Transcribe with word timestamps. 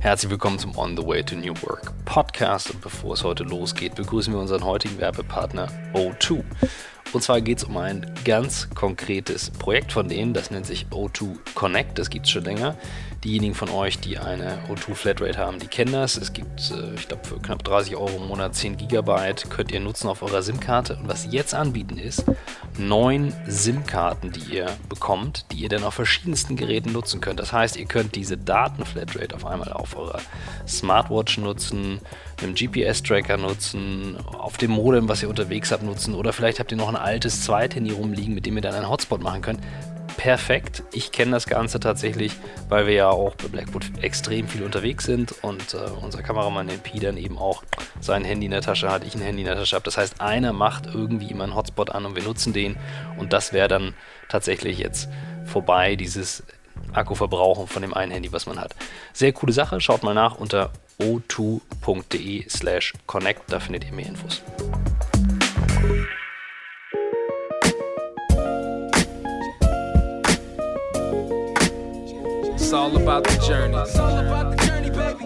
Herzlich 0.00 0.30
willkommen 0.30 0.60
zum 0.60 0.78
On 0.78 0.96
the 0.96 1.04
Way 1.04 1.24
to 1.24 1.34
New 1.34 1.54
Work 1.62 1.92
Podcast. 2.04 2.70
Und 2.70 2.80
bevor 2.80 3.14
es 3.14 3.24
heute 3.24 3.42
losgeht, 3.42 3.96
begrüßen 3.96 4.32
wir 4.32 4.38
unseren 4.38 4.64
heutigen 4.64 4.96
Werbepartner 4.98 5.68
O2. 5.92 6.44
Und 7.12 7.22
zwar 7.22 7.40
geht 7.40 7.58
es 7.58 7.64
um 7.64 7.76
ein 7.78 8.06
ganz 8.24 8.70
konkretes 8.70 9.50
Projekt 9.50 9.90
von 9.90 10.08
denen, 10.08 10.34
das 10.34 10.52
nennt 10.52 10.66
sich 10.66 10.86
O2 10.92 11.36
Connect, 11.54 11.98
das 11.98 12.10
gibt 12.10 12.26
es 12.26 12.30
schon 12.30 12.44
länger. 12.44 12.76
Diejenigen 13.24 13.56
von 13.56 13.68
euch, 13.70 13.98
die 13.98 14.16
eine 14.16 14.58
O2 14.68 14.94
Flatrate 14.94 15.38
haben, 15.38 15.58
die 15.58 15.66
kennen 15.66 15.92
das. 15.92 16.16
Es 16.16 16.32
gibt, 16.32 16.70
äh, 16.70 16.94
ich 16.94 17.08
glaube, 17.08 17.26
für 17.26 17.40
knapp 17.40 17.64
30 17.64 17.96
Euro 17.96 18.16
im 18.16 18.28
Monat 18.28 18.54
10 18.54 18.76
Gigabyte 18.76 19.50
könnt 19.50 19.72
ihr 19.72 19.80
nutzen 19.80 20.08
auf 20.08 20.22
eurer 20.22 20.40
SIM-Karte. 20.40 20.96
Und 20.96 21.08
was 21.08 21.22
sie 21.22 21.30
jetzt 21.30 21.52
anbieten 21.52 21.98
ist, 21.98 22.24
neun 22.78 23.34
SIM-Karten, 23.48 24.30
die 24.30 24.54
ihr 24.54 24.66
bekommt, 24.88 25.46
die 25.50 25.56
ihr 25.56 25.68
dann 25.68 25.82
auf 25.82 25.94
verschiedensten 25.94 26.54
Geräten 26.54 26.92
nutzen 26.92 27.20
könnt. 27.20 27.40
Das 27.40 27.52
heißt, 27.52 27.76
ihr 27.76 27.86
könnt 27.86 28.14
diese 28.14 28.36
Daten-Flatrate 28.36 29.34
auf 29.34 29.44
einmal 29.44 29.72
auf 29.72 29.96
eurer 29.96 30.20
Smartwatch 30.68 31.38
nutzen, 31.38 32.00
einem 32.40 32.54
GPS-Tracker 32.54 33.36
nutzen, 33.36 34.16
auf 34.26 34.58
dem 34.58 34.70
Modem, 34.70 35.08
was 35.08 35.24
ihr 35.24 35.28
unterwegs 35.28 35.72
habt, 35.72 35.82
nutzen 35.82 36.14
oder 36.14 36.32
vielleicht 36.32 36.60
habt 36.60 36.70
ihr 36.70 36.78
noch 36.78 36.88
ein 36.88 36.94
altes 36.94 37.42
Zweithandy 37.42 37.90
rumliegen, 37.90 38.34
mit 38.34 38.46
dem 38.46 38.54
ihr 38.54 38.62
dann 38.62 38.76
einen 38.76 38.88
Hotspot 38.88 39.20
machen 39.20 39.42
könnt 39.42 39.60
perfekt. 40.18 40.82
Ich 40.92 41.12
kenne 41.12 41.30
das 41.30 41.46
Ganze 41.46 41.80
tatsächlich, 41.80 42.32
weil 42.68 42.86
wir 42.86 42.92
ja 42.92 43.08
auch 43.08 43.36
bei 43.36 43.46
Blackwood 43.48 43.86
extrem 44.02 44.48
viel 44.48 44.64
unterwegs 44.64 45.04
sind 45.04 45.32
und 45.42 45.74
äh, 45.74 45.78
unser 46.02 46.22
Kameramann, 46.22 46.66
Pi, 46.82 46.98
dann 46.98 47.16
eben 47.16 47.38
auch 47.38 47.62
sein 48.00 48.24
Handy 48.24 48.46
in 48.46 48.50
der 48.50 48.60
Tasche 48.60 48.90
hat, 48.90 49.06
ich 49.06 49.14
ein 49.14 49.22
Handy 49.22 49.42
in 49.42 49.46
der 49.46 49.54
Tasche 49.56 49.76
habe. 49.76 49.84
Das 49.84 49.96
heißt, 49.96 50.20
einer 50.20 50.52
macht 50.52 50.86
irgendwie 50.86 51.30
immer 51.30 51.44
einen 51.44 51.54
Hotspot 51.54 51.90
an 51.90 52.04
und 52.04 52.16
wir 52.16 52.24
nutzen 52.24 52.52
den 52.52 52.76
und 53.16 53.32
das 53.32 53.52
wäre 53.52 53.68
dann 53.68 53.94
tatsächlich 54.28 54.78
jetzt 54.78 55.08
vorbei, 55.46 55.94
dieses 55.94 56.42
Akkuverbrauchen 56.92 57.68
von 57.68 57.82
dem 57.82 57.94
einen 57.94 58.10
Handy, 58.10 58.32
was 58.32 58.46
man 58.46 58.60
hat. 58.60 58.74
Sehr 59.12 59.32
coole 59.32 59.52
Sache, 59.52 59.80
schaut 59.80 60.02
mal 60.02 60.14
nach 60.14 60.36
unter 60.36 60.72
o2.de 61.00 62.48
slash 62.48 62.92
connect, 63.06 63.42
da 63.52 63.60
findet 63.60 63.84
ihr 63.84 63.92
mehr 63.92 64.06
Infos. 64.06 64.42
It's 72.68 72.74
all 72.74 72.94
about 72.94 73.24
the 73.24 73.38
journey. 73.46 73.74
It's 73.78 73.98
all 73.98 74.18
about 74.18 74.50
the 74.50 74.66
journey, 74.66 74.90
baby. 74.90 75.24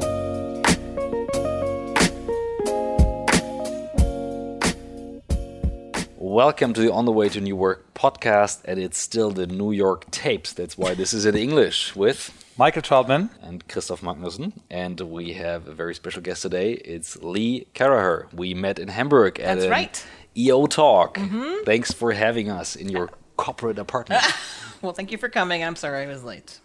Welcome 6.17 6.73
to 6.75 6.81
the 6.81 6.93
On 6.93 7.05
the 7.05 7.11
Way 7.11 7.29
to 7.31 7.41
New 7.41 7.57
Work 7.57 7.95
podcast, 7.95 8.61
and 8.65 8.79
it's 8.79 8.97
still 8.97 9.33
the 9.33 9.49
New 9.49 9.73
York 9.73 10.09
tapes. 10.13 10.53
That's 10.53 10.79
why 10.79 10.95
this 10.95 11.13
is 11.13 11.27
in 11.27 11.35
English 11.35 11.97
with 11.97 12.31
Michael 12.57 12.81
Trautmann 12.81 13.31
and 13.43 13.67
Christoph 13.67 14.03
Magnussen. 14.03 14.53
And 14.71 15.01
we 15.01 15.33
have 15.33 15.67
a 15.67 15.73
very 15.73 15.97
special 15.97 16.23
guest 16.23 16.43
today. 16.43 16.75
It's 16.75 17.17
Lee 17.17 17.67
Caraher. 17.75 18.33
We 18.33 18.55
met 18.55 18.79
in 18.79 18.87
Hamburg 18.87 19.41
at 19.41 19.59
That's 19.59 19.69
right. 19.69 20.07
EO 20.37 20.69
Talk. 20.69 21.19
Mm 21.19 21.29
-hmm. 21.29 21.65
Thanks 21.65 21.93
for 21.93 22.13
having 22.13 22.49
us 22.61 22.77
in 22.77 22.89
your 22.89 23.09
corporate 23.37 23.79
apartment. 23.79 24.23
well, 24.83 24.93
thank 24.93 25.13
you 25.13 25.19
for 25.19 25.29
coming. 25.29 25.63
I'm 25.65 25.77
sorry 25.77 26.05
I 26.05 26.07
was 26.07 26.25
late. 26.25 26.61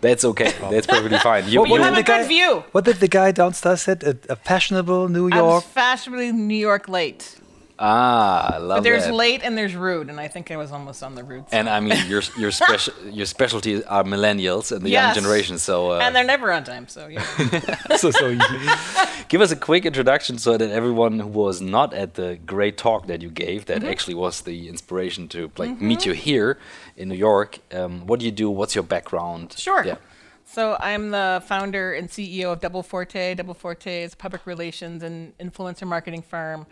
That's 0.00 0.24
okay. 0.24 0.52
That's 0.70 0.86
perfectly 0.86 1.18
fine. 1.18 1.44
You, 1.48 1.66
you 1.66 1.76
have 1.82 1.96
a 1.96 2.02
good 2.02 2.26
view. 2.26 2.64
What 2.72 2.84
did 2.84 2.96
the 2.96 3.08
guy 3.08 3.32
downstairs 3.32 3.82
said? 3.82 4.02
A, 4.02 4.32
a 4.32 4.36
fashionable 4.36 5.08
New 5.08 5.28
York. 5.28 5.64
fashionably 5.64 6.32
New 6.32 6.56
York 6.56 6.88
late. 6.88 7.36
Ah, 7.78 8.54
I 8.54 8.58
love 8.58 8.78
But 8.78 8.84
there's 8.84 9.04
that. 9.04 9.14
late 9.14 9.42
and 9.44 9.56
there's 9.56 9.74
rude, 9.74 10.08
and 10.08 10.18
I 10.18 10.28
think 10.28 10.50
I 10.50 10.56
was 10.56 10.72
almost 10.72 11.02
on 11.02 11.14
the 11.14 11.22
rude 11.22 11.50
side. 11.50 11.58
And 11.58 11.68
I 11.68 11.80
mean, 11.80 11.98
your 12.08 12.22
your 12.38 12.50
special 12.50 12.94
your 13.10 13.26
specialty 13.26 13.84
are 13.84 14.02
millennials 14.02 14.72
and 14.72 14.82
the 14.82 14.90
yes. 14.90 15.14
young 15.14 15.24
generation. 15.24 15.58
So 15.58 15.92
uh, 15.92 15.98
and 15.98 16.16
they're 16.16 16.24
never 16.24 16.50
on 16.52 16.64
time. 16.64 16.88
So 16.88 17.06
yeah. 17.06 17.22
so 17.96 18.10
so 18.10 18.34
give 19.28 19.42
us 19.42 19.52
a 19.52 19.56
quick 19.56 19.84
introduction 19.84 20.38
so 20.38 20.56
that 20.56 20.70
everyone 20.70 21.20
who 21.20 21.28
was 21.28 21.60
not 21.60 21.92
at 21.92 22.14
the 22.14 22.38
great 22.46 22.78
talk 22.78 23.08
that 23.08 23.20
you 23.20 23.30
gave, 23.30 23.66
that 23.66 23.78
mm 23.78 23.84
-hmm. 23.84 23.92
actually 23.92 24.16
was 24.16 24.42
the 24.42 24.68
inspiration 24.68 25.28
to 25.28 25.38
like 25.38 25.72
mm 25.72 25.78
-hmm. 25.78 25.88
meet 25.88 26.06
you 26.06 26.14
here 26.14 26.56
in 26.96 27.08
New 27.08 27.18
York. 27.18 27.58
Um, 27.72 28.06
what 28.06 28.20
do 28.20 28.24
you 28.24 28.34
do? 28.34 28.48
What's 28.58 28.74
your 28.74 28.86
background? 28.86 29.54
Sure. 29.58 29.84
Yeah. 29.84 29.98
So 30.46 30.76
I'm 30.80 31.10
the 31.10 31.42
founder 31.44 31.98
and 31.98 32.10
CEO 32.10 32.52
of 32.52 32.60
Double 32.60 32.82
Forte. 32.82 33.34
Double 33.34 33.54
Forte 33.54 34.04
is 34.04 34.12
a 34.12 34.16
public 34.16 34.46
relations 34.46 35.02
and 35.02 35.32
influencer 35.38 35.86
marketing 35.86 36.22
firm 36.22 36.66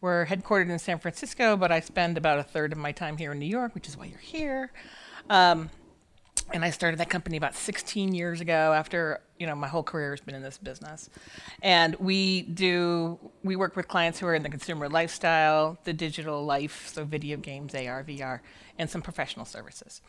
we're 0.00 0.26
headquartered 0.26 0.70
in 0.70 0.78
San 0.78 0.98
Francisco, 0.98 1.56
but 1.56 1.72
I 1.72 1.80
spend 1.80 2.16
about 2.16 2.38
a 2.38 2.42
third 2.42 2.72
of 2.72 2.78
my 2.78 2.92
time 2.92 3.16
here 3.16 3.32
in 3.32 3.38
New 3.38 3.46
York, 3.46 3.74
which 3.74 3.88
is 3.88 3.96
why 3.96 4.06
you're 4.06 4.18
here. 4.18 4.72
Um, 5.28 5.70
and 6.52 6.64
I 6.64 6.70
started 6.70 6.98
that 7.00 7.10
company 7.10 7.36
about 7.36 7.54
16 7.54 8.14
years 8.14 8.40
ago 8.40 8.72
after, 8.72 9.20
you 9.38 9.46
know, 9.46 9.54
my 9.54 9.68
whole 9.68 9.82
career 9.82 10.12
has 10.12 10.20
been 10.20 10.34
in 10.34 10.42
this 10.42 10.56
business. 10.56 11.10
And 11.62 11.94
we 11.96 12.42
do, 12.42 13.18
we 13.42 13.54
work 13.56 13.76
with 13.76 13.86
clients 13.88 14.18
who 14.18 14.26
are 14.26 14.34
in 14.34 14.42
the 14.42 14.48
consumer 14.48 14.88
lifestyle, 14.88 15.78
the 15.84 15.92
digital 15.92 16.44
life, 16.44 16.88
so 16.92 17.04
video 17.04 17.36
games, 17.36 17.74
AR, 17.74 18.02
VR, 18.02 18.40
and 18.78 18.88
some 18.88 19.02
professional 19.02 19.44
services. 19.44 20.00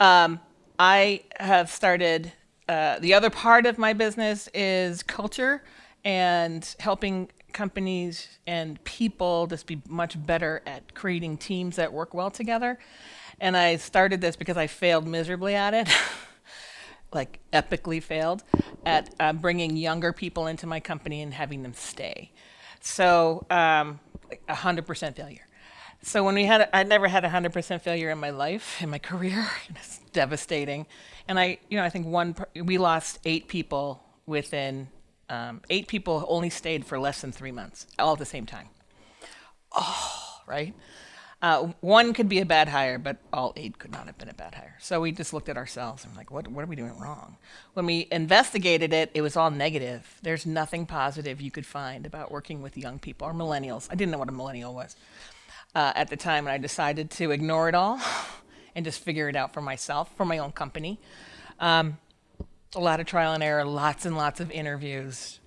Um, 0.00 0.40
I 0.78 1.24
have 1.38 1.70
started, 1.70 2.32
uh, 2.68 2.98
the 3.00 3.12
other 3.12 3.28
part 3.28 3.66
of 3.66 3.76
my 3.76 3.92
business 3.92 4.48
is 4.54 5.02
culture 5.02 5.62
and 6.04 6.74
helping 6.78 7.28
companies 7.56 8.38
and 8.46 8.82
people 8.84 9.46
just 9.46 9.66
be 9.66 9.80
much 9.88 10.14
better 10.26 10.62
at 10.66 10.94
creating 10.94 11.38
teams 11.38 11.76
that 11.76 11.90
work 11.90 12.12
well 12.12 12.30
together. 12.30 12.78
And 13.40 13.56
I 13.56 13.76
started 13.76 14.20
this 14.20 14.36
because 14.36 14.58
I 14.58 14.66
failed 14.66 15.06
miserably 15.06 15.54
at 15.54 15.72
it, 15.72 15.88
like 17.12 17.40
epically 17.54 18.02
failed 18.02 18.44
at 18.84 19.12
uh, 19.18 19.32
bringing 19.32 19.74
younger 19.74 20.12
people 20.12 20.46
into 20.46 20.66
my 20.66 20.80
company 20.80 21.22
and 21.22 21.32
having 21.32 21.62
them 21.62 21.72
stay. 21.72 22.30
So, 22.80 23.46
um, 23.48 24.00
100% 24.48 25.16
failure. 25.16 25.46
So 26.02 26.24
when 26.24 26.34
we 26.34 26.44
had, 26.44 26.68
I 26.74 26.82
never 26.82 27.08
had 27.08 27.24
100% 27.24 27.80
failure 27.80 28.10
in 28.10 28.18
my 28.18 28.30
life, 28.30 28.82
in 28.82 28.90
my 28.90 28.98
career. 29.10 29.46
It's 29.70 29.98
devastating. 30.12 30.86
And 31.26 31.40
I, 31.40 31.58
you 31.70 31.78
know, 31.78 31.84
I 31.84 31.88
think 31.88 32.06
one, 32.06 32.36
we 32.54 32.76
lost 32.76 33.18
eight 33.24 33.48
people 33.48 34.02
within 34.26 34.88
um, 35.28 35.60
eight 35.70 35.88
people 35.88 36.24
only 36.28 36.50
stayed 36.50 36.84
for 36.84 36.98
less 36.98 37.20
than 37.20 37.32
three 37.32 37.52
months, 37.52 37.86
all 37.98 38.12
at 38.12 38.18
the 38.18 38.24
same 38.24 38.46
time. 38.46 38.68
Oh, 39.72 40.42
right? 40.46 40.74
Uh, 41.42 41.72
one 41.80 42.14
could 42.14 42.28
be 42.28 42.40
a 42.40 42.46
bad 42.46 42.68
hire, 42.68 42.98
but 42.98 43.18
all 43.32 43.52
eight 43.56 43.78
could 43.78 43.92
not 43.92 44.06
have 44.06 44.16
been 44.16 44.28
a 44.28 44.34
bad 44.34 44.54
hire. 44.54 44.76
So 44.80 45.02
we 45.02 45.12
just 45.12 45.34
looked 45.34 45.50
at 45.50 45.56
ourselves 45.58 46.04
and 46.04 46.16
like, 46.16 46.30
what, 46.30 46.48
what 46.48 46.64
are 46.64 46.66
we 46.66 46.76
doing 46.76 46.98
wrong? 46.98 47.36
When 47.74 47.84
we 47.84 48.08
investigated 48.10 48.94
it, 48.94 49.10
it 49.12 49.20
was 49.20 49.36
all 49.36 49.50
negative. 49.50 50.18
There's 50.22 50.46
nothing 50.46 50.86
positive 50.86 51.40
you 51.40 51.50
could 51.50 51.66
find 51.66 52.06
about 52.06 52.32
working 52.32 52.62
with 52.62 52.78
young 52.78 52.98
people 52.98 53.28
or 53.28 53.34
millennials. 53.34 53.86
I 53.90 53.96
didn't 53.96 54.12
know 54.12 54.18
what 54.18 54.30
a 54.30 54.32
millennial 54.32 54.74
was 54.74 54.96
uh, 55.74 55.92
at 55.94 56.08
the 56.08 56.16
time, 56.16 56.46
and 56.46 56.54
I 56.54 56.58
decided 56.58 57.10
to 57.12 57.30
ignore 57.32 57.68
it 57.68 57.74
all 57.74 58.00
and 58.74 58.84
just 58.84 59.00
figure 59.00 59.28
it 59.28 59.36
out 59.36 59.52
for 59.52 59.60
myself, 59.60 60.10
for 60.16 60.24
my 60.24 60.38
own 60.38 60.52
company. 60.52 60.98
Um, 61.60 61.98
a 62.74 62.80
lot 62.80 63.00
of 63.00 63.06
trial 63.06 63.32
and 63.32 63.42
error, 63.42 63.64
lots 63.64 64.04
and 64.04 64.16
lots 64.16 64.40
of 64.40 64.50
interviews, 64.50 65.40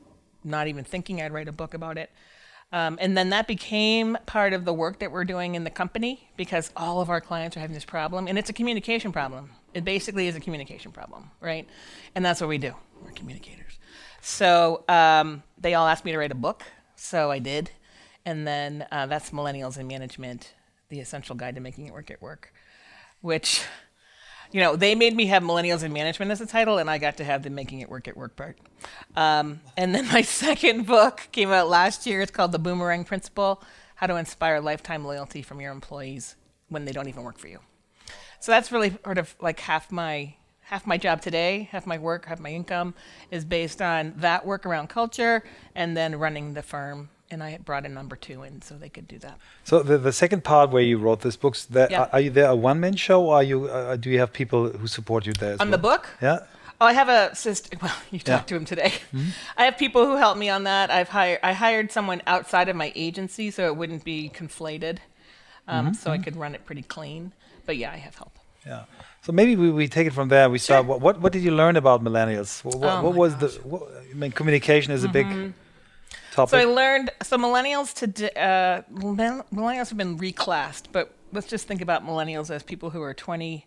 not 0.44 0.68
even 0.68 0.84
thinking 0.84 1.22
I'd 1.22 1.34
write 1.34 1.48
a 1.48 1.52
book 1.52 1.74
about 1.74 1.98
it. 1.98 2.10
Um, 2.72 3.00
and 3.02 3.18
then 3.18 3.32
that 3.32 3.48
became 3.48 4.18
part 4.28 4.54
of 4.54 4.64
the 4.64 4.74
work 4.74 5.00
that 5.00 5.12
we're 5.12 5.26
doing 5.26 5.56
in 5.56 5.64
the 5.64 5.72
company 5.72 6.30
because 6.38 6.72
all 6.76 7.02
of 7.02 7.10
our 7.10 7.20
clients 7.20 7.58
are 7.58 7.60
having 7.60 7.74
this 7.74 7.86
problem, 7.86 8.28
and 8.28 8.38
it's 8.38 8.50
a 8.50 8.54
communication 8.54 9.12
problem. 9.12 9.50
It 9.74 9.84
basically 9.84 10.28
is 10.28 10.36
a 10.36 10.40
communication 10.40 10.92
problem, 10.92 11.32
right? 11.42 11.68
And 12.14 12.24
that's 12.24 12.42
what 12.42 12.48
we 12.48 12.58
do. 12.60 12.74
We're 13.04 13.12
communicators. 13.12 13.80
So 14.22 14.84
um, 14.88 15.44
they 15.58 15.74
all 15.74 15.88
asked 15.88 16.06
me 16.06 16.12
to 16.12 16.18
write 16.18 16.32
a 16.32 16.36
book, 16.36 16.64
so 16.96 17.32
I 17.32 17.40
did. 17.40 17.72
And 18.26 18.46
then 18.46 18.86
uh, 18.92 19.08
that's 19.08 19.32
Millennials 19.32 19.78
in 19.78 19.88
Management, 19.88 20.54
the 20.90 21.00
essential 21.00 21.36
guide 21.36 21.56
to 21.56 21.62
making 21.62 21.88
it 21.88 21.94
work 21.94 22.12
at 22.12 22.22
work, 22.22 22.54
which 23.22 23.64
you 24.52 24.62
know, 24.62 24.76
they 24.76 24.96
made 24.96 25.16
me 25.16 25.28
have 25.28 25.44
Millennials 25.44 25.84
in 25.84 25.94
Management 25.94 26.32
as 26.32 26.42
a 26.42 26.46
title, 26.46 26.78
and 26.78 26.90
I 26.90 26.98
got 26.98 27.18
to 27.18 27.24
have 27.24 27.44
the 27.44 27.50
Making 27.50 27.82
It 27.82 27.90
Work 27.90 28.08
at 28.08 28.18
Work 28.18 28.36
part. 28.36 28.58
Um, 29.16 29.62
and 29.78 29.94
then 29.94 30.08
my 30.08 30.22
second 30.24 30.88
book 30.88 31.28
came 31.32 31.52
out 31.52 31.70
last 31.70 32.06
year. 32.06 32.22
It's 32.22 32.32
called 32.32 32.52
The 32.52 32.60
Boomerang 32.60 33.04
Principle 33.04 33.62
How 33.96 34.08
to 34.08 34.16
Inspire 34.16 34.60
Lifetime 34.60 35.06
Loyalty 35.06 35.42
from 35.42 35.62
Your 35.62 35.72
Employees 35.72 36.36
When 36.70 36.86
They 36.86 36.92
Don't 36.92 37.08
Even 37.08 37.24
Work 37.24 37.38
for 37.38 37.48
You. 37.48 37.60
So 38.40 38.52
that's 38.52 38.72
really 38.72 38.98
sort 39.04 39.18
of 39.18 39.36
like 39.40 39.60
half 39.60 39.92
my 39.92 40.36
half 40.62 40.86
my 40.86 40.98
job 40.98 41.20
today, 41.20 41.68
half 41.72 41.88
my 41.88 41.98
work, 41.98 42.26
half 42.26 42.40
my 42.40 42.52
income 42.52 42.94
is 43.32 43.44
based 43.44 43.82
on 43.82 44.14
that 44.18 44.46
work 44.46 44.68
around 44.68 44.88
culture 44.88 45.44
and 45.74 45.98
then 45.98 46.16
running 46.16 46.54
the 46.54 46.62
firm 46.62 47.10
and 47.32 47.44
I 47.44 47.58
brought 47.58 47.86
a 47.86 47.90
number 47.90 48.16
two 48.16 48.44
in 48.44 48.62
so 48.62 48.76
they 48.76 48.90
could 48.90 49.08
do 49.08 49.20
that. 49.20 49.38
So 49.64 49.84
the, 49.84 49.98
the 49.98 50.12
second 50.12 50.44
part 50.44 50.72
where 50.72 50.82
you 50.82 50.98
wrote 50.98 51.22
this 51.22 51.36
books, 51.36 51.66
that, 51.66 51.92
yeah. 51.92 52.02
are, 52.02 52.10
are, 52.14 52.20
you 52.20 52.30
there 52.30 52.50
a 52.50 52.56
one 52.56 52.80
man 52.80 52.96
show? 52.96 53.26
Or 53.26 53.36
are 53.36 53.44
you 53.44 53.68
uh, 53.68 53.96
do 53.96 54.10
you 54.10 54.20
have 54.20 54.34
people 54.34 54.70
who 54.70 54.88
support 54.88 55.26
you 55.26 55.34
there? 55.34 55.54
on 55.54 55.58
well? 55.58 55.72
the 55.72 55.78
book? 55.78 56.10
Yeah. 56.22 56.40
Oh, 56.82 56.86
I 56.86 56.94
have 56.94 57.10
a 57.10 57.36
sister. 57.36 57.78
Well, 57.82 57.96
you 58.10 58.20
talked 58.20 58.52
yeah. 58.52 58.56
to 58.56 58.56
him 58.56 58.66
today. 58.66 58.94
Mm 59.14 59.20
-hmm. 59.20 59.62
I 59.62 59.64
have 59.66 59.78
people 59.78 60.02
who 60.02 60.18
help 60.18 60.38
me 60.38 60.56
on 60.56 60.64
that. 60.64 60.90
I've 60.90 61.12
hired 61.12 61.40
I 61.44 61.54
hired 61.54 61.92
someone 61.92 62.22
outside 62.26 62.72
of 62.72 62.76
my 62.76 62.92
agency 62.96 63.52
so 63.52 63.62
it 63.72 63.76
wouldn't 63.78 64.04
be 64.04 64.30
conflated, 64.40 64.98
um, 65.68 65.80
mm 65.80 65.86
-hmm. 65.86 65.94
so 65.94 66.10
I 66.10 66.14
mm-hmm. 66.14 66.24
could 66.24 66.38
run 66.44 66.56
it 66.56 66.66
pretty 66.66 66.84
clean. 66.88 67.34
But 67.66 67.76
yeah, 67.76 67.96
I 67.96 68.00
have 68.00 68.16
help. 68.18 68.34
Yeah. 68.66 68.84
So 69.22 69.32
maybe 69.32 69.56
we, 69.62 69.72
we 69.72 69.88
take 69.88 70.08
it 70.08 70.14
from 70.14 70.30
there. 70.30 70.50
We 70.50 70.60
start. 70.60 70.86
What, 70.86 71.02
what, 71.02 71.16
what 71.22 71.34
did 71.34 71.44
you 71.44 71.56
learn 71.56 71.76
about 71.76 72.02
millennials? 72.02 72.64
What, 72.64 72.76
what, 72.76 72.94
Oh 72.94 73.02
what 73.06 73.16
was 73.16 73.34
gosh. 73.34 73.54
the? 73.54 73.68
What, 73.70 73.82
I 74.12 74.16
mean, 74.16 74.32
communication 74.32 74.96
is 74.96 75.04
a 75.04 75.08
big 75.08 75.28
topic. 76.40 76.52
So 76.52 76.58
I 76.60 76.64
learned. 76.66 77.12
So 77.24 77.38
millennials 77.38 77.94
today, 77.94 78.30
uh, 78.36 78.82
millennials 78.92 79.90
have 79.90 79.98
been 79.98 80.18
reclassed, 80.18 80.86
but 80.92 81.14
let's 81.32 81.48
just 81.48 81.68
think 81.68 81.82
about 81.82 82.06
millennials 82.06 82.50
as 82.54 82.64
people 82.64 82.90
who 82.92 83.02
are 83.02 83.14
20, 83.14 83.66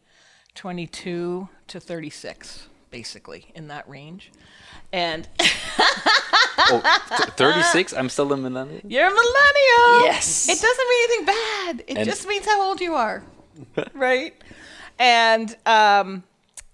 22 0.54 1.48
to 1.68 1.80
36, 1.80 2.68
basically 2.90 3.46
in 3.54 3.68
that 3.68 3.88
range. 3.88 4.30
And 4.92 5.28
Oh, 6.64 6.80
th- 7.08 7.30
36? 7.30 7.92
I'm 7.94 8.08
still 8.08 8.32
a 8.32 8.36
millennial. 8.36 8.80
you're 8.86 9.06
a 9.06 9.10
millennial. 9.10 10.04
Yes. 10.04 10.48
It 10.48 10.60
doesn't 10.60 10.88
mean 10.88 11.04
anything 11.04 11.26
bad. 11.26 11.84
It 11.88 11.96
And- 11.98 12.08
just 12.08 12.26
means 12.28 12.44
how 12.46 12.62
old 12.62 12.80
you 12.80 12.94
are, 12.94 13.22
right? 13.94 14.34
And 14.98 15.56
um, 15.66 16.22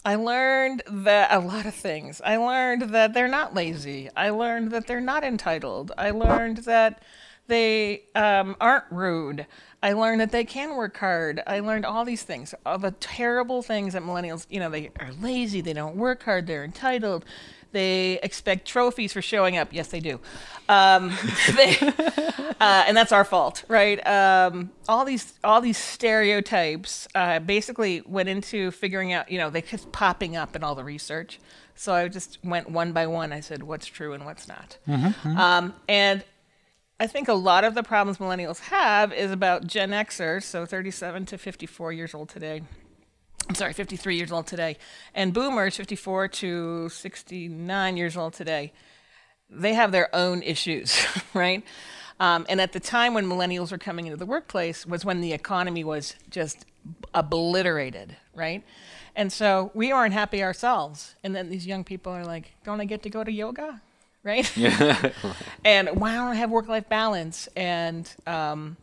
I 0.05 0.15
learned 0.15 0.83
that 0.87 1.33
a 1.33 1.41
lot 1.41 1.67
of 1.67 1.75
things. 1.75 2.21
I 2.25 2.37
learned 2.37 2.95
that 2.95 3.15
they're 3.15 3.29
not 3.29 3.55
lazy. 3.55 4.09
I 4.17 4.31
learned 4.31 4.71
that 4.71 4.87
they're 4.87 5.00
not 5.00 5.25
entitled. 5.25 5.93
I 5.99 6.11
learned 6.11 6.59
that 6.59 7.03
they 7.49 8.05
um, 8.15 8.56
aren't 8.61 8.85
rude. 8.91 9.47
I 9.83 9.93
learned 9.93 10.21
that 10.21 10.33
they 10.33 10.45
can 10.45 10.77
work 10.77 10.97
hard. 10.99 11.43
I 11.47 11.61
learned 11.61 11.87
all 11.87 12.05
these 12.05 12.23
things, 12.23 12.55
all 12.65 12.79
the 12.79 12.91
terrible 12.93 13.62
things 13.62 13.95
that 13.95 14.03
millennials, 14.03 14.47
you 14.50 14.61
know, 14.61 14.71
they 14.71 14.91
are 15.00 15.12
lazy, 15.21 15.61
they 15.61 15.73
don't 15.73 15.97
work 15.97 16.23
hard, 16.25 16.47
they're 16.47 16.65
entitled, 16.65 17.25
they 17.73 18.19
expect 18.23 18.67
trophies 18.67 19.12
for 19.12 19.23
showing 19.23 19.56
up. 19.56 19.69
Yes, 19.73 19.88
they 19.88 20.00
do. 20.00 20.20
Um, 20.69 21.12
they, 21.56 21.76
uh, 22.61 22.85
and 22.87 22.97
that's 22.97 23.12
our 23.12 23.25
fault, 23.25 23.65
right? 23.69 24.05
Um, 24.06 24.70
all 24.88 25.05
these 25.05 25.35
all 25.44 25.61
these 25.61 25.79
stereotypes 25.79 27.09
uh, 27.15 27.38
basically 27.41 28.03
went 28.06 28.29
into 28.29 28.70
figuring 28.70 29.12
out. 29.12 29.31
You 29.31 29.38
know, 29.38 29.50
they 29.50 29.62
kept 29.62 29.93
popping 29.93 30.37
up 30.37 30.56
in 30.56 30.65
all 30.65 30.75
the 30.75 30.85
research. 30.85 31.41
So 31.75 31.94
I 31.94 32.09
just 32.09 32.38
went 32.43 32.69
one 32.69 32.93
by 32.93 33.06
one. 33.06 33.32
I 33.32 33.38
said, 33.38 33.62
what's 33.62 33.87
true 33.87 34.12
and 34.12 34.25
what's 34.25 34.49
not. 34.49 34.79
Um, 35.38 35.75
and 35.88 36.25
I 36.99 37.06
think 37.06 37.29
a 37.29 37.35
lot 37.35 37.62
of 37.62 37.76
the 37.76 37.85
problems 37.85 38.19
millennials 38.19 38.59
have 38.59 39.12
is 39.12 39.31
about 39.31 39.64
Gen 39.69 39.91
Xers, 39.91 40.43
so 40.43 40.67
37 40.67 41.26
to 41.26 41.38
54 41.38 41.93
years 41.93 42.14
old 42.14 42.29
today. 42.31 42.62
I'm 43.49 43.55
sorry, 43.55 43.73
53 43.73 44.17
years 44.17 44.31
old 44.31 44.47
today, 44.47 44.77
and 45.15 45.33
boomers, 45.33 45.75
54 45.77 46.29
to 46.29 46.89
69 46.91 47.97
years 47.97 48.17
old 48.17 48.35
today. 48.35 48.73
They 49.49 49.73
have 49.73 49.91
their 49.91 50.15
own 50.15 50.43
issues, 50.43 51.06
right? 51.35 51.65
Um, 52.21 52.45
and 52.50 52.61
at 52.61 52.73
the 52.73 52.81
time 52.81 53.15
when 53.15 53.25
millennials 53.25 53.73
were 53.73 53.79
coming 53.79 54.06
into 54.06 54.19
the 54.19 54.27
workplace 54.27 54.85
was 54.85 55.05
when 55.05 55.23
the 55.23 55.33
economy 55.33 55.83
was 55.83 56.15
just 56.29 56.67
obliterated, 57.15 58.17
right? 58.35 58.62
And 59.17 59.33
so 59.33 59.71
we 59.73 59.93
aren't 59.93 60.12
happy 60.12 60.43
ourselves. 60.43 61.15
And 61.25 61.35
then 61.35 61.49
these 61.49 61.67
young 61.67 61.85
people 61.85 62.12
are 62.12 62.27
like, 62.27 62.53
don't 62.65 62.81
I 62.83 62.85
get 62.85 63.03
to 63.05 63.11
go 63.11 63.25
to 63.25 63.33
yoga? 63.33 63.81
Right? 64.25 64.53
and 65.65 65.89
why 65.95 66.15
don't 66.15 66.29
I 66.29 66.35
have 66.35 66.50
work 66.50 66.69
life 66.69 66.89
balance? 66.91 67.49
And 67.56 68.12
um, 68.27 68.77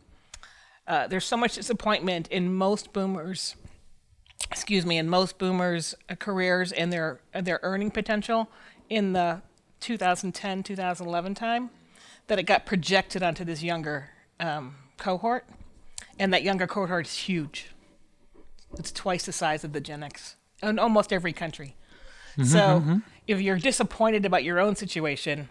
uh, 0.88 1.06
there's 1.06 1.24
so 1.24 1.36
much 1.36 1.54
disappointment 1.54 2.26
in 2.28 2.52
most 2.52 2.92
boomers 2.92 3.54
excuse 4.50 4.86
me, 4.86 4.98
in 4.98 5.08
most 5.08 5.38
boomers' 5.38 5.94
uh, 6.08 6.14
careers 6.14 6.72
and 6.72 6.92
their 6.92 7.20
uh, 7.34 7.40
their 7.40 7.60
earning 7.62 7.90
potential 7.90 8.48
in 8.88 9.12
the 9.12 9.42
2010 9.80 10.62
2011 10.62 11.34
time 11.34 11.70
that 12.28 12.38
it 12.38 12.44
got 12.44 12.66
projected 12.66 13.22
onto 13.22 13.44
this 13.44 13.62
younger 13.62 14.10
um, 14.40 14.76
cohort, 14.98 15.46
and 16.18 16.32
that 16.32 16.42
younger 16.42 16.66
cohort 16.66 17.06
is 17.06 17.14
huge. 17.14 17.68
It's 18.78 18.90
twice 18.92 19.26
the 19.26 19.32
size 19.32 19.64
of 19.64 19.72
the 19.72 19.80
Gen 19.80 20.02
X 20.02 20.36
in 20.62 20.78
almost 20.78 21.12
every 21.12 21.32
country. 21.32 21.76
so 22.44 23.00
if 23.26 23.40
you're 23.40 23.58
disappointed 23.58 24.26
about 24.26 24.44
your 24.44 24.58
own 24.58 24.76
situation, 24.76 25.48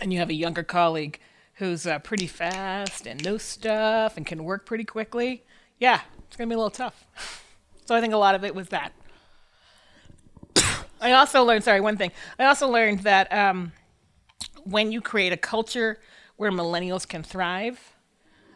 and 0.00 0.12
you 0.12 0.18
have 0.18 0.30
a 0.30 0.34
younger 0.34 0.62
colleague 0.62 1.18
who's 1.54 1.86
uh, 1.86 1.98
pretty 1.98 2.26
fast 2.26 3.06
and 3.06 3.22
knows 3.24 3.42
stuff 3.42 4.16
and 4.16 4.26
can 4.26 4.44
work 4.44 4.64
pretty 4.66 4.84
quickly, 4.84 5.44
yeah, 5.78 6.00
it's 6.26 6.36
gonna 6.36 6.48
be 6.48 6.54
a 6.54 6.58
little 6.58 6.70
tough. 6.70 7.06
So 7.90 7.96
I 7.96 8.00
think 8.00 8.14
a 8.14 8.18
lot 8.18 8.36
of 8.36 8.44
it 8.44 8.54
was 8.54 8.68
that. 8.68 8.92
I 11.00 11.10
also 11.10 11.42
learned, 11.42 11.64
sorry, 11.64 11.80
one 11.80 11.96
thing. 11.96 12.12
I 12.38 12.44
also 12.44 12.68
learned 12.68 13.00
that 13.00 13.32
um, 13.32 13.72
when 14.62 14.92
you 14.92 15.00
create 15.00 15.32
a 15.32 15.36
culture 15.36 15.98
where 16.36 16.52
millennials 16.52 17.04
can 17.08 17.24
thrive, 17.24 17.80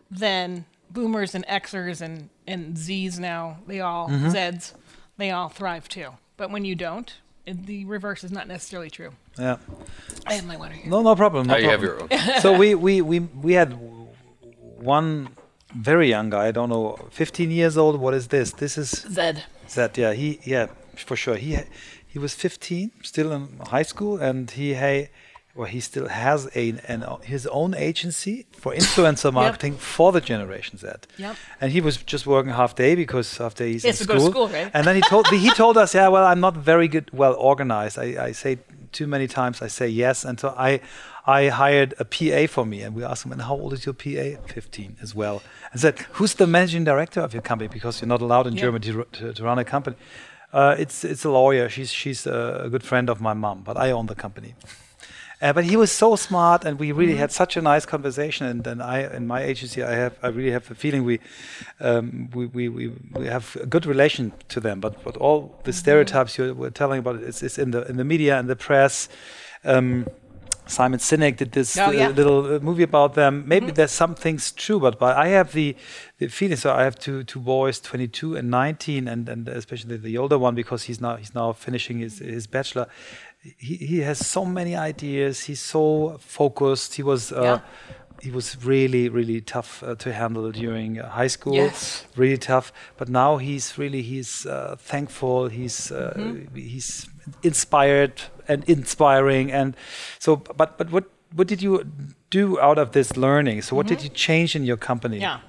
then 0.08 0.66
boomers 0.88 1.34
and 1.34 1.44
Xers 1.48 2.00
and, 2.00 2.28
and 2.46 2.76
Zs 2.76 3.18
now, 3.18 3.58
they 3.66 3.80
all, 3.80 4.08
Zs, 4.08 4.74
they 5.16 5.32
all 5.32 5.48
thrive 5.48 5.88
too. 5.88 6.10
But 6.36 6.52
when 6.52 6.64
you 6.64 6.76
don't, 6.76 7.12
it, 7.44 7.66
the 7.66 7.86
reverse 7.86 8.22
is 8.22 8.30
not 8.30 8.46
necessarily 8.46 8.88
true. 8.88 9.10
Yeah. 9.36 9.56
I 10.28 10.34
have 10.34 10.46
my 10.46 10.56
water 10.56 10.74
here. 10.74 10.88
No, 10.88 11.02
no 11.02 11.16
problem. 11.16 11.48
No 11.48 11.54
Oh, 11.54 11.56
you 11.56 11.70
have 11.70 11.80
problem. 11.80 12.08
your 12.08 12.34
own. 12.34 12.40
so 12.40 12.56
we, 12.56 12.76
we, 12.76 13.02
we, 13.02 13.18
we 13.18 13.54
had 13.54 13.72
one 14.78 15.30
very 15.74 16.08
young 16.08 16.30
guy. 16.30 16.46
I 16.48 16.52
don't 16.52 16.68
know, 16.68 16.96
15 17.10 17.50
years 17.50 17.76
old. 17.76 18.00
What 18.00 18.14
is 18.14 18.28
this? 18.28 18.52
This 18.52 18.78
is 18.78 18.90
Zed. 18.90 19.44
Zed, 19.68 19.96
Yeah, 19.98 20.12
he 20.12 20.40
yeah 20.44 20.66
for 20.96 21.16
sure. 21.16 21.36
He 21.36 21.58
he 22.06 22.18
was 22.18 22.34
15, 22.34 22.92
still 23.02 23.32
in 23.32 23.58
high 23.70 23.82
school, 23.82 24.18
and 24.18 24.50
he 24.50 24.74
hey. 24.74 25.10
Well, 25.56 25.68
he 25.68 25.78
still 25.78 26.08
has 26.08 26.48
a 26.56 26.74
an, 26.88 27.04
his 27.22 27.46
own 27.46 27.74
agency 27.76 28.46
for 28.50 28.72
influencer 28.74 29.32
marketing 29.32 29.76
for 29.76 30.10
the 30.10 30.20
Generation 30.20 30.78
Z. 30.78 30.88
Yep. 31.16 31.36
And 31.60 31.70
he 31.70 31.80
was 31.80 31.96
just 31.98 32.26
working 32.26 32.52
half 32.52 32.74
day 32.74 32.96
because 32.96 33.36
half 33.38 33.54
day 33.54 33.70
he's 33.70 33.82
He 33.84 33.88
in 33.88 33.92
has 33.92 34.00
to 34.00 34.06
go 34.08 34.14
to 34.14 34.20
school. 34.20 34.32
school, 34.32 34.48
right? 34.48 34.68
And 34.74 34.84
then 34.84 34.96
he 34.96 35.02
told 35.02 35.28
he 35.28 35.50
told 35.62 35.76
us, 35.78 35.94
yeah, 35.94 36.08
well, 36.08 36.24
I'm 36.26 36.40
not 36.40 36.56
very 36.56 36.88
good, 36.88 37.08
well 37.12 37.34
organized. 37.34 38.00
I, 38.00 38.06
I 38.28 38.32
say 38.32 38.58
too 38.90 39.06
many 39.06 39.28
times, 39.28 39.62
I 39.62 39.68
say 39.68 39.86
yes, 39.86 40.24
and 40.24 40.40
so 40.40 40.48
I 40.58 40.80
I 41.26 41.48
hired 41.48 41.94
a 41.98 42.04
PA 42.04 42.46
for 42.46 42.66
me, 42.66 42.82
and 42.82 42.94
we 42.94 43.02
asked 43.02 43.24
him, 43.24 43.32
and 43.32 43.40
how 43.40 43.54
old 43.54 43.72
is 43.72 43.86
your 43.86 43.94
PA? 43.94 44.42
15 44.46 44.98
as 45.00 45.14
well. 45.14 45.42
And 45.72 45.80
said, 45.80 45.98
who's 46.12 46.34
the 46.34 46.46
managing 46.46 46.84
director 46.84 47.20
of 47.20 47.32
your 47.32 47.40
company? 47.42 47.68
Because 47.68 48.00
you're 48.00 48.08
not 48.08 48.20
allowed 48.20 48.46
in 48.46 48.54
Yeah. 48.54 48.62
Germany 48.62 48.92
to, 48.92 49.04
to, 49.12 49.32
to 49.32 49.42
run 49.42 49.58
a 49.58 49.64
company. 49.64 49.96
Uh, 50.52 50.76
it's 50.78 51.02
it's 51.02 51.24
a 51.24 51.30
lawyer. 51.30 51.68
She's 51.68 51.92
she's 51.92 52.26
a, 52.28 52.68
good 52.70 52.84
friend 52.84 53.10
of 53.10 53.20
my 53.20 53.34
mom, 53.34 53.62
but 53.64 53.76
I 53.76 53.90
own 53.90 54.06
the 54.06 54.14
company. 54.14 54.54
Uh, 55.42 55.52
but 55.52 55.64
he 55.64 55.76
was 55.76 55.90
so 55.90 56.14
smart, 56.14 56.64
and 56.64 56.78
we 56.78 56.92
really 56.92 57.16
had 57.16 57.32
such 57.32 57.56
a 57.56 57.60
nice 57.60 57.84
conversation. 57.84 58.46
And 58.46 58.62
then 58.62 58.80
I, 58.80 59.16
in 59.16 59.26
my 59.26 59.42
agency, 59.42 59.82
I 59.82 59.94
have, 59.94 60.16
I 60.22 60.28
really 60.28 60.52
have 60.52 60.70
a 60.70 60.74
feeling 60.76 61.04
we, 61.04 61.18
um, 61.80 62.30
we, 62.32 62.46
we, 62.46 62.68
we, 62.68 62.92
we 63.12 63.26
have 63.26 63.56
a 63.60 63.66
good 63.66 63.84
relation 63.84 64.32
to 64.50 64.60
them. 64.60 64.80
But, 64.80 65.02
but 65.02 65.16
all 65.16 65.60
the 65.64 65.72
stereotypes 65.72 66.38
you 66.38 66.54
were 66.54 66.70
telling 66.70 67.00
about, 67.00 67.16
it's, 67.16 67.42
it's 67.42 67.58
in 67.58 67.72
the 67.72 67.82
in 67.88 67.96
the 67.96 68.04
media 68.04 68.38
and 68.38 68.48
the 68.48 68.56
press. 68.56 69.08
Um, 69.64 70.06
Simon 70.66 70.98
Sinek 70.98 71.36
did 71.36 71.52
this 71.52 71.76
Oh, 71.78 71.90
yeah. 71.90 72.08
little 72.08 72.56
uh, 72.56 72.58
movie 72.60 72.84
about 72.84 73.14
them. 73.14 73.44
Maybe 73.46 73.70
there's 73.70 73.90
some 73.90 74.14
things 74.14 74.50
true, 74.52 74.80
but, 74.80 74.98
but 74.98 75.16
I 75.16 75.28
have 75.28 75.52
the, 75.52 75.76
the 76.18 76.28
feeling. 76.28 76.56
So 76.56 76.72
I 76.72 76.84
have 76.84 76.98
two 76.98 77.22
two 77.24 77.40
boys, 77.40 77.80
22 77.80 78.36
and 78.36 78.50
19, 78.50 79.06
and, 79.08 79.28
and 79.28 79.48
especially 79.48 79.96
the 79.98 80.16
older 80.18 80.38
one 80.38 80.54
because 80.54 80.84
he's 80.84 81.00
now 81.00 81.16
he's 81.16 81.34
now 81.34 81.52
finishing 81.52 81.98
his 81.98 82.18
his 82.18 82.46
bachelor. 82.46 82.86
He 83.58 83.76
he 83.76 83.98
has 84.00 84.26
so 84.26 84.44
many 84.46 84.74
ideas. 84.74 85.44
He's 85.44 85.60
so 85.60 86.16
focused. 86.20 86.94
He 86.94 87.02
was. 87.02 87.30
Uh, 87.32 87.42
Yeah. 87.42 87.58
He 88.22 88.30
was 88.30 88.56
really, 88.64 89.10
really 89.10 89.42
tough 89.42 89.82
uh, 89.82 89.96
to 89.96 90.10
handle 90.12 90.50
during 90.50 90.98
uh, 90.98 91.10
high 91.10 91.26
school. 91.28 91.54
Yes. 91.56 92.06
Really 92.16 92.38
tough. 92.38 92.72
But 92.96 93.08
now 93.10 93.36
he's 93.36 93.76
really 93.76 94.00
he's 94.00 94.46
uh, 94.46 94.76
thankful. 94.78 95.48
He's 95.48 95.90
uh, 95.92 96.14
Mm-hmm. 96.16 96.56
he's 96.56 97.06
inspired 97.42 98.22
and 98.48 98.64
inspiring. 98.64 99.52
And 99.52 99.76
so, 100.18 100.36
but 100.36 100.78
but 100.78 100.90
what 100.90 101.04
what 101.34 101.48
did 101.48 101.62
you 101.62 101.84
do 102.30 102.60
out 102.60 102.78
of 102.78 102.92
this 102.92 103.16
learning? 103.16 103.62
So 103.62 103.74
what 103.76 103.86
did 103.86 104.02
you 104.02 104.08
change 104.08 104.54
in 104.54 104.64
your 104.64 104.76
company? 104.76 105.16
Mm-hmm. 105.16 105.22
Yeah. 105.22 105.40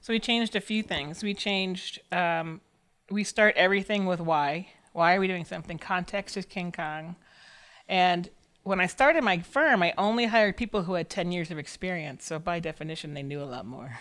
So 0.00 0.12
we 0.12 0.18
changed 0.18 0.56
a 0.56 0.60
few 0.60 0.82
things. 0.82 1.22
We 1.22 1.34
changed, 1.34 2.00
um, 2.10 2.60
we 3.10 3.22
start 3.22 3.54
everything 3.56 4.06
with 4.06 4.20
why. 4.20 4.68
Why 4.92 5.14
are 5.14 5.20
we 5.20 5.28
doing 5.28 5.44
something? 5.44 5.78
Context 5.78 6.36
is 6.36 6.44
King 6.46 6.72
Kong. 6.72 7.16
And 7.88 8.30
when 8.62 8.80
I 8.80 8.86
started 8.86 9.22
my 9.22 9.38
firm, 9.38 9.82
I 9.82 9.94
only 9.96 10.26
hired 10.26 10.56
people 10.56 10.82
who 10.82 10.94
had 10.94 11.08
10 11.08 11.32
years 11.32 11.50
of 11.50 11.58
experience. 11.58 12.24
So 12.24 12.38
by 12.38 12.60
definition, 12.60 13.14
they 13.14 13.22
knew 13.22 13.42
a 13.42 13.44
lot 13.44 13.66
more. 13.66 14.00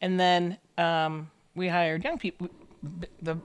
And 0.00 0.20
then 0.20 0.58
um, 0.78 1.30
we 1.54 1.68
hired 1.68 2.04
young 2.04 2.18
people. 2.18 2.48
The 3.22 3.38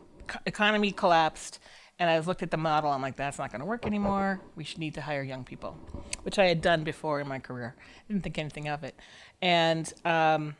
economy 0.45 0.91
collapsed, 0.91 1.59
and 1.99 2.09
I 2.09 2.17
looked 2.19 2.41
at 2.41 2.49
the 2.49 2.57
model. 2.57 2.89
I'm 2.89 3.01
like, 3.01 3.17
that's 3.17 3.37
not 3.37 3.51
going 3.51 3.59
to 3.59 3.65
work 3.65 3.85
anymore. 3.85 4.39
We 4.55 4.63
should 4.63 4.79
need 4.79 4.95
to 4.95 5.01
hire 5.01 5.21
young 5.21 5.43
people, 5.43 5.77
which 6.23 6.39
I 6.39 6.45
had 6.45 6.61
done 6.61 6.83
before 6.83 7.19
in 7.19 7.27
my 7.27 7.39
career. 7.39 7.75
Didn't 8.07 8.23
think 8.23 8.37
anything 8.37 8.69
of 8.69 8.83
it. 8.85 8.95
And, 9.41 9.91
um, 10.05 10.55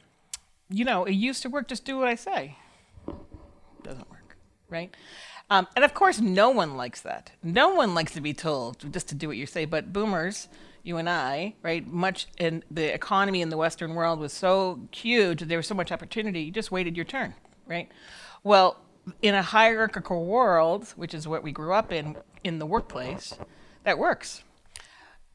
you 0.69 0.83
know, 0.83 1.05
it 1.05 1.13
used 1.13 1.41
to 1.43 1.49
work. 1.49 1.69
Just 1.69 1.85
do 1.85 1.97
what 1.97 2.09
I 2.09 2.15
say. 2.15 2.57
Doesn't 3.83 4.09
work, 4.09 4.35
right? 4.69 4.93
Um, 5.49 5.67
and 5.75 5.85
of 5.85 5.93
course, 5.93 6.19
no 6.19 6.49
one 6.49 6.75
likes 6.75 7.01
that. 7.01 7.31
No 7.41 7.73
one 7.73 7.95
likes 7.95 8.13
to 8.13 8.21
be 8.21 8.33
told 8.33 8.91
just 8.93 9.07
to 9.09 9.15
do 9.15 9.27
what 9.27 9.37
you 9.37 9.45
say. 9.45 9.65
But 9.65 9.93
boomers, 9.93 10.49
you 10.83 10.97
and 10.97 11.09
I, 11.09 11.55
right? 11.63 11.87
Much 11.87 12.27
in 12.37 12.63
the 12.69 12.93
economy 12.93 13.41
in 13.41 13.49
the 13.49 13.57
Western 13.57 13.95
world 13.95 14.19
was 14.19 14.33
so 14.33 14.87
huge, 14.91 15.41
there 15.41 15.57
was 15.57 15.67
so 15.67 15.73
much 15.73 15.91
opportunity. 15.91 16.41
You 16.41 16.51
just 16.51 16.71
waited 16.71 16.95
your 16.97 17.05
turn, 17.05 17.33
right? 17.65 17.89
Well, 18.43 18.77
in 19.21 19.35
a 19.35 19.41
hierarchical 19.41 20.25
world, 20.25 20.89
which 20.95 21.13
is 21.13 21.27
what 21.27 21.43
we 21.43 21.51
grew 21.51 21.73
up 21.73 21.91
in 21.91 22.17
in 22.43 22.59
the 22.59 22.65
workplace, 22.65 23.37
that 23.83 23.97
works. 23.97 24.43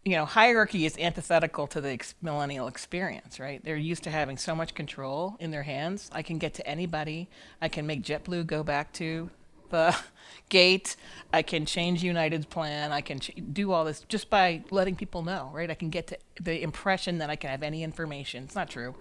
You 0.04 0.12
know, 0.12 0.25
hierarchy 0.26 0.85
is 0.85 0.99
antithetical 0.99 1.66
to 1.69 1.81
the 1.81 1.90
ex- 1.90 2.14
millennial 2.21 2.69
experience, 2.69 3.40
right? 3.40 3.64
They're 3.64 3.76
used 3.76 4.04
to 4.04 4.11
having 4.11 4.37
so 4.37 4.54
much 4.54 4.75
control 4.75 5.37
in 5.40 5.50
their 5.50 5.62
hands. 5.62 6.11
I 6.12 6.23
can 6.23 6.38
get 6.38 6.54
to 6.54 6.66
anybody. 6.66 7.28
I 7.62 7.69
can 7.69 7.87
make 7.87 8.02
JetBlue 8.02 8.47
go 8.47 8.62
back 8.62 8.93
to 8.95 9.31
the 9.71 9.97
gate. 10.50 10.97
I 11.33 11.43
can 11.43 11.64
change 11.64 12.02
United's 12.02 12.45
plan. 12.45 12.93
I 12.93 13.00
can 13.00 13.19
ch- 13.19 13.35
do 13.52 13.73
all 13.73 13.85
this 13.85 14.00
just 14.09 14.28
by 14.28 14.62
letting 14.71 14.95
people 14.95 15.23
know, 15.23 15.50
right? 15.54 15.71
I 15.71 15.75
can 15.75 15.88
get 15.88 16.09
to 16.09 16.19
the 16.38 16.62
impression 16.62 17.19
that 17.19 17.31
I 17.31 17.37
can 17.37 17.50
have 17.50 17.62
any 17.62 17.83
information. 17.83 18.45
It's 18.45 18.54
not 18.54 18.69
true, 18.69 18.95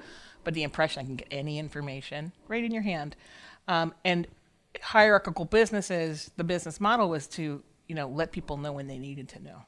but 0.46 0.54
the 0.54 0.64
impression 0.64 1.02
I 1.02 1.06
can 1.06 1.16
get 1.18 1.28
any 1.32 1.60
information 1.60 2.32
right 2.48 2.64
in 2.64 2.72
your 2.72 2.84
hand. 2.84 3.18
Um, 3.68 3.94
and 4.06 4.28
hierarchical 4.82 5.46
businesses, 5.46 6.32
the 6.38 6.44
business 6.44 6.80
model 6.80 7.10
was 7.10 7.28
to, 7.28 7.64
you 7.88 7.96
know, 7.96 8.08
let 8.08 8.32
people 8.32 8.58
know 8.58 8.74
when 8.74 8.88
they 8.88 8.98
needed 8.98 9.30
to 9.30 9.44
know. 9.44 9.64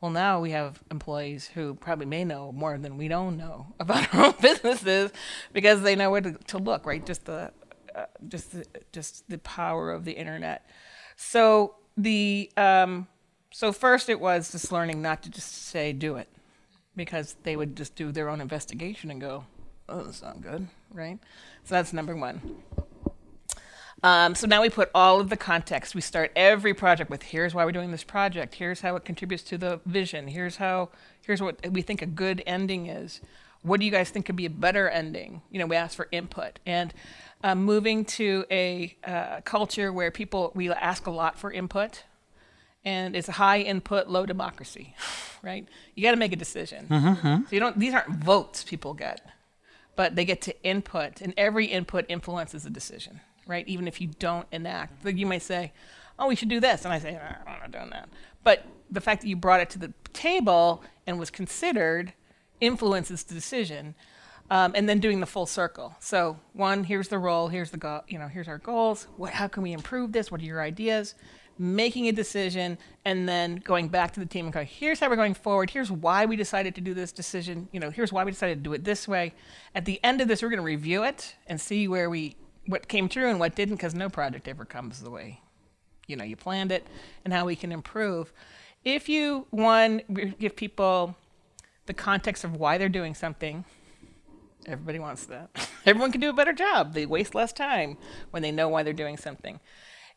Well, 0.00 0.12
now 0.12 0.40
we 0.40 0.52
have 0.52 0.80
employees 0.90 1.48
who 1.48 1.74
probably 1.74 2.06
may 2.06 2.24
know 2.24 2.52
more 2.52 2.78
than 2.78 2.96
we 2.96 3.08
don't 3.08 3.36
know 3.36 3.74
about 3.80 4.14
our 4.14 4.26
own 4.26 4.34
businesses 4.40 5.10
because 5.52 5.82
they 5.82 5.96
know 5.96 6.10
where 6.10 6.20
to, 6.20 6.32
to 6.32 6.58
look, 6.58 6.86
right? 6.86 7.04
Just 7.04 7.24
the, 7.24 7.52
uh, 7.94 8.04
just 8.28 8.52
the, 8.52 8.64
just 8.92 9.28
the 9.28 9.38
power 9.38 9.90
of 9.90 10.04
the 10.04 10.12
internet. 10.12 10.68
So 11.16 11.74
the, 11.96 12.50
um, 12.56 13.08
so 13.50 13.72
first 13.72 14.08
it 14.08 14.20
was 14.20 14.52
just 14.52 14.70
learning 14.70 15.02
not 15.02 15.22
to 15.24 15.30
just 15.30 15.66
say 15.66 15.92
do 15.92 16.16
it, 16.16 16.28
because 16.94 17.36
they 17.42 17.56
would 17.56 17.76
just 17.76 17.96
do 17.96 18.12
their 18.12 18.28
own 18.28 18.40
investigation 18.40 19.10
and 19.10 19.20
go, 19.20 19.46
oh, 19.88 20.02
that's 20.02 20.22
not 20.22 20.40
good, 20.42 20.68
right? 20.92 21.18
So 21.64 21.74
that's 21.74 21.92
number 21.92 22.14
one. 22.14 22.56
Um, 24.02 24.34
so 24.34 24.46
now 24.46 24.62
we 24.62 24.70
put 24.70 24.90
all 24.94 25.20
of 25.20 25.28
the 25.28 25.36
context. 25.36 25.94
We 25.94 26.00
start 26.00 26.30
every 26.36 26.72
project 26.72 27.10
with 27.10 27.24
here's 27.24 27.54
why 27.54 27.64
we're 27.64 27.72
doing 27.72 27.90
this 27.90 28.04
project. 28.04 28.54
Here's 28.54 28.80
how 28.80 28.96
it 28.96 29.04
contributes 29.04 29.42
to 29.44 29.58
the 29.58 29.80
vision. 29.86 30.28
Here's 30.28 30.56
how 30.56 30.90
here's 31.22 31.42
what 31.42 31.66
we 31.70 31.82
think 31.82 32.02
a 32.02 32.06
good 32.06 32.42
ending 32.46 32.86
is. 32.86 33.20
What 33.62 33.80
do 33.80 33.86
you 33.86 33.90
guys 33.90 34.10
think 34.10 34.26
could 34.26 34.36
be 34.36 34.46
a 34.46 34.50
better 34.50 34.88
ending? 34.88 35.42
You 35.50 35.58
know, 35.58 35.66
we 35.66 35.74
ask 35.74 35.96
for 35.96 36.06
input 36.12 36.60
and 36.64 36.94
uh, 37.42 37.56
moving 37.56 38.04
to 38.04 38.44
a 38.52 38.96
uh, 39.04 39.40
culture 39.40 39.92
where 39.92 40.12
people 40.12 40.52
we 40.54 40.70
ask 40.70 41.06
a 41.08 41.10
lot 41.10 41.38
for 41.38 41.50
input, 41.50 42.04
and 42.84 43.16
it's 43.16 43.26
high 43.26 43.60
input, 43.60 44.06
low 44.06 44.26
democracy, 44.26 44.94
right? 45.42 45.66
You 45.96 46.04
got 46.04 46.12
to 46.12 46.16
make 46.16 46.32
a 46.32 46.36
decision. 46.36 46.86
So 47.48 47.54
you 47.56 47.60
don't. 47.60 47.76
These 47.76 47.94
aren't 47.94 48.10
votes 48.10 48.62
people 48.62 48.94
get, 48.94 49.26
but 49.96 50.14
they 50.14 50.24
get 50.24 50.40
to 50.42 50.62
input, 50.62 51.20
and 51.20 51.34
every 51.36 51.66
input 51.66 52.06
influences 52.08 52.64
a 52.64 52.70
decision 52.70 53.22
right? 53.48 53.66
Even 53.66 53.88
if 53.88 54.00
you 54.00 54.08
don't 54.20 54.46
enact, 54.52 55.04
like 55.04 55.16
you 55.16 55.26
might 55.26 55.42
say, 55.42 55.72
"Oh, 56.18 56.28
we 56.28 56.36
should 56.36 56.48
do 56.48 56.60
this," 56.60 56.84
and 56.84 56.94
I 56.94 57.00
say, 57.00 57.18
"I'm 57.18 57.58
not 57.58 57.72
doing 57.72 57.90
that." 57.90 58.08
But 58.44 58.64
the 58.90 59.00
fact 59.00 59.22
that 59.22 59.28
you 59.28 59.36
brought 59.36 59.60
it 59.60 59.70
to 59.70 59.78
the 59.78 59.92
table 60.12 60.84
and 61.06 61.18
was 61.18 61.30
considered 61.30 62.12
influences 62.60 63.24
the 63.24 63.34
decision, 63.34 63.94
um, 64.50 64.72
and 64.74 64.88
then 64.88 64.98
doing 65.00 65.20
the 65.20 65.26
full 65.26 65.46
circle. 65.46 65.94
So, 66.00 66.38
one, 66.52 66.84
here's 66.84 67.08
the 67.08 67.18
role, 67.18 67.48
here's 67.48 67.70
the 67.70 67.76
goal, 67.76 68.02
you 68.08 68.18
know, 68.18 68.28
here's 68.28 68.48
our 68.48 68.58
goals. 68.58 69.06
What, 69.16 69.32
how 69.32 69.48
can 69.48 69.62
we 69.62 69.72
improve 69.72 70.12
this? 70.12 70.30
What 70.30 70.40
are 70.40 70.44
your 70.44 70.62
ideas? 70.62 71.14
Making 71.58 72.08
a 72.08 72.12
decision, 72.12 72.78
and 73.04 73.28
then 73.28 73.56
going 73.56 73.88
back 73.88 74.12
to 74.12 74.20
the 74.20 74.26
team 74.26 74.46
and 74.46 74.52
going, 74.52 74.66
here's 74.66 75.00
how 75.00 75.10
we're 75.10 75.16
going 75.16 75.34
forward. 75.34 75.70
Here's 75.70 75.90
why 75.90 76.24
we 76.24 76.36
decided 76.36 76.74
to 76.76 76.80
do 76.80 76.94
this 76.94 77.12
decision. 77.12 77.68
You 77.72 77.80
know, 77.80 77.90
here's 77.90 78.12
why 78.12 78.24
we 78.24 78.30
decided 78.30 78.58
to 78.58 78.62
do 78.62 78.72
it 78.74 78.84
this 78.84 79.08
way. 79.08 79.34
At 79.74 79.84
the 79.84 80.02
end 80.04 80.20
of 80.20 80.28
this, 80.28 80.40
we're 80.40 80.50
going 80.50 80.58
to 80.58 80.64
review 80.64 81.02
it 81.02 81.34
and 81.46 81.60
see 81.60 81.88
where 81.88 82.08
we 82.08 82.36
what 82.68 82.86
came 82.86 83.08
true 83.08 83.28
and 83.28 83.40
what 83.40 83.56
didn't 83.56 83.76
because 83.76 83.94
no 83.94 84.08
project 84.08 84.46
ever 84.46 84.64
comes 84.64 85.00
the 85.00 85.10
way 85.10 85.40
you 86.06 86.16
know 86.16 86.24
you 86.24 86.36
planned 86.36 86.70
it 86.70 86.86
and 87.24 87.32
how 87.32 87.44
we 87.44 87.56
can 87.56 87.72
improve. 87.72 88.32
If 88.84 89.08
you 89.08 89.46
one 89.50 90.02
give 90.38 90.54
people 90.54 91.16
the 91.86 91.94
context 91.94 92.44
of 92.44 92.54
why 92.54 92.78
they're 92.78 92.88
doing 92.88 93.14
something 93.14 93.64
everybody 94.66 94.98
wants 94.98 95.24
that. 95.26 95.50
Everyone 95.86 96.12
can 96.12 96.20
do 96.20 96.30
a 96.30 96.34
better 96.34 96.52
job. 96.52 96.92
They 96.92 97.06
waste 97.06 97.34
less 97.34 97.52
time 97.52 97.96
when 98.30 98.42
they 98.42 98.52
know 98.52 98.68
why 98.68 98.82
they're 98.82 98.92
doing 98.92 99.16
something. 99.16 99.60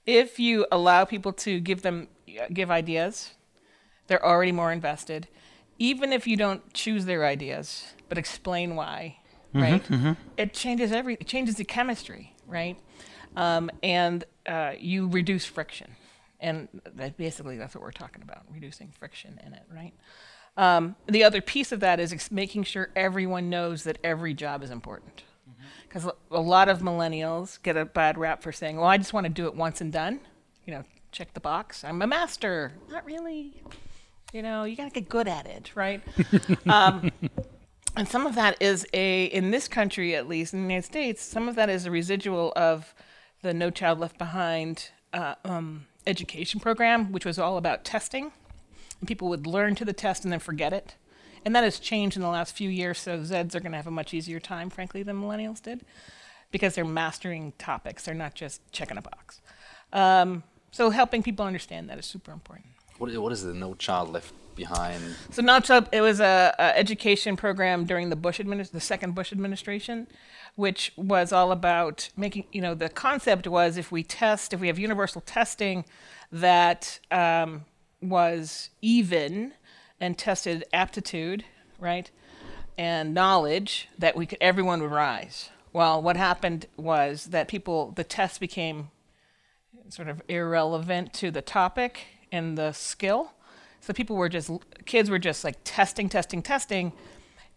If 0.06 0.40
you 0.40 0.66
allow 0.72 1.06
people 1.06 1.32
to 1.34 1.60
give 1.60 1.82
them 1.82 2.08
uh, 2.40 2.48
give 2.54 2.72
ideas 2.72 3.32
they're 4.08 4.26
already 4.26 4.52
more 4.52 4.74
invested. 4.74 5.30
Even 5.80 6.12
if 6.12 6.28
you 6.28 6.36
don't 6.36 6.74
choose 6.74 7.06
their 7.06 7.26
ideas 7.26 7.94
but 8.10 8.18
explain 8.18 8.76
why 8.76 9.18
mm-hmm, 9.54 9.62
right? 9.62 9.84
Mm-hmm. 9.88 10.12
it 10.38 10.54
changes 10.54 10.92
every 10.92 11.16
it 11.16 11.28
changes 11.28 11.56
the 11.56 11.64
chemistry 11.64 12.31
right? 12.52 12.78
Um, 13.36 13.72
and 13.82 14.24
uh, 14.46 14.74
you 14.78 15.08
reduce 15.08 15.46
friction. 15.46 15.96
And 16.40 16.68
that 16.96 17.18
basically 17.18 17.58
that's 17.58 17.76
what 17.76 17.84
we're 17.84 17.92
talking 17.92 18.24
about 18.24 18.44
reducing 18.52 18.92
friction 18.98 19.40
in 19.46 19.54
it 19.54 19.64
right? 19.74 19.94
Um, 20.58 20.96
the 21.08 21.24
other 21.24 21.40
piece 21.40 21.72
of 21.72 21.80
that 21.80 22.00
is 22.00 22.12
ex- 22.12 22.32
making 22.32 22.64
sure 22.64 22.90
everyone 22.96 23.50
knows 23.50 23.84
that 23.84 24.00
every 24.04 24.34
job 24.34 24.64
is 24.64 24.70
important. 24.72 25.24
Because 25.88 26.10
a 26.32 26.42
lot 26.42 26.68
of 26.70 26.80
millennials 26.80 27.62
get 27.62 27.78
a 27.78 27.86
bad 27.86 28.18
rap 28.18 28.42
for 28.42 28.52
saying 28.54 28.78
well 28.78 28.86
i 28.86 28.98
just 28.98 29.12
want 29.12 29.26
to 29.26 29.30
do 29.30 29.46
it 29.48 29.56
once 29.56 29.82
and 29.82 29.92
done. 29.92 30.20
You 30.66 30.74
know 30.76 30.84
check 31.12 31.34
the 31.34 31.40
box. 31.40 31.84
I'm 31.84 32.02
a 32.02 32.08
master. 32.08 32.74
Not 32.90 33.06
really. 33.06 33.62
You 34.34 34.42
know 34.42 34.64
you 34.64 34.76
got 34.76 34.86
to 34.86 35.00
get 35.00 35.10
good 35.10 35.28
at 35.28 35.46
it 35.46 35.72
right? 35.76 36.02
Um, 36.68 37.12
and 37.96 38.08
some 38.08 38.26
of 38.26 38.36
that 38.36 38.62
is 38.62 38.86
a 38.94 39.26
in 39.26 39.52
this 39.52 39.68
country 39.68 40.16
at 40.16 40.28
least 40.28 40.54
in 40.54 40.62
the 40.62 40.74
united 40.74 40.86
states 40.86 41.22
some 41.22 41.50
of 41.50 41.56
that 41.56 41.70
is 41.70 41.86
a 41.86 41.92
residual 41.92 42.54
of 42.56 42.94
the 43.42 43.54
no 43.54 43.70
child 43.70 44.00
left 44.00 44.18
behind 44.18 44.90
uh, 45.14 45.36
um, 45.46 45.86
education 46.08 46.60
program 46.60 47.12
which 47.12 47.26
was 47.26 47.38
all 47.40 47.58
about 47.58 47.84
testing. 47.84 48.32
And 49.00 49.08
people 49.08 49.30
would 49.30 49.48
learn 49.48 49.76
to 49.76 49.86
the 49.86 49.94
test 49.94 50.24
and 50.24 50.32
then 50.32 50.40
forget 50.40 50.74
it. 50.74 50.96
And 51.44 51.56
that 51.56 51.64
has 51.64 51.80
changed 51.80 52.16
in 52.16 52.22
the 52.22 52.30
last 52.30 52.56
few 52.56 52.70
years 52.70 53.00
so 53.00 53.20
zeds 53.20 53.56
are 53.56 53.60
going 53.60 53.72
to 53.72 53.78
have 53.78 53.88
a 53.88 53.92
much 53.92 54.14
easier 54.14 54.40
time 54.40 54.70
frankly 54.70 55.04
than 55.04 55.22
millennials 55.22 55.62
did 55.62 55.82
because 56.52 56.76
they're 56.76 56.86
mastering 56.86 57.54
topics. 57.58 58.06
They're 58.06 58.14
not 58.14 58.36
just 58.36 58.62
checking 58.72 58.98
a 58.98 59.02
box. 59.02 59.42
Um, 59.94 60.44
so 60.72 60.90
helping 60.90 61.24
people 61.24 61.46
understand 61.46 61.90
that 61.90 61.98
is 61.98 62.06
super 62.06 62.32
important. 62.32 62.68
What, 62.98 63.16
what 63.18 63.32
is 63.32 63.44
the 63.44 63.54
No 63.54 63.74
Child 63.74 64.10
Left 64.10 64.34
Behind? 64.56 65.02
So 65.32 65.42
Not 65.42 65.64
Child, 65.64 65.90
it 65.92 66.02
was 66.02 66.20
a, 66.20 66.54
a 66.60 66.78
education 66.78 67.36
program 67.36 67.86
during 67.86 68.10
the 68.10 68.16
Bush 68.16 68.40
administ- 68.40 68.72
the 68.72 68.80
second 68.80 69.16
Bush 69.16 69.32
administration, 69.32 70.08
which 70.56 70.92
was 70.96 71.32
all 71.32 71.52
about 71.52 72.10
making. 72.18 72.46
You 72.52 72.62
know, 72.62 72.74
the 72.74 72.90
concept 72.90 73.48
was 73.48 73.78
if 73.78 73.92
we 73.92 74.04
test, 74.04 74.54
if 74.54 74.60
we 74.60 74.68
have 74.68 74.78
universal 74.78 75.22
testing, 75.22 75.86
that 76.32 77.00
um, 77.10 77.66
was 78.02 78.70
even 78.82 79.54
and 80.00 80.18
tested 80.18 80.64
aptitude, 80.74 81.46
right, 81.80 82.10
and 82.78 83.14
knowledge, 83.14 83.88
that 83.98 84.16
we 84.16 84.26
could 84.26 84.40
everyone 84.42 84.82
would 84.82 84.92
rise. 84.92 85.50
Well, 85.74 86.02
what 86.02 86.18
happened 86.18 86.66
was 86.76 87.26
that 87.28 87.48
people 87.48 87.94
the 87.96 88.04
test 88.04 88.40
became 88.40 88.90
sort 89.90 90.08
of 90.08 90.22
irrelevant 90.28 91.14
to 91.14 91.32
the 91.32 91.42
topic 91.42 92.06
and 92.32 92.58
the 92.58 92.72
skill. 92.72 93.34
So 93.82 93.94
people 93.94 94.16
were 94.16 94.30
just, 94.30 94.50
kids 94.86 95.10
were 95.10 95.20
just 95.20 95.44
like 95.44 95.58
testing, 95.64 96.08
testing, 96.08 96.42
testing. 96.42 96.94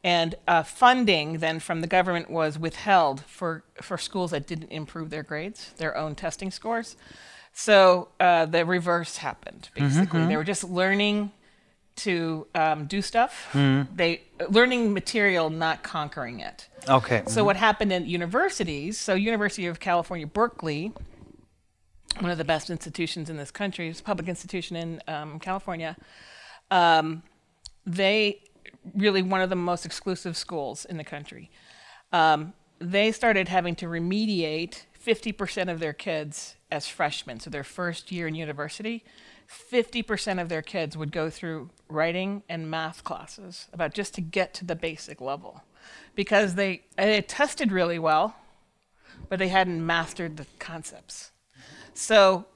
And 0.03 0.35
uh, 0.49 0.63
funding 0.63 1.39
then 1.39 1.61
from 1.61 1.81
the 1.81 1.87
government 1.87 2.29
was 2.29 2.59
withheld 2.59 3.23
for, 3.25 3.63
for 3.81 3.97
schools 3.97 4.33
that 4.33 4.47
didn't 4.47 4.71
improve 4.71 5.11
their 5.11 5.23
grades, 5.23 5.73
their 5.77 5.97
own 5.97 6.15
testing 6.15 6.51
scores. 6.51 6.97
So 7.53 8.09
uh, 8.19 8.47
the 8.47 8.67
reverse 8.67 9.19
happened, 9.19 9.69
basically. 9.75 10.27
They 10.27 10.37
were 10.37 10.45
just 10.45 10.65
learning 10.65 11.31
to 11.97 12.47
um, 12.55 12.87
do 12.87 13.01
stuff. 13.01 13.49
They 13.95 14.23
learning 14.49 14.93
material, 14.93 15.49
not 15.49 15.85
conquering 15.85 16.41
it. 16.41 16.69
Okay. 16.89 17.23
So 17.29 17.45
what 17.45 17.57
happened 17.57 17.93
in 17.93 18.07
universities? 18.07 18.99
So 18.99 19.15
University 19.15 19.67
of 19.67 19.79
California, 19.79 20.27
Berkeley, 20.27 20.93
one 22.21 22.31
of 22.31 22.39
the 22.39 22.45
best 22.45 22.71
institutions 22.71 23.29
in 23.29 23.37
this 23.37 23.51
country, 23.51 23.89
it's 23.89 24.01
a 24.01 24.03
public 24.03 24.29
institution 24.29 24.77
in 24.77 25.03
um, 25.09 25.39
California. 25.39 25.97
Um, 26.71 27.23
they 27.87 28.41
really 28.95 29.23
one 29.23 29.41
of 29.41 29.51
the 29.51 29.57
most 29.57 29.85
exclusive 29.87 30.37
schools 30.37 30.85
in 30.85 30.97
the 30.97 31.05
country. 31.05 31.51
Um, 32.13 32.53
they 32.79 33.13
started 33.13 33.49
having 33.49 33.75
to 33.77 33.87
remediate 33.87 34.83
50% 35.05 35.71
of 35.71 35.81
their 35.81 35.93
kids 35.93 36.57
as 36.71 36.87
freshmen, 36.87 37.41
so 37.41 37.51
their 37.51 37.65
first 37.65 38.11
year 38.11 38.27
in 38.27 38.35
university. 38.35 39.05
50% 39.49 40.41
of 40.41 40.49
their 40.49 40.63
kids 40.63 40.97
would 40.97 41.13
go 41.13 41.29
through 41.29 41.71
writing 41.89 42.43
and 42.49 42.71
math 42.71 43.05
classes 43.05 43.69
about 43.73 43.93
just 43.93 44.15
to 44.15 44.21
get 44.21 44.55
to 44.55 44.65
the 44.65 44.75
basic 44.75 45.21
level 45.21 45.63
because 46.15 46.55
they, 46.55 46.83
they 46.97 47.21
tested 47.21 47.71
really 47.71 47.99
well, 47.99 48.37
but 49.29 49.39
they 49.39 49.49
hadn't 49.49 49.85
mastered 49.85 50.39
the 50.39 50.47
concepts. 50.59 51.31
So 51.95 52.47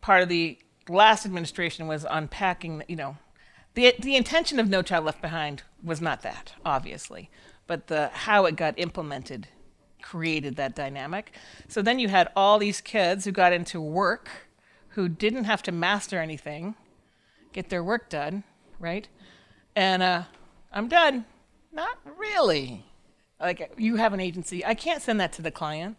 part 0.00 0.22
of 0.22 0.28
the 0.28 0.58
last 0.88 1.24
administration 1.24 1.86
was 1.86 2.04
unpacking, 2.08 2.82
you 2.88 2.96
know, 2.96 3.16
the 3.74 3.94
the 3.98 4.16
intention 4.16 4.58
of 4.58 4.68
No 4.68 4.82
Child 4.82 5.04
Left 5.04 5.22
Behind 5.22 5.62
was 5.82 6.00
not 6.00 6.22
that, 6.22 6.54
obviously, 6.64 7.30
but 7.66 7.86
the 7.86 8.08
how 8.08 8.44
it 8.44 8.56
got 8.56 8.74
implemented 8.78 9.48
created 10.02 10.56
that 10.56 10.74
dynamic. 10.74 11.32
So 11.68 11.82
then 11.82 11.98
you 11.98 12.08
had 12.08 12.30
all 12.34 12.58
these 12.58 12.80
kids 12.80 13.24
who 13.24 13.32
got 13.32 13.52
into 13.52 13.80
work 13.80 14.28
who 14.90 15.08
didn't 15.08 15.44
have 15.44 15.62
to 15.62 15.72
master 15.72 16.18
anything, 16.18 16.74
get 17.52 17.68
their 17.68 17.84
work 17.84 18.08
done, 18.08 18.42
right? 18.80 19.06
And 19.76 20.02
uh, 20.02 20.24
I'm 20.72 20.88
done. 20.88 21.24
Not 21.72 21.98
really. 22.16 22.84
Like 23.40 23.74
you 23.76 23.96
have 23.96 24.12
an 24.12 24.20
agency, 24.20 24.64
I 24.64 24.74
can't 24.74 25.02
send 25.02 25.20
that 25.20 25.32
to 25.34 25.42
the 25.42 25.52
client. 25.52 25.96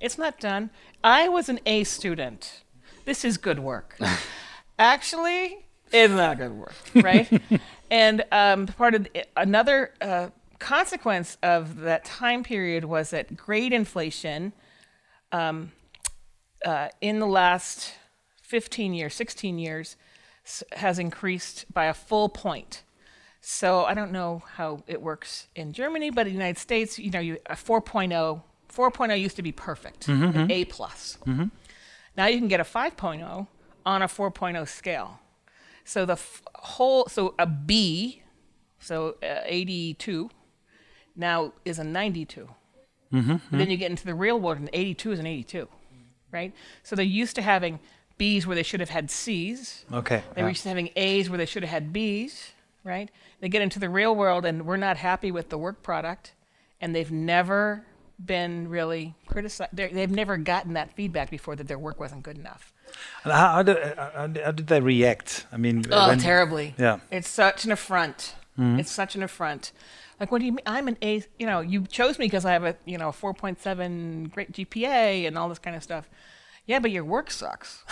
It's 0.00 0.18
not 0.18 0.38
done. 0.40 0.70
I 1.02 1.28
was 1.28 1.48
an 1.48 1.60
A 1.66 1.84
student. 1.84 2.62
This 3.04 3.24
is 3.24 3.36
good 3.36 3.58
work. 3.58 3.96
Actually, 4.78 5.66
it's 5.92 6.12
not 6.12 6.38
good 6.38 6.52
work, 6.52 6.74
right? 6.94 7.42
and 7.90 8.24
um, 8.32 8.66
part 8.66 8.94
of 8.94 9.04
the, 9.04 9.24
another 9.36 9.92
uh, 10.00 10.28
consequence 10.58 11.36
of 11.42 11.80
that 11.80 12.04
time 12.04 12.42
period 12.42 12.84
was 12.84 13.10
that 13.10 13.36
grade 13.36 13.72
inflation 13.72 14.52
um, 15.30 15.72
uh, 16.64 16.88
in 17.00 17.18
the 17.18 17.26
last 17.26 17.94
15 18.42 18.94
years, 18.94 19.14
16 19.14 19.58
years, 19.58 19.96
has 20.72 20.98
increased 20.98 21.72
by 21.72 21.86
a 21.86 21.94
full 21.94 22.28
point. 22.28 22.82
So 23.40 23.84
I 23.84 23.94
don't 23.94 24.12
know 24.12 24.42
how 24.54 24.82
it 24.86 25.02
works 25.02 25.48
in 25.54 25.72
Germany, 25.72 26.10
but 26.10 26.26
in 26.26 26.32
the 26.32 26.38
United 26.38 26.58
States, 26.58 26.98
you 26.98 27.10
know, 27.10 27.20
you, 27.20 27.38
a 27.46 27.54
4.0, 27.54 28.42
4.0 28.72 29.20
used 29.20 29.36
to 29.36 29.42
be 29.42 29.52
perfect, 29.52 30.06
mm-hmm, 30.06 30.24
an 30.24 30.32
mm-hmm. 30.32 30.50
A 30.50 30.64
plus. 30.64 31.18
Mm-hmm. 31.26 31.46
Now 32.16 32.26
you 32.26 32.38
can 32.38 32.48
get 32.48 32.60
a 32.60 32.64
5.0 32.64 33.46
on 33.86 34.02
a 34.02 34.06
4.0 34.06 34.68
scale. 34.68 35.20
So 35.84 36.06
the 36.06 36.14
f- 36.14 36.42
whole, 36.54 37.06
so 37.06 37.34
a 37.38 37.46
B, 37.46 38.22
so 38.78 39.16
uh, 39.22 39.40
82, 39.44 40.30
now 41.16 41.52
is 41.64 41.78
a 41.78 41.84
92. 41.84 42.48
But 43.50 43.58
then 43.58 43.70
you 43.70 43.76
get 43.76 43.90
into 43.90 44.06
the 44.06 44.14
real 44.14 44.40
world, 44.40 44.58
and 44.58 44.70
82 44.72 45.12
is 45.12 45.18
an 45.20 45.26
82, 45.26 45.68
right? 46.32 46.52
So 46.82 46.96
they're 46.96 47.04
used 47.04 47.36
to 47.36 47.42
having 47.42 47.78
B's 48.18 48.46
where 48.46 48.56
they 48.56 48.62
should 48.62 48.80
have 48.80 48.90
had 48.90 49.10
C's. 49.10 49.84
Okay. 49.92 50.22
They 50.34 50.42
yeah. 50.42 50.48
used 50.48 50.62
to 50.64 50.68
having 50.68 50.90
A's 50.96 51.28
where 51.28 51.38
they 51.38 51.46
should 51.46 51.62
have 51.62 51.70
had 51.70 51.92
B's, 51.92 52.52
right? 52.82 53.10
They 53.40 53.48
get 53.48 53.62
into 53.62 53.78
the 53.78 53.88
real 53.88 54.14
world 54.14 54.44
and 54.44 54.66
we're 54.66 54.76
not 54.76 54.96
happy 54.96 55.30
with 55.30 55.48
the 55.50 55.58
work 55.58 55.82
product, 55.82 56.32
and 56.80 56.94
they've 56.94 57.10
never 57.10 57.84
been 58.26 58.68
really 58.68 59.14
criticized. 59.26 59.70
They're, 59.72 59.88
they've 59.88 60.10
never 60.10 60.36
gotten 60.36 60.74
that 60.74 60.94
feedback 60.94 61.30
before 61.30 61.56
that 61.56 61.68
their 61.68 61.78
work 61.78 61.98
wasn't 62.00 62.22
good 62.22 62.38
enough. 62.38 62.72
And 63.24 63.32
how, 63.32 63.48
how, 63.54 63.62
did, 63.62 63.76
uh, 63.76 64.10
how 64.14 64.26
did- 64.28 64.44
how 64.44 64.50
did 64.52 64.66
they 64.68 64.80
react? 64.80 65.46
I 65.52 65.56
mean, 65.56 65.84
Oh, 65.90 66.08
when- 66.08 66.18
terribly. 66.18 66.74
Yeah. 66.78 66.98
It's 67.10 67.28
such 67.28 67.64
an 67.64 67.72
affront. 67.72 68.34
It's 68.56 68.90
such 68.92 69.16
an 69.16 69.22
affront. 69.24 69.72
Like, 70.20 70.30
what 70.30 70.38
do 70.38 70.46
you 70.46 70.52
mean? 70.52 70.62
I'm 70.64 70.86
an 70.86 70.96
A. 71.02 71.24
You 71.40 71.46
know, 71.46 71.58
you 71.60 71.86
chose 71.86 72.20
me 72.20 72.26
because 72.26 72.44
I 72.44 72.52
have 72.52 72.62
a 72.64 72.76
you 72.84 72.96
know 72.98 73.10
4.7 73.10 74.30
great 74.32 74.52
GPA 74.52 75.26
and 75.26 75.36
all 75.36 75.48
this 75.48 75.58
kind 75.58 75.74
of 75.76 75.82
stuff. 75.82 76.08
Yeah, 76.66 76.78
but 76.78 76.90
your 76.92 77.04
work 77.04 77.30
sucks. 77.32 77.82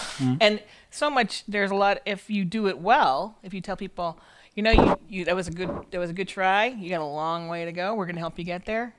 and 0.40 0.62
so 0.90 1.10
much. 1.10 1.44
There's 1.48 1.70
a 1.72 1.74
lot. 1.74 1.98
If 2.06 2.30
you 2.30 2.44
do 2.44 2.68
it 2.68 2.78
well, 2.78 3.38
if 3.42 3.52
you 3.52 3.60
tell 3.60 3.76
people, 3.76 4.18
you 4.54 4.62
know, 4.62 4.70
you, 4.70 4.98
you 5.08 5.24
that 5.24 5.34
was 5.34 5.48
a 5.48 5.50
good 5.50 5.68
that 5.90 5.98
was 5.98 6.10
a 6.10 6.14
good 6.14 6.28
try. 6.28 6.66
You 6.66 6.88
got 6.90 7.00
a 7.00 7.04
long 7.04 7.48
way 7.48 7.64
to 7.64 7.72
go. 7.72 7.94
We're 7.94 8.06
going 8.06 8.14
to 8.16 8.20
help 8.20 8.38
you 8.38 8.44
get 8.44 8.64
there. 8.64 8.94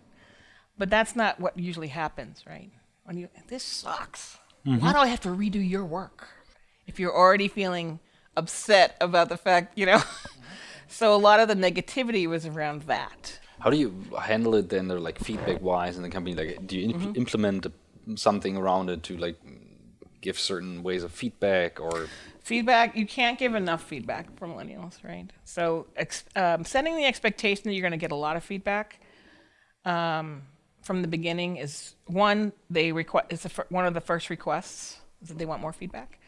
But 0.77 0.89
that's 0.89 1.15
not 1.15 1.39
what 1.39 1.57
usually 1.57 1.89
happens, 1.89 2.43
right? 2.47 2.71
When 3.03 3.17
you 3.17 3.29
this 3.47 3.63
sucks. 3.63 4.37
Why 4.63 4.93
do 4.93 4.99
I 4.99 5.07
have 5.07 5.19
to 5.21 5.29
redo 5.29 5.55
your 5.67 5.83
work? 5.85 6.27
If 6.87 6.99
you're 6.99 7.15
already 7.15 7.47
feeling 7.47 7.99
upset 8.37 8.95
about 9.01 9.29
the 9.29 9.37
fact, 9.37 9.77
you 9.77 9.85
know. 9.85 10.01
so 10.87 11.13
a 11.13 11.17
lot 11.17 11.39
of 11.39 11.47
the 11.47 11.55
negativity 11.55 12.27
was 12.27 12.45
around 12.45 12.83
that. 12.83 13.39
How 13.59 13.69
do 13.69 13.77
you 13.77 13.93
handle 14.21 14.55
it 14.55 14.69
then, 14.69 14.89
or 14.91 14.99
like 14.99 15.19
feedback 15.19 15.61
wise 15.61 15.95
in 15.97 16.03
the 16.03 16.09
company? 16.09 16.35
Like, 16.35 16.65
do 16.67 16.77
you 16.77 16.85
imp- 16.89 16.95
Mm-hmm. 17.01 17.15
implement 17.15 17.67
something 18.15 18.57
around 18.57 18.89
it 18.89 19.03
to 19.03 19.17
like 19.17 19.37
give 20.21 20.39
certain 20.39 20.81
ways 20.83 21.03
of 21.03 21.11
feedback, 21.11 21.79
or 21.79 22.07
Feedback, 22.41 22.95
you 22.97 23.05
can't 23.05 23.39
give 23.39 23.55
enough 23.55 23.83
feedback 23.83 24.37
for 24.37 24.47
millennials, 24.47 25.01
right? 25.03 25.29
So 25.45 25.87
ex- 25.95 26.25
um, 26.35 26.65
setting 26.65 26.95
the 26.97 27.05
expectation 27.05 27.63
that 27.65 27.73
you're 27.73 27.81
going 27.81 27.91
to 27.91 27.97
get 27.97 28.11
a 28.11 28.15
lot 28.15 28.35
of 28.35 28.43
feedback 28.43 28.99
um, 29.85 30.41
from 30.83 31.01
the 31.01 31.07
beginning 31.07 31.57
is 31.57 31.95
one, 32.05 32.53
they 32.69 32.91
request, 32.91 33.27
it's 33.29 33.43
one 33.69 33.85
of 33.85 33.93
the 33.93 34.01
first 34.01 34.29
requests 34.29 34.97
that 35.21 35.37
they 35.37 35.45
want 35.45 35.61
more 35.61 35.73
feedback. 35.73 36.19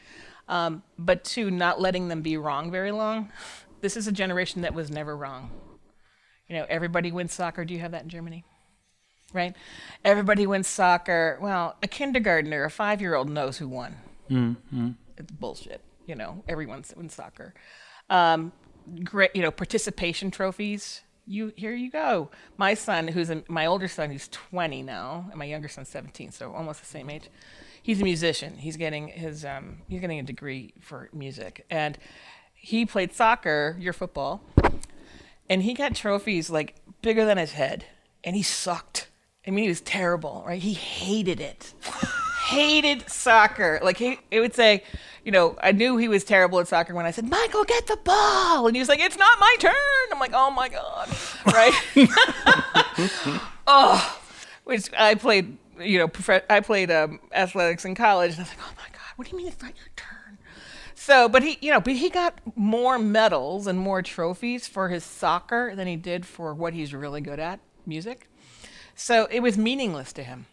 Um, 0.47 0.83
but 0.97 1.23
two, 1.23 1.51
not 1.51 1.81
letting 1.81 2.07
them 2.07 2.21
be 2.21 2.37
wrong 2.37 2.71
very 2.71 2.91
long. 2.91 3.31
This 3.81 3.97
is 3.97 4.07
a 4.07 4.11
generation 4.11 4.63
that 4.63 4.73
was 4.73 4.89
never 4.89 5.15
wrong. 5.15 5.51
You 6.47 6.55
know, 6.55 6.65
everybody 6.67 7.11
wins 7.11 7.33
soccer. 7.33 7.63
Do 7.65 7.73
you 7.73 7.81
have 7.81 7.91
that 7.91 8.03
in 8.03 8.09
Germany? 8.09 8.43
Right? 9.31 9.53
Everybody 10.03 10.47
wins 10.47 10.65
soccer. 10.67 11.37
Well, 11.39 11.75
a 11.83 11.87
kindergartner, 11.87 12.63
a 12.63 12.71
five 12.71 12.99
year 12.99 13.13
old 13.13 13.29
knows 13.29 13.57
who 13.57 13.67
won. 13.67 13.95
It's 15.17 15.31
bullshit. 15.31 15.81
You 16.07 16.15
know, 16.15 16.43
everyone's 16.47 16.95
wins 16.95 17.13
soccer. 17.13 17.53
Um, 18.09 18.53
great, 19.03 19.35
you 19.35 19.43
know, 19.43 19.51
participation 19.51 20.31
trophies. 20.31 21.01
You 21.27 21.53
here 21.55 21.73
you 21.73 21.89
go. 21.89 22.29
My 22.57 22.73
son, 22.75 23.07
who's 23.07 23.29
a, 23.29 23.43
my 23.47 23.65
older 23.65 23.87
son, 23.87 24.11
who's 24.11 24.27
20 24.27 24.83
now, 24.83 25.25
and 25.29 25.39
my 25.39 25.45
younger 25.45 25.67
son's 25.67 25.89
17, 25.89 26.31
so 26.31 26.53
almost 26.53 26.81
the 26.81 26.85
same 26.85 27.09
age. 27.09 27.29
He's 27.81 28.01
a 28.01 28.03
musician. 28.03 28.57
He's 28.57 28.77
getting 28.77 29.07
his 29.07 29.43
um, 29.43 29.77
he's 29.87 30.01
getting 30.01 30.19
a 30.19 30.23
degree 30.23 30.73
for 30.81 31.09
music, 31.13 31.65
and 31.69 31.97
he 32.53 32.85
played 32.85 33.13
soccer, 33.13 33.75
your 33.79 33.93
football, 33.93 34.41
and 35.49 35.63
he 35.63 35.73
got 35.73 35.95
trophies 35.95 36.49
like 36.49 36.75
bigger 37.01 37.25
than 37.25 37.37
his 37.37 37.53
head, 37.53 37.85
and 38.23 38.35
he 38.35 38.43
sucked. 38.43 39.09
I 39.47 39.51
mean, 39.51 39.63
he 39.63 39.69
was 39.69 39.81
terrible, 39.81 40.43
right? 40.47 40.61
He 40.61 40.73
hated 40.73 41.39
it. 41.39 41.73
hated 42.45 43.09
soccer. 43.09 43.79
Like 43.81 43.97
he, 43.97 44.19
it 44.31 44.39
would 44.39 44.53
say, 44.53 44.83
you 45.23 45.31
know, 45.31 45.57
I 45.61 45.71
knew 45.71 45.97
he 45.97 46.07
was 46.07 46.23
terrible 46.23 46.59
at 46.59 46.67
soccer 46.67 46.93
when 46.93 47.05
I 47.05 47.11
said, 47.11 47.27
"Michael, 47.27 47.63
get 47.63 47.87
the 47.87 47.97
ball," 47.97 48.67
and 48.67 48.75
he 48.75 48.79
was 48.79 48.87
like, 48.87 48.99
"It's 48.99 49.17
not 49.17 49.39
my 49.39 49.55
turn." 49.59 49.73
I'm 50.11 50.19
like, 50.19 50.31
"Oh 50.33 50.51
my 50.51 50.69
god," 50.69 51.09
right? 51.47 51.73
oh, 53.67 54.19
which 54.63 54.89
I 54.97 55.15
played, 55.15 55.57
you 55.79 55.97
know, 55.97 56.07
prof- 56.07 56.45
I 56.49 56.59
played 56.59 56.91
um, 56.91 57.19
athletics 57.33 57.85
in 57.85 57.95
college, 57.95 58.31
and 58.31 58.39
I 58.39 58.43
was 58.43 58.49
like, 58.49 58.59
"Oh 58.61 58.73
my 58.77 58.89
god, 58.91 59.11
what 59.15 59.27
do 59.27 59.31
you 59.31 59.37
mean 59.37 59.47
it's 59.47 59.61
not 59.61 59.75
your 59.75 59.89
turn?" 59.95 60.37
So, 60.93 61.27
but 61.27 61.41
he, 61.41 61.57
you 61.61 61.71
know, 61.71 61.81
but 61.81 61.93
he 61.93 62.09
got 62.09 62.39
more 62.55 62.99
medals 62.99 63.65
and 63.65 63.79
more 63.79 64.01
trophies 64.03 64.67
for 64.67 64.89
his 64.89 65.03
soccer 65.03 65.75
than 65.75 65.87
he 65.87 65.95
did 65.95 66.25
for 66.25 66.53
what 66.53 66.73
he's 66.73 66.93
really 66.93 67.21
good 67.21 67.39
at, 67.39 67.59
music. 67.85 68.29
So 68.95 69.27
it 69.29 69.41
was 69.41 69.57
meaningless 69.57 70.13
to 70.13 70.23
him. 70.23 70.45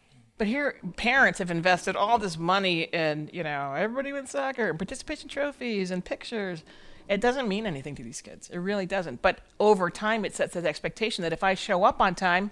But 0.42 0.48
here, 0.48 0.74
parents 0.96 1.38
have 1.38 1.52
invested 1.52 1.94
all 1.94 2.18
this 2.18 2.36
money 2.36 2.82
in, 2.82 3.30
you 3.32 3.44
know, 3.44 3.74
everybody 3.74 4.12
wins 4.12 4.32
soccer 4.32 4.70
and 4.70 4.76
participation 4.76 5.28
trophies 5.28 5.92
and 5.92 6.04
pictures. 6.04 6.64
It 7.08 7.20
doesn't 7.20 7.46
mean 7.46 7.64
anything 7.64 7.94
to 7.94 8.02
these 8.02 8.20
kids. 8.20 8.50
It 8.50 8.58
really 8.58 8.84
doesn't. 8.84 9.22
But 9.22 9.38
over 9.60 9.88
time, 9.88 10.24
it 10.24 10.34
sets 10.34 10.54
that 10.54 10.66
expectation 10.66 11.22
that 11.22 11.32
if 11.32 11.44
I 11.44 11.54
show 11.54 11.84
up 11.84 12.00
on 12.00 12.16
time, 12.16 12.50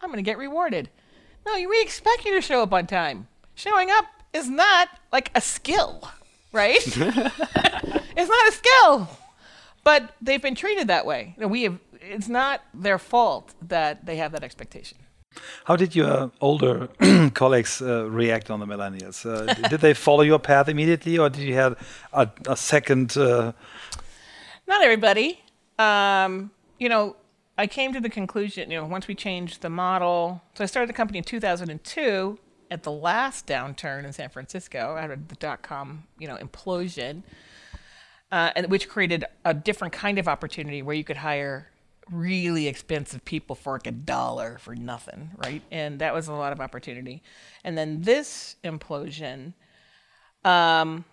I'm 0.00 0.08
going 0.08 0.16
to 0.16 0.28
get 0.28 0.36
rewarded. 0.36 0.90
No, 1.46 1.54
we 1.54 1.80
expect 1.80 2.24
you 2.24 2.34
to 2.34 2.40
show 2.40 2.60
up 2.60 2.72
on 2.72 2.88
time. 2.88 3.28
Showing 3.54 3.88
up 3.88 4.06
is 4.32 4.50
not 4.50 4.88
like 5.12 5.30
a 5.32 5.40
skill, 5.40 6.10
right? 6.50 6.84
it's 6.84 6.96
not 6.96 8.48
a 8.48 8.52
skill. 8.52 9.08
But 9.84 10.12
they've 10.20 10.42
been 10.42 10.56
treated 10.56 10.88
that 10.88 11.06
way. 11.06 11.34
You 11.36 11.42
know, 11.42 11.46
we 11.46 11.62
have. 11.62 11.78
It's 12.00 12.28
not 12.28 12.62
their 12.74 12.98
fault 12.98 13.54
that 13.62 14.06
they 14.06 14.16
have 14.16 14.32
that 14.32 14.42
expectation. 14.42 14.98
How 15.64 15.76
did 15.76 15.94
your 15.94 16.30
older 16.40 16.88
colleagues 17.34 17.82
uh, 17.82 18.08
react 18.10 18.50
on 18.50 18.60
the 18.60 18.66
millennials? 18.66 19.24
Uh, 19.24 19.52
did 19.68 19.80
they 19.80 19.94
follow 19.94 20.22
your 20.22 20.38
path 20.38 20.68
immediately, 20.68 21.18
or 21.18 21.30
did 21.30 21.42
you 21.42 21.54
have 21.54 21.76
a, 22.12 22.28
a 22.46 22.56
second? 22.56 23.16
Uh, 23.16 23.52
Not 24.66 24.82
everybody. 24.82 25.40
Um, 25.78 26.50
you 26.78 26.88
know, 26.88 27.16
I 27.56 27.66
came 27.66 27.92
to 27.92 28.00
the 28.00 28.08
conclusion, 28.08 28.70
you 28.70 28.78
know, 28.78 28.86
once 28.86 29.08
we 29.08 29.14
changed 29.14 29.62
the 29.62 29.70
model. 29.70 30.42
So 30.54 30.64
I 30.64 30.66
started 30.66 30.88
the 30.88 30.94
company 30.94 31.18
in 31.18 31.24
2002 31.24 32.38
at 32.70 32.82
the 32.82 32.92
last 32.92 33.46
downturn 33.46 34.04
in 34.04 34.12
San 34.12 34.28
Francisco 34.28 34.96
out 34.96 35.10
of 35.10 35.28
the 35.28 35.34
dot 35.36 35.62
com, 35.62 36.04
you 36.18 36.28
know, 36.28 36.36
implosion, 36.36 37.22
uh, 38.30 38.50
and 38.54 38.70
which 38.70 38.88
created 38.88 39.24
a 39.44 39.54
different 39.54 39.92
kind 39.92 40.18
of 40.18 40.28
opportunity 40.28 40.82
where 40.82 40.94
you 40.94 41.04
could 41.04 41.16
hire 41.16 41.68
really 42.10 42.66
expensive 42.66 43.24
people 43.24 43.54
for 43.56 43.74
like 43.74 43.86
a 43.86 43.92
dollar 43.92 44.58
for 44.58 44.74
nothing, 44.74 45.30
right? 45.44 45.62
And 45.70 45.98
that 46.00 46.14
was 46.14 46.28
a 46.28 46.32
lot 46.32 46.52
of 46.52 46.60
opportunity. 46.60 47.22
And 47.64 47.76
then 47.76 48.02
this 48.02 48.56
implosion, 48.64 49.54
um, 50.44 51.04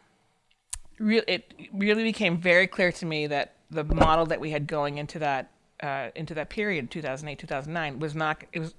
re- 0.99 1.23
it 1.27 1.53
really 1.73 2.03
became 2.03 2.38
very 2.38 2.67
clear 2.67 2.91
to 2.93 3.05
me 3.05 3.27
that 3.27 3.55
the 3.69 3.84
model 3.84 4.25
that 4.27 4.39
we 4.39 4.51
had 4.51 4.67
going 4.67 4.97
into 4.97 5.19
that 5.19 5.51
uh, 5.84 6.10
into 6.15 6.34
that 6.34 6.49
period, 6.49 6.89
2008, 6.89 7.38
2009, 7.38 7.99
was 7.99 8.15
not. 8.15 8.43
It 8.53 8.60
was, 8.60 8.73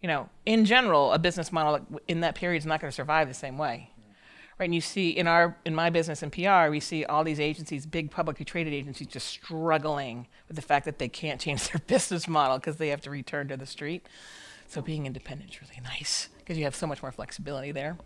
you 0.00 0.08
know, 0.08 0.28
in 0.44 0.64
general, 0.64 1.12
a 1.12 1.18
business 1.18 1.50
model 1.50 1.84
in 2.06 2.20
that 2.20 2.34
period 2.34 2.58
is 2.58 2.66
not 2.66 2.80
going 2.80 2.90
to 2.90 2.94
survive 2.94 3.28
the 3.28 3.34
same 3.34 3.58
way. 3.58 3.90
Right, 4.58 4.64
and 4.64 4.74
you 4.74 4.80
see 4.80 5.10
in 5.10 5.26
our 5.26 5.56
in 5.66 5.74
my 5.74 5.90
business 5.90 6.22
in 6.22 6.30
PR, 6.30 6.70
we 6.70 6.80
see 6.80 7.04
all 7.04 7.24
these 7.24 7.40
agencies, 7.40 7.84
big 7.84 8.10
publicly 8.10 8.44
traded 8.44 8.72
agencies, 8.72 9.06
just 9.06 9.28
struggling 9.28 10.28
with 10.48 10.56
the 10.56 10.62
fact 10.62 10.86
that 10.86 10.98
they 10.98 11.08
can't 11.08 11.40
change 11.40 11.68
their 11.68 11.80
business 11.86 12.26
model 12.26 12.58
because 12.58 12.76
they 12.76 12.88
have 12.88 13.02
to 13.02 13.10
return 13.10 13.48
to 13.48 13.56
the 13.56 13.66
street. 13.66 14.06
So 14.68 14.80
being 14.82 15.06
independent 15.06 15.50
is 15.50 15.60
really 15.60 15.80
nice 15.82 16.28
because 16.38 16.56
you 16.58 16.64
have 16.64 16.74
so 16.74 16.86
much 16.86 17.02
more 17.02 17.12
flexibility 17.12 17.70
there. 17.72 17.98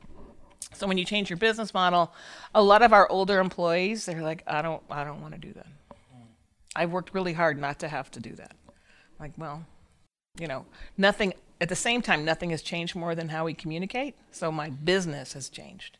So 0.74 0.86
when 0.86 0.98
you 0.98 1.04
change 1.04 1.30
your 1.30 1.36
business 1.36 1.74
model, 1.74 2.12
a 2.54 2.62
lot 2.62 2.82
of 2.82 2.92
our 2.92 3.10
older 3.10 3.40
employees, 3.40 4.06
they're 4.06 4.22
like, 4.22 4.42
I 4.46 4.62
don't, 4.62 4.82
I 4.90 5.04
don't 5.04 5.20
want 5.20 5.34
to 5.34 5.40
do 5.40 5.52
that. 5.54 5.66
I've 6.76 6.92
worked 6.92 7.12
really 7.14 7.32
hard 7.32 7.58
not 7.58 7.80
to 7.80 7.88
have 7.88 8.10
to 8.12 8.20
do 8.20 8.34
that. 8.36 8.54
Like, 9.18 9.32
well, 9.36 9.64
you 10.38 10.46
know, 10.46 10.66
nothing, 10.96 11.34
at 11.60 11.68
the 11.68 11.76
same 11.76 12.00
time, 12.02 12.24
nothing 12.24 12.50
has 12.50 12.62
changed 12.62 12.94
more 12.94 13.14
than 13.14 13.28
how 13.28 13.44
we 13.44 13.54
communicate. 13.54 14.14
So 14.30 14.52
my 14.52 14.70
business 14.70 15.32
has 15.32 15.48
changed, 15.48 15.98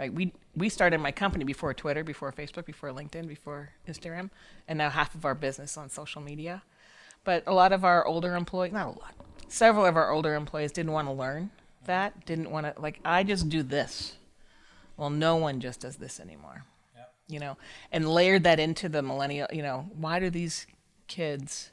right? 0.00 0.14
We, 0.14 0.32
we 0.56 0.70
started 0.70 0.98
my 0.98 1.12
company 1.12 1.44
before 1.44 1.74
Twitter, 1.74 2.02
before 2.02 2.32
Facebook, 2.32 2.64
before 2.64 2.88
LinkedIn, 2.88 3.28
before 3.28 3.68
Instagram, 3.86 4.30
and 4.66 4.78
now 4.78 4.88
half 4.88 5.14
of 5.14 5.26
our 5.26 5.34
business 5.34 5.76
on 5.76 5.90
social 5.90 6.22
media. 6.22 6.62
But 7.22 7.44
a 7.46 7.52
lot 7.52 7.72
of 7.72 7.84
our 7.84 8.06
older 8.06 8.34
employees, 8.34 8.72
not 8.72 8.86
a 8.86 8.98
lot, 8.98 9.14
several 9.48 9.84
of 9.84 9.96
our 9.96 10.10
older 10.10 10.34
employees 10.34 10.72
didn't 10.72 10.92
want 10.92 11.06
to 11.06 11.12
learn 11.12 11.50
that, 11.84 12.24
didn't 12.24 12.50
want 12.50 12.64
to, 12.64 12.80
like, 12.80 12.98
I 13.04 13.22
just 13.24 13.50
do 13.50 13.62
this. 13.62 14.14
Well, 14.96 15.10
no 15.10 15.36
one 15.36 15.60
just 15.60 15.80
does 15.80 15.96
this 15.96 16.18
anymore. 16.18 16.64
You 17.28 17.38
know, 17.38 17.58
and 17.92 18.08
layered 18.08 18.42
that 18.42 18.58
into 18.58 18.88
the 18.88 19.02
millennial, 19.02 19.46
you 19.52 19.62
know, 19.62 19.88
why 19.96 20.18
do 20.18 20.30
these 20.30 20.66
kids 21.06 21.70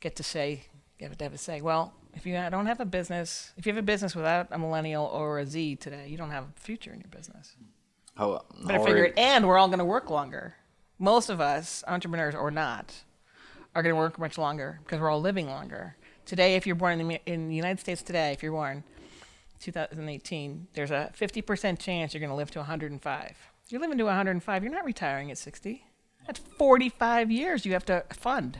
get 0.00 0.16
to 0.16 0.22
say, 0.22 0.62
get 0.98 1.18
to 1.18 1.24
have 1.24 1.34
a 1.34 1.38
say? 1.38 1.60
Well, 1.60 1.92
if 2.14 2.26
you 2.26 2.34
don't 2.34 2.66
have 2.66 2.80
a 2.80 2.84
business, 2.84 3.52
if 3.56 3.66
you 3.66 3.72
have 3.72 3.82
a 3.82 3.86
business 3.86 4.14
without 4.14 4.48
a 4.50 4.58
millennial 4.58 5.04
or 5.06 5.38
a 5.38 5.46
Z 5.46 5.76
today, 5.76 6.06
you 6.08 6.16
don't 6.16 6.30
have 6.30 6.44
a 6.44 6.60
future 6.60 6.92
in 6.92 7.00
your 7.00 7.08
business. 7.08 7.56
How, 8.16 8.44
Better 8.64 8.78
how 8.78 8.84
figure 8.84 9.04
it. 9.04 9.14
And 9.16 9.46
we're 9.46 9.58
all 9.58 9.68
going 9.68 9.78
to 9.80 9.84
work 9.84 10.10
longer. 10.10 10.54
Most 10.98 11.28
of 11.28 11.40
us, 11.40 11.82
entrepreneurs 11.88 12.34
or 12.34 12.50
not, 12.50 12.94
are 13.74 13.82
going 13.82 13.94
to 13.94 13.98
work 13.98 14.18
much 14.18 14.38
longer 14.38 14.80
because 14.84 15.00
we're 15.00 15.10
all 15.10 15.20
living 15.20 15.48
longer. 15.48 15.96
Today, 16.24 16.54
if 16.54 16.66
you're 16.66 16.76
born 16.76 17.00
in 17.00 17.08
the, 17.08 17.20
in 17.26 17.48
the 17.48 17.54
United 17.54 17.80
States 17.80 18.02
today, 18.02 18.32
if 18.32 18.42
you're 18.42 18.52
born 18.52 18.84
2018, 19.60 20.68
there's 20.74 20.90
a 20.90 21.12
50% 21.18 21.78
chance 21.78 22.14
you're 22.14 22.20
going 22.20 22.30
to 22.30 22.36
live 22.36 22.50
to 22.52 22.60
105. 22.60 23.34
If 23.64 23.72
you're 23.72 23.80
living 23.80 23.98
to 23.98 24.04
105, 24.04 24.62
you're 24.62 24.72
not 24.72 24.84
retiring 24.84 25.30
at 25.30 25.38
60. 25.38 25.84
That's 26.26 26.38
45 26.38 27.30
years 27.30 27.66
you 27.66 27.72
have 27.72 27.84
to 27.86 28.04
fund. 28.12 28.58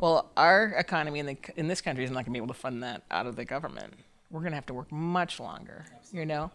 Well, 0.00 0.30
our 0.36 0.74
economy 0.78 1.20
in, 1.20 1.26
the, 1.26 1.36
in 1.56 1.68
this 1.68 1.80
country 1.80 2.04
is 2.04 2.10
not 2.10 2.16
going 2.16 2.26
to 2.26 2.30
be 2.32 2.38
able 2.38 2.48
to 2.48 2.60
fund 2.60 2.82
that 2.82 3.02
out 3.10 3.26
of 3.26 3.36
the 3.36 3.44
government. 3.44 3.94
We're 4.30 4.40
going 4.40 4.52
to 4.52 4.56
have 4.56 4.66
to 4.66 4.74
work 4.74 4.90
much 4.92 5.40
longer, 5.40 5.86
you 6.12 6.26
know? 6.26 6.50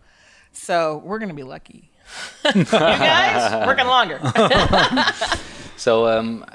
So 0.52 1.02
we're 1.04 1.20
going 1.20 1.30
to 1.30 1.36
be 1.36 1.44
lucky. 1.44 1.90
you 2.56 2.66
guys, 2.66 3.66
working 3.66 3.88
longer. 3.88 4.20
So 5.82 6.06
um, 6.08 6.46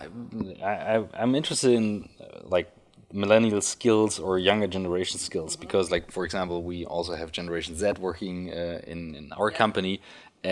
I, 0.63 0.69
I, 0.69 1.05
I'm 1.15 1.35
interested 1.35 1.73
in 1.73 2.09
uh, 2.21 2.43
like 2.45 2.71
millennial 3.13 3.61
skills 3.61 4.21
or 4.21 4.39
younger 4.39 4.69
generation 4.69 5.19
skills 5.19 5.57
because, 5.57 5.91
like 5.91 6.13
for 6.13 6.25
example, 6.25 6.63
we 6.63 6.85
also 6.85 7.17
have 7.17 7.33
Generation 7.33 7.75
Z 7.75 7.95
working 7.99 8.53
uh, 8.53 8.83
in 8.87 9.17
in 9.17 9.33
our 9.33 9.51
company, 9.51 10.01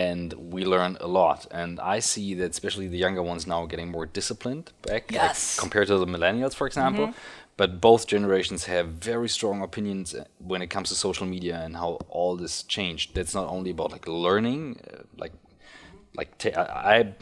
and 0.03 0.33
we 0.53 0.61
learn 0.73 0.93
a 1.07 1.09
lot. 1.19 1.39
And 1.61 1.79
I 1.95 1.97
see 2.11 2.27
that 2.39 2.49
especially 2.55 2.87
the 2.95 2.97
younger 3.05 3.23
ones 3.31 3.43
now 3.53 3.61
getting 3.71 3.89
more 3.97 4.05
disciplined 4.19 4.65
back, 4.89 5.03
like, 5.11 5.21
compared 5.63 5.87
to 5.87 5.97
the 6.03 6.09
millennials, 6.15 6.53
for 6.59 6.67
example. 6.71 7.07
But 7.57 7.69
both 7.89 8.03
generations 8.15 8.61
have 8.73 8.87
very 9.11 9.29
strong 9.37 9.57
opinions 9.69 10.07
uh, 10.13 10.25
when 10.51 10.61
it 10.65 10.69
comes 10.75 10.87
to 10.89 10.95
social 11.07 11.25
media 11.35 11.55
and 11.65 11.71
how 11.81 11.91
all 12.17 12.33
this 12.43 12.55
changed. 12.75 13.07
That's 13.15 13.33
not 13.39 13.47
only 13.55 13.71
about 13.75 13.89
like 13.95 14.05
learning, 14.27 14.63
uh, 14.91 15.03
like 15.23 15.33
like 16.19 16.29
ta- 16.37 16.61
I 16.95 17.13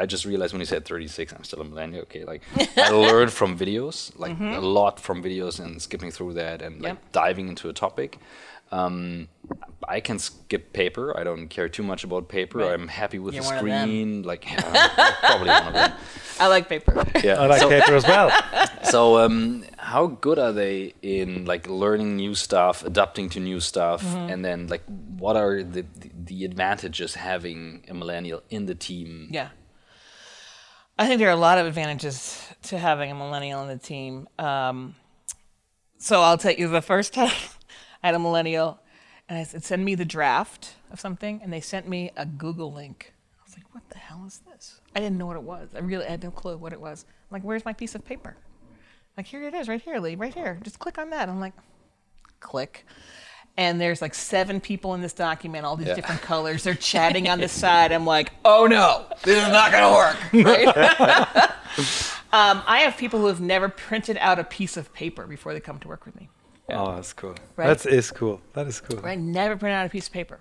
I- 0.00 0.06
just 0.14 0.24
realized 0.30 0.52
when 0.54 0.60
you 0.60 0.66
said 0.74 0.84
36, 0.84 1.32
I'm 1.32 1.44
still 1.44 1.62
a 1.62 1.64
millennial. 1.64 2.02
Okay, 2.02 2.24
like 2.32 2.42
I 2.76 2.90
learned 3.10 3.32
from 3.32 3.50
videos, 3.64 3.96
like 4.24 4.36
a 4.40 4.60
lot 4.78 4.94
from 5.06 5.22
videos 5.22 5.58
and 5.64 5.80
skipping 5.86 6.10
through 6.16 6.34
that 6.34 6.60
and 6.66 6.74
like 6.82 6.90
Yep. 6.94 7.12
diving 7.12 7.48
into 7.48 7.68
a 7.68 7.72
topic. 7.72 8.18
Um, 8.70 9.28
I 9.88 10.00
can 10.00 10.18
skip 10.18 10.72
paper. 10.74 11.18
I 11.18 11.24
don't 11.24 11.48
care 11.48 11.68
too 11.68 11.82
much 11.82 12.04
about 12.04 12.28
paper. 12.28 12.58
Right. 12.58 12.72
I'm 12.72 12.88
happy 12.88 13.18
with 13.18 13.34
You're 13.34 13.42
the 13.44 13.48
one 13.48 13.58
of 13.58 13.64
them. 13.64 13.88
screen. 13.88 14.22
Like 14.22 14.44
yeah, 14.50 15.14
probably 15.20 15.48
one 15.48 15.66
of 15.68 15.72
them. 15.74 15.92
I 16.38 16.46
like 16.48 16.68
paper. 16.68 17.04
Yeah. 17.24 17.40
I 17.40 17.46
like 17.46 17.60
so, 17.60 17.68
paper 17.70 17.94
as 17.94 18.04
well. 18.04 18.30
so 18.84 19.18
um, 19.18 19.64
how 19.78 20.06
good 20.08 20.38
are 20.38 20.52
they 20.52 20.92
in 21.00 21.46
like 21.46 21.66
learning 21.68 22.16
new 22.16 22.34
stuff, 22.34 22.84
adapting 22.84 23.30
to 23.30 23.40
new 23.40 23.60
stuff, 23.60 24.02
Mm-hmm. 24.04 24.30
and 24.32 24.44
then 24.44 24.66
like 24.66 24.82
what 25.18 25.36
are 25.36 25.62
the, 25.62 25.86
the 25.98 26.10
the 26.24 26.44
advantages 26.44 27.14
having 27.14 27.84
a 27.88 27.94
millennial 27.94 28.42
in 28.50 28.66
the 28.66 28.74
team? 28.74 29.28
Yeah. 29.30 29.48
I 30.98 31.06
think 31.06 31.20
there 31.20 31.28
are 31.28 31.32
a 31.32 31.36
lot 31.36 31.58
of 31.58 31.66
advantages 31.66 32.42
to 32.64 32.76
having 32.78 33.10
a 33.10 33.14
millennial 33.14 33.62
in 33.62 33.68
the 33.68 33.78
team. 33.78 34.28
Um, 34.38 34.96
so 35.98 36.20
I'll 36.20 36.36
tell 36.36 36.52
you 36.52 36.68
the 36.68 36.82
first 36.82 37.14
time 37.20 37.30
I 38.02 38.08
had 38.08 38.14
a 38.14 38.18
millennial 38.18 38.80
and 39.28 39.38
I 39.38 39.42
said, 39.44 39.62
send 39.64 39.84
me 39.84 39.94
the 39.94 40.06
draft 40.06 40.74
of 40.90 40.98
something, 41.00 41.40
and 41.42 41.52
they 41.52 41.60
sent 41.60 41.86
me 41.86 42.10
a 42.16 42.24
Google 42.24 42.72
link. 42.72 43.12
I 43.38 43.42
was 43.44 43.54
like, 43.58 43.66
what 43.74 43.82
the 43.90 43.98
hell 43.98 44.24
is 44.26 44.40
this? 44.50 44.80
I 44.96 45.00
didn't 45.00 45.18
know 45.18 45.26
what 45.26 45.36
it 45.36 45.42
was. 45.42 45.68
I 45.76 45.80
really 45.80 46.06
had 46.06 46.22
no 46.22 46.30
clue 46.30 46.56
what 46.56 46.72
it 46.72 46.80
was. 46.80 47.04
I'm 47.08 47.34
like, 47.34 47.42
where's 47.42 47.64
my 47.66 47.74
piece 47.74 47.94
of 47.94 48.02
paper? 48.06 48.36
Like, 49.18 49.26
here 49.26 49.42
it 49.42 49.52
is, 49.52 49.68
right 49.68 49.82
here, 49.82 49.98
Lee, 49.98 50.14
right 50.14 50.32
here. 50.32 50.58
Just 50.62 50.78
click 50.78 50.96
on 50.96 51.10
that. 51.10 51.28
I'm 51.28 51.40
like, 51.40 51.52
click. 52.40 52.86
And 53.58 53.78
there's 53.80 54.00
like 54.00 54.14
seven 54.14 54.60
people 54.62 54.94
in 54.94 55.02
this 55.02 55.12
document, 55.12 55.66
all 55.66 55.76
these 55.76 55.88
Yeah. 55.88 55.94
different 55.96 56.22
colors. 56.22 56.62
They're 56.62 56.74
chatting 56.92 57.28
on 57.28 57.38
the 57.40 57.48
side. 57.48 57.92
I'm 57.92 58.06
like, 58.06 58.32
oh 58.46 58.66
no, 58.66 59.04
this 59.24 59.44
is 59.44 59.52
not 59.52 59.72
going 59.72 59.84
to 59.84 59.90
work. 59.90 60.16
Right? 60.46 60.68
um, 62.32 62.62
I 62.66 62.78
have 62.84 62.96
people 62.96 63.18
who 63.20 63.26
have 63.26 63.40
never 63.42 63.68
printed 63.68 64.16
out 64.20 64.38
a 64.38 64.44
piece 64.44 64.76
of 64.78 64.94
paper 64.94 65.26
before 65.26 65.52
they 65.52 65.60
come 65.60 65.78
to 65.80 65.88
work 65.88 66.06
with 66.06 66.16
me. 66.16 66.28
Oh, 66.70 66.94
that's 66.96 67.12
cool. 67.12 67.34
Right. 67.56 67.76
That 67.78 67.86
is 67.90 68.10
cool. 68.10 68.40
That 68.52 68.66
is 68.66 68.80
cool. 68.80 69.00
Right? 69.00 69.18
Never 69.18 69.56
print 69.56 69.74
out 69.74 69.86
a 69.86 69.88
piece 69.88 70.06
of 70.06 70.12
paper. 70.12 70.38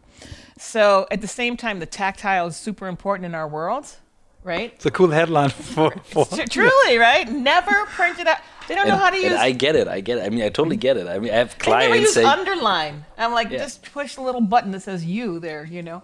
So 0.58 1.08
at 1.10 1.22
the 1.22 1.28
same 1.28 1.56
time, 1.58 1.80
the 1.80 1.86
tactile 1.86 2.48
is 2.48 2.56
super 2.58 2.88
important 2.88 3.26
in 3.26 3.34
our 3.36 3.48
world, 3.48 3.96
right? 4.44 4.74
It's 4.74 4.86
a 4.86 4.92
cool 4.92 5.10
headline 5.12 5.50
for. 5.74 5.92
for 6.04 6.26
Tr- 6.26 6.44
Truly, 6.50 6.98
right? 6.98 7.32
Never 7.32 7.86
printed 7.88 8.28
out. 8.28 8.40
They 8.68 8.76
don't 8.76 8.90
know 8.90 8.98
how 8.98 9.10
to 9.10 9.16
and 9.16 9.24
use. 9.24 9.34
I 9.40 9.52
get 9.52 9.78
it. 9.78 9.88
I 9.88 10.02
get 10.02 10.18
it. 10.18 10.26
I 10.26 10.30
mean, 10.30 10.42
I 10.44 10.50
totally 10.50 10.76
get 10.76 10.98
it. 10.98 11.08
I 11.08 11.20
mean, 11.20 11.32
I 11.32 11.38
have 11.38 11.58
They 11.58 11.72
never 11.72 11.86
clients 11.88 12.00
use 12.00 12.14
say, 12.16 12.24
underline. 12.26 13.06
I'm 13.18 13.32
like, 13.32 13.50
Yeah. 13.50 13.60
just 13.60 13.90
push 13.94 14.16
the 14.16 14.22
little 14.22 14.42
button 14.42 14.72
that 14.72 14.82
says 14.82 15.06
you 15.06 15.40
there, 15.40 15.64
you 15.66 15.82
know. 15.82 16.04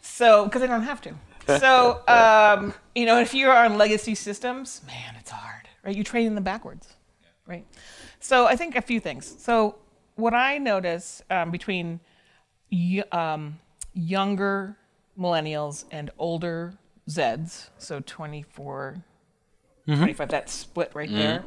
So, 0.00 0.44
because 0.44 0.62
I 0.62 0.66
don't 0.66 0.82
have 0.84 1.00
to. 1.02 1.14
So, 1.60 2.00
um, 2.08 2.74
you 2.96 3.06
know, 3.06 3.20
if 3.20 3.32
you're 3.32 3.52
on 3.56 3.78
legacy 3.78 4.16
systems, 4.16 4.80
man, 4.84 5.14
it's 5.20 5.30
hard, 5.30 5.68
right? 5.84 5.94
You 5.94 6.02
train 6.02 6.34
them 6.34 6.42
backwards, 6.42 6.95
right? 7.46 7.64
So, 8.20 8.46
I 8.46 8.56
think 8.56 8.76
a 8.76 8.82
few 8.82 9.00
things. 9.00 9.34
So, 9.38 9.76
what 10.16 10.34
I 10.34 10.58
notice 10.58 11.22
um, 11.30 11.50
between 11.50 12.00
y- 12.72 13.04
um, 13.12 13.58
younger 13.94 14.76
millennials 15.18 15.84
and 15.90 16.10
older 16.18 16.74
Zeds, 17.08 17.68
so 17.78 18.00
24, 18.04 18.96
25, 19.86 20.28
that 20.30 20.50
split 20.50 20.90
right 20.94 21.10
there, 21.12 21.44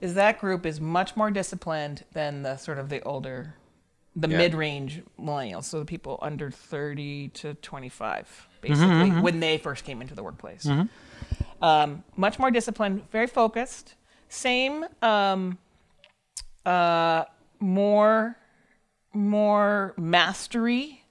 is 0.00 0.14
that 0.14 0.38
group 0.40 0.64
is 0.66 0.80
much 0.80 1.14
more 1.16 1.30
disciplined 1.30 2.04
than 2.12 2.42
the 2.42 2.56
sort 2.56 2.78
of 2.78 2.88
the 2.88 3.02
older, 3.02 3.54
the 4.16 4.28
Yeah. 4.28 4.38
mid-range 4.38 5.02
millennials, 5.20 5.64
so 5.64 5.78
the 5.80 5.84
people 5.84 6.18
under 6.22 6.50
30 6.50 7.28
to 7.28 7.54
25, 7.54 8.48
basically, 8.60 9.10
when 9.10 9.40
they 9.40 9.58
first 9.58 9.84
came 9.84 10.00
into 10.00 10.14
the 10.14 10.22
workplace. 10.22 10.66
Um, 11.60 12.02
much 12.16 12.38
more 12.38 12.50
disciplined, 12.50 13.08
very 13.10 13.26
focused, 13.28 13.94
same, 14.32 14.86
um, 15.02 15.58
uh, 16.64 17.24
more, 17.60 18.36
more 19.12 19.94
mastery 19.98 21.04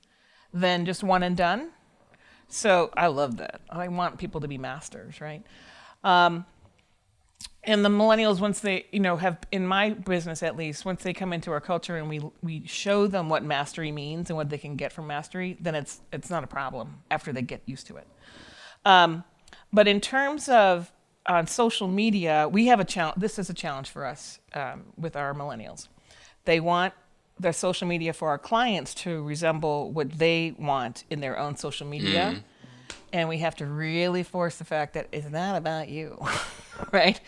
than 0.54 0.86
just 0.86 1.04
one 1.04 1.22
and 1.22 1.38
done. 1.38 1.70
So 2.48 2.90
I 2.98 3.08
love 3.08 3.38
that. 3.38 3.62
I 3.70 3.88
want 3.90 4.18
people 4.18 4.42
to 4.42 4.48
be 4.48 4.58
masters, 4.58 5.22
right? 5.22 5.44
Um, 6.04 6.46
and 7.64 7.86
the 7.86 7.90
millennials, 7.90 8.40
once 8.40 8.60
they, 8.60 8.88
you 8.92 9.00
know, 9.00 9.18
have 9.18 9.38
in 9.52 9.68
my 9.68 9.92
business 9.92 10.42
at 10.42 10.58
least, 10.58 10.84
once 10.84 11.04
they 11.04 11.14
come 11.14 11.32
into 11.32 11.52
our 11.52 11.62
culture 11.62 11.98
and 11.98 12.10
we 12.10 12.22
we 12.42 12.66
show 12.66 13.06
them 13.06 13.30
what 13.30 13.44
mastery 13.44 13.92
means 13.92 14.32
and 14.32 14.38
what 14.38 14.50
they 14.50 14.58
can 14.58 14.76
get 14.76 14.92
from 14.92 15.06
mastery, 15.06 15.58
then 15.62 15.76
it's 15.76 16.02
it's 16.12 16.32
not 16.32 16.44
a 16.44 16.48
problem 16.48 17.04
after 17.12 17.32
they 17.32 17.44
get 17.44 17.62
used 17.68 17.86
to 17.88 17.98
it. 17.98 18.08
Um, 18.84 19.24
but 19.72 19.88
in 19.88 20.02
terms 20.02 20.50
of 20.50 20.92
on 21.26 21.48
social 21.48 21.88
media, 21.88 22.48
we 22.52 22.68
have 22.68 22.80
a 22.80 22.86
challenge. 22.86 23.20
This 23.20 23.38
is 23.38 23.50
a 23.50 23.54
challenge 23.54 23.90
for 23.90 24.06
us 24.06 24.40
um, 24.54 24.86
with 24.98 25.16
our 25.16 25.34
millennials. 25.34 25.88
They 26.46 26.60
want 26.60 26.94
their 27.40 27.54
social 27.54 27.88
media 27.88 28.14
for 28.14 28.30
our 28.30 28.38
clients 28.38 28.94
to 28.94 29.24
resemble 29.24 29.92
what 29.92 30.12
they 30.12 30.56
want 30.58 31.04
in 31.10 31.20
their 31.20 31.38
own 31.38 31.56
social 31.56 31.88
media. 31.88 32.44
And 33.14 33.28
we 33.28 33.40
have 33.40 33.56
to 33.58 33.66
really 33.66 34.24
force 34.24 34.58
the 34.58 34.64
fact 34.64 34.94
that 34.94 35.08
it's 35.12 35.30
not 35.30 35.56
about 35.56 35.90
you, 35.90 36.18
right? 36.92 37.20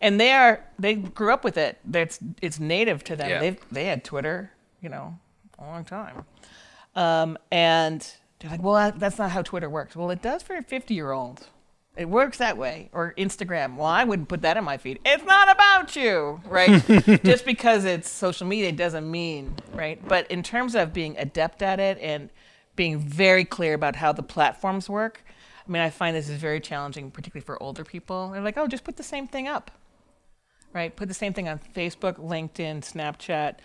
And 0.00 0.20
they 0.20 0.32
are 0.32 0.62
they 0.78 0.94
grew 0.94 1.32
up 1.32 1.44
with 1.44 1.56
it. 1.56 1.78
That's 1.84 2.18
it's 2.42 2.60
native 2.60 3.04
to 3.04 3.16
them. 3.16 3.30
Yeah. 3.30 3.40
They've 3.40 3.58
they 3.70 3.86
had 3.86 4.04
Twitter, 4.04 4.52
you 4.82 4.88
know, 4.88 5.18
a 5.58 5.64
long 5.64 5.84
time. 5.84 6.24
Um, 6.94 7.38
and 7.50 8.06
they're 8.38 8.50
like, 8.50 8.62
well, 8.62 8.92
that's 8.96 9.18
not 9.18 9.30
how 9.30 9.42
Twitter 9.42 9.70
works. 9.70 9.96
Well, 9.96 10.10
it 10.10 10.20
does 10.20 10.42
for 10.42 10.56
a 10.56 10.62
50 10.62 10.94
year 10.94 11.12
old. 11.12 11.46
It 12.00 12.08
works 12.08 12.38
that 12.38 12.56
way. 12.56 12.88
Or 12.94 13.12
Instagram. 13.18 13.76
Well, 13.76 13.86
I 13.86 14.04
wouldn't 14.04 14.30
put 14.30 14.40
that 14.40 14.56
in 14.56 14.64
my 14.64 14.78
feed. 14.78 15.00
It's 15.04 15.22
not 15.22 15.50
about 15.50 15.94
you, 15.94 16.40
right? 16.46 16.82
Just 17.22 17.44
because 17.44 17.84
it's 17.84 18.08
social 18.08 18.46
media 18.46 18.72
doesn't 18.72 19.08
mean, 19.08 19.54
right? 19.74 20.00
But 20.08 20.30
in 20.30 20.42
terms 20.42 20.74
of 20.74 20.94
being 20.94 21.14
adept 21.18 21.60
at 21.60 21.78
it 21.78 21.98
and 21.98 22.30
being 22.74 22.98
very 22.98 23.44
clear 23.44 23.74
about 23.74 23.96
how 23.96 24.12
the 24.12 24.22
platforms 24.22 24.88
work, 24.88 25.22
I 25.68 25.70
mean, 25.70 25.82
I 25.82 25.90
find 25.90 26.16
this 26.16 26.30
is 26.30 26.40
very 26.40 26.58
challenging, 26.58 27.10
particularly 27.10 27.44
for 27.44 27.62
older 27.62 27.84
people. 27.84 28.30
They're 28.30 28.40
like, 28.40 28.56
oh, 28.56 28.66
just 28.66 28.82
put 28.82 28.96
the 28.96 29.02
same 29.02 29.26
thing 29.28 29.46
up, 29.46 29.70
right? 30.72 30.96
Put 30.96 31.08
the 31.08 31.12
same 31.12 31.34
thing 31.34 31.50
on 31.50 31.60
Facebook, 31.76 32.14
LinkedIn, 32.14 32.80
Snapchat, 32.80 33.56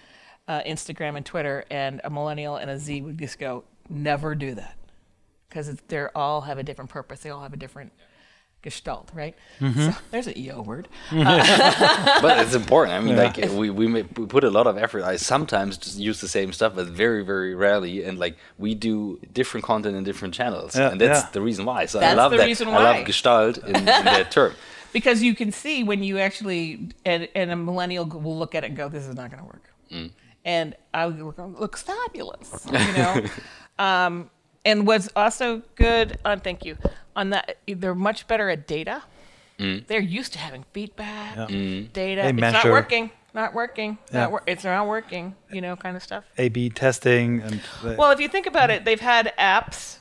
uh, 0.50 0.62
Instagram, 0.64 1.16
and 1.16 1.26
Twitter. 1.26 1.64
And 1.72 2.02
a 2.04 2.10
millennial 2.10 2.58
and 2.58 2.70
a 2.70 2.78
Z 2.78 3.02
would 3.02 3.18
just 3.18 3.40
go, 3.40 3.64
never 3.90 4.36
do 4.36 4.56
that. 4.56 4.76
Because 5.48 5.74
they 5.88 6.06
all 6.14 6.42
have 6.42 6.58
a 6.58 6.64
different 6.64 6.90
purpose. 6.90 7.22
They 7.22 7.30
all 7.30 7.42
have 7.42 7.54
a 7.54 7.58
different 7.58 7.94
gestalt, 8.66 9.08
right? 9.14 9.36
Mm-hmm. 9.62 9.82
So 9.92 9.92
there's 10.12 10.28
an 10.28 10.38
EO 10.38 10.62
word. 10.72 10.88
Mm-hmm. 11.10 11.26
Uh, 11.26 12.22
but 12.26 12.34
it's 12.44 12.56
important. 12.64 12.92
I 12.98 13.00
mean, 13.06 13.16
Yeah. 13.16 13.24
like 13.26 13.38
we 13.62 13.70
we, 13.70 13.86
ma- 13.88 14.10
we 14.18 14.26
put 14.36 14.44
a 14.44 14.50
lot 14.58 14.68
of 14.72 14.76
effort. 14.86 15.04
I 15.04 15.16
sometimes 15.18 15.78
just 15.78 15.98
use 16.10 16.20
the 16.20 16.28
same 16.38 16.52
stuff, 16.52 16.72
but 16.76 16.88
very 17.04 17.24
very 17.32 17.54
rarely. 17.56 18.04
And 18.04 18.20
like 18.26 18.36
we 18.58 18.76
do 18.76 19.20
different 19.40 19.64
content 19.72 19.96
in 19.96 20.04
different 20.04 20.34
channels, 20.40 20.76
Yeah, 20.76 20.92
and 20.92 21.00
that's 21.00 21.22
yeah. 21.24 21.30
the 21.38 21.42
reason 21.50 21.64
why. 21.72 21.86
So 21.86 22.00
I 22.00 22.14
love 22.14 22.32
the 22.32 22.38
that. 22.40 22.48
reason 22.52 22.68
I 22.68 22.78
love 22.90 23.06
Gestalt 23.06 23.58
in, 23.60 23.76
in 23.78 23.86
that 23.86 24.32
term. 24.38 24.54
because 24.92 25.22
you 25.28 25.34
can 25.36 25.52
see 25.52 25.84
when 25.90 26.02
you 26.08 26.18
actually 26.28 26.90
and, 27.12 27.22
and 27.40 27.48
a 27.52 27.56
millennial 27.56 28.06
will 28.26 28.38
look 28.44 28.56
at 28.56 28.64
it 28.64 28.68
and 28.72 28.78
go 28.78 28.90
this 28.90 29.06
is 29.10 29.16
not 29.22 29.28
going 29.32 29.42
to 29.46 29.50
work 29.54 29.66
mm. 29.92 30.10
and 30.56 30.68
i 30.94 31.06
would 31.06 31.20
look, 31.20 31.38
looks 31.60 31.82
fabulous 31.84 32.50
you 32.72 32.94
know 33.00 33.14
um, 33.88 34.14
and 34.64 34.88
what's 34.88 35.10
also 35.16 35.62
good 35.76 36.18
on 36.24 36.40
thank 36.40 36.64
you 36.68 36.78
on 37.16 37.30
that 37.30 37.58
they're 37.68 37.96
much 37.96 38.28
better 38.28 38.50
at 38.50 38.68
data 38.68 39.04
mm. 39.60 39.86
they're 39.88 40.00
used 40.00 40.34
to 40.34 40.40
having 40.40 40.66
feedback 40.74 41.36
mm. 41.50 41.92
data 41.94 42.22
They 42.22 42.30
it's 42.30 42.42
not 42.42 42.66
working 42.66 43.12
not 43.34 43.54
working 43.54 43.98
Yeah. 44.12 44.20
not 44.22 44.32
wor- 44.32 44.44
it's 44.48 44.64
not 44.64 44.88
working 44.88 45.36
you 45.52 45.62
know 45.62 45.76
kind 45.76 45.96
of 45.96 46.04
stuff 46.04 46.26
A/B 46.38 46.70
testing 46.70 47.42
and 47.42 47.62
the- 47.84 47.96
well, 47.98 48.12
if 48.12 48.20
you 48.20 48.28
think 48.28 48.46
about 48.48 48.70
it, 48.70 48.86
they've 48.86 49.00
had 49.00 49.34
apps 49.38 49.98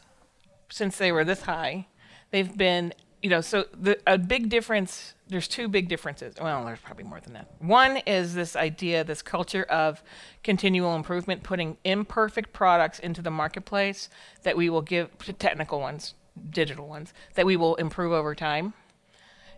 since 0.71 0.97
they 0.99 1.13
were 1.13 1.25
this 1.25 1.43
high. 1.43 1.87
They've 2.31 2.55
been, 2.57 2.93
you 3.23 3.31
know, 3.31 3.41
so 3.41 3.67
the, 3.73 3.99
a 4.07 4.19
big 4.19 4.49
difference. 4.49 5.15
There's 5.29 5.49
two 5.49 5.69
big 5.69 5.89
differences. 5.89 6.35
Well, 6.41 6.65
there's 6.67 6.81
probably 6.81 7.05
more 7.05 7.21
than 7.21 7.33
that. 7.33 7.49
One 7.61 7.99
is 7.99 8.35
this 8.35 8.57
idea, 8.57 9.05
this 9.05 9.23
culture 9.23 9.63
of 9.65 10.03
continual 10.43 10.95
improvement, 10.97 11.43
putting 11.43 11.79
imperfect 11.85 12.53
products 12.53 12.99
into 12.99 13.23
the 13.23 13.31
marketplace 13.31 14.11
that 14.43 14.57
we 14.57 14.69
will 14.69 14.83
give 14.83 15.17
to 15.19 15.33
technical 15.33 15.81
ones, 15.81 16.15
digital 16.51 16.89
ones 16.89 17.13
that 17.35 17.47
we 17.47 17.57
will 17.57 17.75
improve 17.77 18.13
over 18.13 18.35
time. 18.35 18.75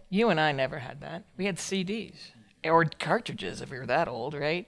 You 0.08 0.28
and 0.28 0.40
I 0.40 0.52
never 0.52 0.78
had 0.78 1.00
that. 1.00 1.24
We 1.36 1.46
had 1.46 1.56
CDs 1.56 2.30
or 2.64 2.84
cartridges 2.84 3.60
if 3.60 3.70
you're 3.70 3.86
that 3.86 4.08
old, 4.08 4.34
right? 4.34 4.66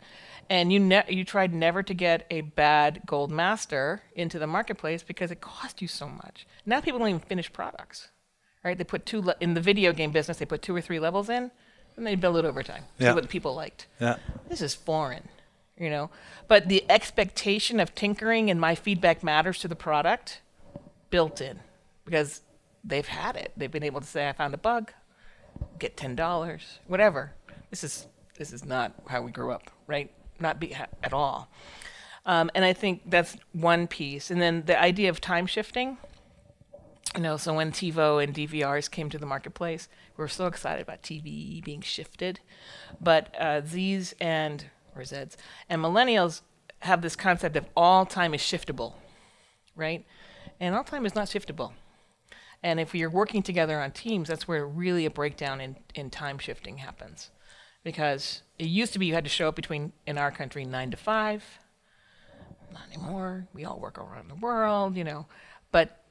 And 0.50 0.72
you 0.72 0.80
ne- 0.80 1.04
you 1.08 1.24
tried 1.24 1.52
never 1.52 1.82
to 1.82 1.94
get 1.94 2.26
a 2.30 2.40
bad 2.40 3.02
gold 3.06 3.30
master 3.30 4.02
into 4.14 4.38
the 4.38 4.46
marketplace 4.46 5.02
because 5.02 5.30
it 5.30 5.40
cost 5.40 5.82
you 5.82 5.88
so 5.88 6.08
much. 6.08 6.46
Now 6.64 6.80
people 6.80 6.98
don't 6.98 7.08
even 7.08 7.20
finish 7.20 7.52
products, 7.52 8.08
right? 8.64 8.76
They 8.76 8.84
put 8.84 9.04
two 9.04 9.20
le- 9.20 9.36
in 9.40 9.54
the 9.54 9.60
video 9.60 9.92
game 9.92 10.10
business. 10.10 10.38
They 10.38 10.46
put 10.46 10.62
two 10.62 10.74
or 10.74 10.80
three 10.80 10.98
levels 10.98 11.28
in, 11.28 11.50
and 11.96 12.06
they 12.06 12.14
build 12.14 12.38
it 12.38 12.44
over 12.44 12.62
time. 12.62 12.84
Yeah. 12.98 13.10
See 13.10 13.14
what 13.14 13.22
the 13.22 13.28
people 13.28 13.54
liked 13.54 13.86
yeah. 14.00 14.16
this 14.48 14.62
is 14.62 14.74
foreign, 14.74 15.28
you 15.78 15.90
know. 15.90 16.10
But 16.46 16.68
the 16.68 16.84
expectation 16.90 17.78
of 17.78 17.94
tinkering 17.94 18.50
and 18.50 18.60
my 18.60 18.74
feedback 18.74 19.22
matters 19.22 19.58
to 19.58 19.68
the 19.68 19.76
product 19.76 20.40
built 21.10 21.40
in 21.40 21.60
because 22.08 22.40
they've 22.82 23.06
had 23.06 23.36
it. 23.36 23.52
They've 23.56 23.70
been 23.70 23.82
able 23.82 24.00
to 24.00 24.06
say, 24.06 24.28
I 24.28 24.32
found 24.32 24.54
a 24.54 24.58
bug, 24.58 24.92
get 25.78 25.96
ten 25.96 26.16
dollars, 26.16 26.78
whatever. 26.86 27.34
This 27.70 27.84
is 27.84 28.06
this 28.38 28.52
is 28.52 28.64
not 28.64 28.94
how 29.08 29.20
we 29.20 29.30
grew 29.30 29.50
up, 29.50 29.70
right? 29.86 30.10
Not 30.40 30.58
be 30.58 30.74
at 30.74 31.12
all. 31.12 31.50
Um, 32.24 32.50
and 32.54 32.64
I 32.64 32.72
think 32.72 33.02
that's 33.06 33.36
one 33.52 33.86
piece. 33.86 34.30
And 34.30 34.40
then 34.40 34.64
the 34.64 34.80
idea 34.80 35.10
of 35.10 35.20
time 35.20 35.46
shifting. 35.46 35.98
You 37.14 37.22
know, 37.22 37.36
so 37.38 37.54
when 37.54 37.72
TiVo 37.72 38.22
and 38.22 38.34
DVRs 38.34 38.90
came 38.90 39.08
to 39.10 39.18
the 39.18 39.24
marketplace, 39.24 39.88
we 40.16 40.22
were 40.22 40.28
so 40.28 40.46
excited 40.46 40.82
about 40.82 41.02
TV 41.02 41.64
being 41.64 41.80
shifted. 41.80 42.40
But 43.00 43.34
uh, 43.38 43.62
Zs 43.62 44.12
and 44.20 44.66
or 44.94 45.02
Zs 45.02 45.36
and 45.68 45.82
millennials 45.82 46.42
have 46.80 47.02
this 47.02 47.16
concept 47.16 47.56
of 47.56 47.66
all 47.76 48.06
time 48.06 48.34
is 48.34 48.40
shiftable, 48.40 48.94
right? 49.74 50.04
And 50.60 50.74
all 50.74 50.84
time 50.84 51.06
is 51.06 51.14
not 51.14 51.28
shiftable. 51.28 51.72
And 52.62 52.80
if 52.80 52.94
you're 52.94 53.10
working 53.10 53.42
together 53.42 53.80
on 53.80 53.92
teams, 53.92 54.28
that's 54.28 54.48
where 54.48 54.66
really 54.66 55.06
a 55.06 55.10
breakdown 55.10 55.60
in, 55.60 55.76
in 55.94 56.10
time 56.10 56.38
shifting 56.38 56.78
happens. 56.78 57.30
Because 57.84 58.42
it 58.58 58.66
used 58.66 58.92
to 58.94 58.98
be 58.98 59.06
you 59.06 59.14
had 59.14 59.24
to 59.24 59.30
show 59.30 59.48
up 59.48 59.56
between, 59.56 59.92
in 60.06 60.18
our 60.18 60.30
country, 60.30 60.64
nine 60.64 60.90
to 60.90 60.96
five. 60.96 61.44
Not 62.72 62.82
anymore. 62.92 63.46
We 63.54 63.64
all 63.64 63.78
work 63.78 63.98
around 63.98 64.28
the 64.28 64.34
world, 64.34 64.96
you 64.96 65.04
know. 65.04 65.26
But 65.70 66.02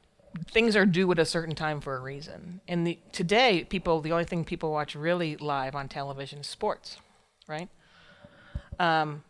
things 0.50 0.76
are 0.76 0.86
due 0.86 1.12
at 1.12 1.20
a 1.20 1.26
certain 1.26 1.56
time 1.56 1.82
for 1.82 1.96
a 1.96 2.00
reason. 2.00 2.62
And 2.68 2.88
the, 2.88 3.00
today, 3.12 3.66
people, 3.70 4.02
the 4.02 4.12
only 4.12 4.26
thing 4.26 4.46
people 4.46 4.72
watch 4.72 4.96
really 4.96 5.36
live 5.38 5.76
on 5.76 5.88
television 5.88 6.40
is 6.40 6.48
sports, 6.48 6.98
right? 7.48 7.70
Um, 8.80 9.24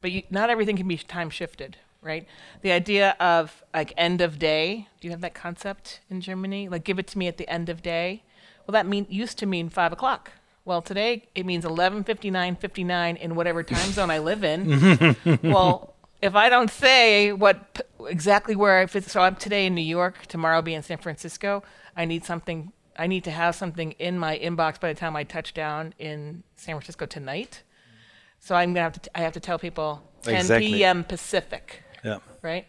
but 0.00 0.12
you, 0.12 0.22
not 0.30 0.50
everything 0.50 0.76
can 0.76 0.86
be 0.86 0.96
time 0.98 1.30
shifted, 1.30 1.78
right? 2.04 2.26
The 2.62 2.70
idea 2.70 3.16
of 3.18 3.64
like 3.72 3.92
end 3.96 4.20
of 4.20 4.38
day. 4.38 4.88
Do 5.00 5.08
you 5.08 5.12
have 5.12 5.22
that 5.22 5.34
concept 5.34 6.00
in 6.10 6.20
Germany? 6.20 6.68
Like 6.68 6.84
give 6.84 6.98
it 6.98 7.06
to 7.08 7.18
me 7.18 7.26
at 7.26 7.38
the 7.38 7.48
end 7.48 7.68
of 7.68 7.82
day. 7.82 8.22
Well, 8.66 8.72
that 8.72 8.86
mean 8.86 9.06
used 9.08 9.38
to 9.38 9.46
mean 9.46 9.68
five 9.68 9.92
o'clock. 9.92 10.32
Well, 10.64 10.80
today 10.80 11.24
it 11.34 11.44
means 11.44 11.64
eleven 11.64 12.04
fifty 12.04 12.30
nine 12.30 12.56
fifty 12.56 12.84
nine 12.84 13.16
in 13.16 13.34
whatever 13.34 13.62
time 13.62 13.90
zone 13.92 14.10
I 14.10 14.18
live 14.18 14.44
in. 14.44 15.16
well, 15.42 15.94
if 16.22 16.34
I 16.34 16.48
don't 16.48 16.70
say 16.70 17.32
what 17.32 17.86
exactly 18.08 18.56
where 18.56 18.78
I 18.78 18.86
fit, 18.86 19.04
so 19.04 19.20
I'm 19.20 19.36
today 19.36 19.66
in 19.66 19.74
New 19.74 19.82
York, 19.82 20.26
tomorrow 20.26 20.56
I'll 20.56 20.62
be 20.62 20.74
in 20.74 20.82
San 20.82 20.98
Francisco. 20.98 21.62
I 21.96 22.04
need 22.06 22.24
something. 22.24 22.72
I 22.96 23.06
need 23.08 23.24
to 23.24 23.30
have 23.30 23.54
something 23.54 23.92
in 23.92 24.18
my 24.18 24.38
inbox 24.38 24.80
by 24.80 24.92
the 24.92 24.98
time 24.98 25.16
I 25.16 25.24
touch 25.24 25.52
down 25.52 25.94
in 25.98 26.44
San 26.54 26.76
Francisco 26.76 27.06
tonight. 27.06 27.62
So 28.40 28.54
I'm 28.54 28.70
gonna 28.72 28.82
have 28.84 28.92
to. 28.94 29.00
T- 29.00 29.10
I 29.14 29.20
have 29.20 29.32
to 29.34 29.40
tell 29.40 29.58
people 29.58 30.02
10 30.22 30.34
Exactly. 30.36 30.68
p.m. 30.68 31.04
Pacific, 31.04 31.82
Yeah. 32.04 32.18
right? 32.42 32.66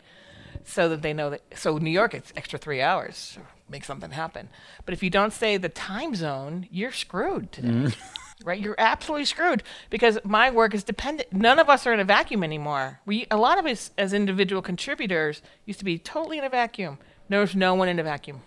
So 0.63 0.89
that 0.89 1.01
they 1.01 1.13
know 1.13 1.29
that. 1.29 1.41
So 1.55 1.77
New 1.77 1.91
York, 1.91 2.13
it's 2.13 2.31
extra 2.35 2.57
three 2.57 2.81
hours. 2.81 3.37
Make 3.69 3.83
something 3.83 4.11
happen. 4.11 4.49
But 4.85 4.93
if 4.93 5.03
you 5.03 5.09
don't 5.09 5.33
say 5.33 5.57
the 5.57 5.69
time 5.69 6.15
zone, 6.15 6.67
you're 6.71 6.91
screwed 6.91 7.51
today. 7.51 7.67
Mm-hmm. 7.69 7.99
Right, 8.43 8.59
you're 8.59 8.75
absolutely 8.77 9.23
screwed 9.23 9.63
because 9.89 10.19
my 10.25 10.51
work 10.51 10.73
is 10.75 10.83
dependent. 10.83 11.31
None 11.31 11.57
of 11.57 11.69
us 11.69 11.87
are 11.87 11.93
in 11.93 12.01
a 12.01 12.03
vacuum 12.03 12.43
anymore. 12.43 12.99
We, 13.05 13.25
a 13.31 13.37
lot 13.37 13.57
of 13.57 13.65
us 13.65 13.91
as 13.97 14.11
individual 14.13 14.61
contributors, 14.61 15.41
used 15.65 15.79
to 15.79 15.85
be 15.85 15.97
totally 15.97 16.37
in 16.37 16.43
a 16.43 16.49
vacuum. 16.49 16.97
There's 17.29 17.55
no 17.55 17.73
one 17.75 17.87
in 17.87 17.97
a 17.97 18.03
vacuum. 18.03 18.41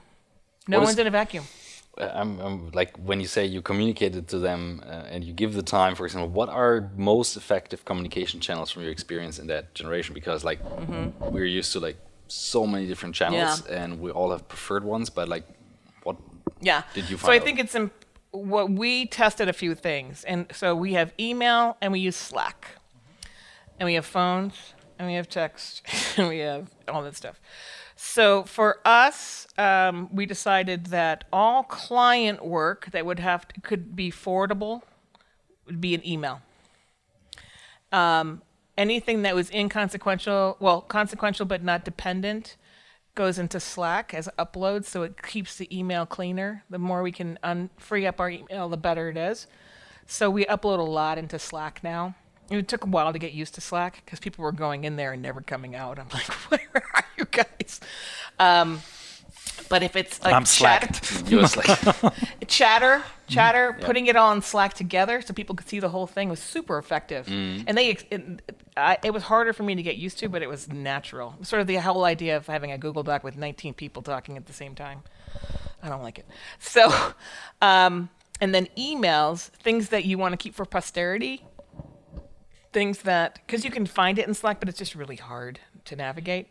No 0.68 0.76
What 0.76 0.82
is- 0.82 0.88
one's 0.88 0.98
in 0.98 1.06
a 1.06 1.10
vacuum. 1.10 1.44
I'm, 2.00 2.38
I'm 2.40 2.70
like 2.72 2.96
when 2.98 3.20
you 3.20 3.26
say 3.26 3.44
you 3.46 3.60
communicate 3.62 4.14
it 4.16 4.28
to 4.28 4.38
them 4.38 4.82
uh, 4.86 5.12
and 5.12 5.24
you 5.24 5.32
give 5.32 5.54
the 5.54 5.62
time, 5.62 5.94
for 5.94 6.04
example, 6.06 6.28
what 6.28 6.48
are 6.48 6.90
most 6.96 7.36
effective 7.36 7.84
communication 7.84 8.40
channels 8.40 8.70
from 8.70 8.82
your 8.82 8.92
experience 8.92 9.38
in 9.38 9.46
that 9.48 9.74
generation? 9.74 10.14
Because 10.14 10.44
like 10.44 10.60
we're 11.32 11.44
used 11.44 11.72
to 11.72 11.80
like 11.80 11.96
so 12.28 12.66
many 12.66 12.86
different 12.86 13.14
channels 13.14 13.62
Mm-hmm. 13.62 13.72
Yeah. 13.72 13.82
and 13.84 14.00
we 14.00 14.10
all 14.10 14.30
have 14.30 14.46
preferred 14.48 14.84
ones, 14.84 15.10
but 15.10 15.28
like 15.28 15.44
what 16.04 16.16
Yeah. 16.60 16.82
Did 16.94 17.10
you 17.10 17.16
find 17.16 17.26
so 17.28 17.32
I 17.32 17.36
out? 17.38 17.44
think 17.44 17.58
it's 17.58 17.74
imp- 17.74 18.04
what 18.30 18.70
we 18.70 19.06
tested 19.06 19.48
a 19.48 19.52
few 19.52 19.74
things, 19.74 20.22
and 20.24 20.46
so 20.52 20.74
we 20.76 20.92
have 20.92 21.12
email 21.18 21.76
and 21.80 21.92
we 21.92 21.98
use 22.00 22.16
Slack, 22.16 22.66
and 23.80 23.86
we 23.86 23.94
have 23.94 24.04
phones 24.06 24.54
and 24.98 25.08
we 25.08 25.14
have 25.14 25.28
text 25.28 25.82
and 26.18 26.28
we 26.28 26.38
have 26.40 26.68
all 26.88 27.02
that 27.02 27.16
stuff. 27.16 27.40
So 28.00 28.44
for 28.44 28.78
us, 28.84 29.48
um, 29.58 30.08
we 30.14 30.24
decided 30.24 30.86
that 30.86 31.24
all 31.32 31.64
client 31.64 32.46
work 32.46 32.92
that 32.92 33.04
would 33.04 33.18
have 33.18 33.48
to, 33.48 33.60
could 33.60 33.96
be 33.96 34.12
forwardable 34.12 34.82
would 35.66 35.80
be 35.80 35.96
an 35.96 36.06
email. 36.06 36.40
Um, 37.90 38.42
anything 38.76 39.22
that 39.22 39.34
was 39.34 39.50
inconsequential, 39.50 40.58
well, 40.60 40.80
consequential 40.82 41.44
but 41.44 41.64
not 41.64 41.84
dependent, 41.84 42.56
goes 43.16 43.36
into 43.36 43.58
Slack 43.58 44.14
as 44.14 44.28
uploads, 44.38 44.84
so 44.84 45.02
it 45.02 45.20
keeps 45.20 45.56
the 45.56 45.76
email 45.76 46.06
cleaner. 46.06 46.62
The 46.70 46.78
more 46.78 47.02
we 47.02 47.10
can 47.10 47.36
un- 47.42 47.70
free 47.78 48.06
up 48.06 48.20
our 48.20 48.30
email, 48.30 48.68
the 48.68 48.76
better 48.76 49.08
it 49.08 49.16
is. 49.16 49.48
So 50.06 50.30
we 50.30 50.44
upload 50.44 50.78
a 50.78 50.82
lot 50.82 51.18
into 51.18 51.36
Slack 51.40 51.82
now. 51.82 52.14
It 52.48 52.68
took 52.68 52.84
a 52.84 52.88
while 52.88 53.12
to 53.12 53.18
get 53.18 53.32
used 53.32 53.56
to 53.56 53.60
Slack 53.60 54.02
because 54.04 54.20
people 54.20 54.44
were 54.44 54.52
going 54.52 54.84
in 54.84 54.94
there 54.94 55.12
and 55.12 55.20
never 55.20 55.40
coming 55.40 55.74
out. 55.74 55.98
I'm 55.98 56.06
like, 56.14 56.32
where 56.48 56.84
you 57.18 57.24
guys? 57.30 57.80
Um, 58.38 58.80
but 59.68 59.82
if 59.82 59.96
it's 59.96 60.22
like 60.22 60.32
I'm 60.32 60.44
chat- 60.44 60.96
slacked. 60.96 61.30
you're 61.30 61.42
just 61.42 61.56
like 61.56 62.14
chatter 62.46 63.02
chatter 63.28 63.76
putting 63.80 64.06
it 64.06 64.16
all 64.16 64.32
in 64.32 64.40
slack 64.40 64.72
together 64.72 65.20
so 65.20 65.34
people 65.34 65.54
could 65.54 65.68
see 65.68 65.78
the 65.80 65.90
whole 65.90 66.06
thing 66.06 66.30
was 66.30 66.38
super 66.40 66.78
effective 66.78 67.28
and 67.28 67.76
they 67.76 67.90
it, 68.10 68.40
I, 68.76 68.96
it 69.04 69.12
was 69.12 69.24
harder 69.24 69.52
for 69.52 69.64
me 69.64 69.74
to 69.74 69.82
get 69.82 69.96
used 69.96 70.18
to 70.20 70.28
but 70.30 70.40
it 70.40 70.48
was 70.48 70.68
natural 70.72 71.34
sort 71.42 71.60
of 71.60 71.66
the 71.66 71.74
whole 71.76 72.04
idea 72.04 72.38
of 72.38 72.46
having 72.46 72.72
a 72.72 72.78
google 72.78 73.02
doc 73.02 73.22
with 73.22 73.36
19 73.36 73.74
people 73.74 74.00
talking 74.00 74.38
at 74.38 74.46
the 74.46 74.54
same 74.54 74.74
time 74.74 75.02
I 75.82 75.88
don't 75.88 76.02
like 76.02 76.18
it. 76.18 76.26
So, 76.58 76.92
um, 77.62 78.10
and 78.40 78.54
then 78.54 78.68
emails, 78.76 79.48
things 79.48 79.88
that 79.90 80.04
you 80.04 80.18
want 80.18 80.32
to 80.32 80.36
keep 80.36 80.54
for 80.54 80.64
posterity, 80.64 81.44
things 82.72 82.98
that, 83.02 83.40
because 83.46 83.64
you 83.64 83.70
can 83.70 83.86
find 83.86 84.18
it 84.18 84.26
in 84.26 84.34
Slack, 84.34 84.60
but 84.60 84.68
it's 84.68 84.78
just 84.78 84.94
really 84.94 85.16
hard 85.16 85.60
to 85.86 85.96
navigate. 85.96 86.48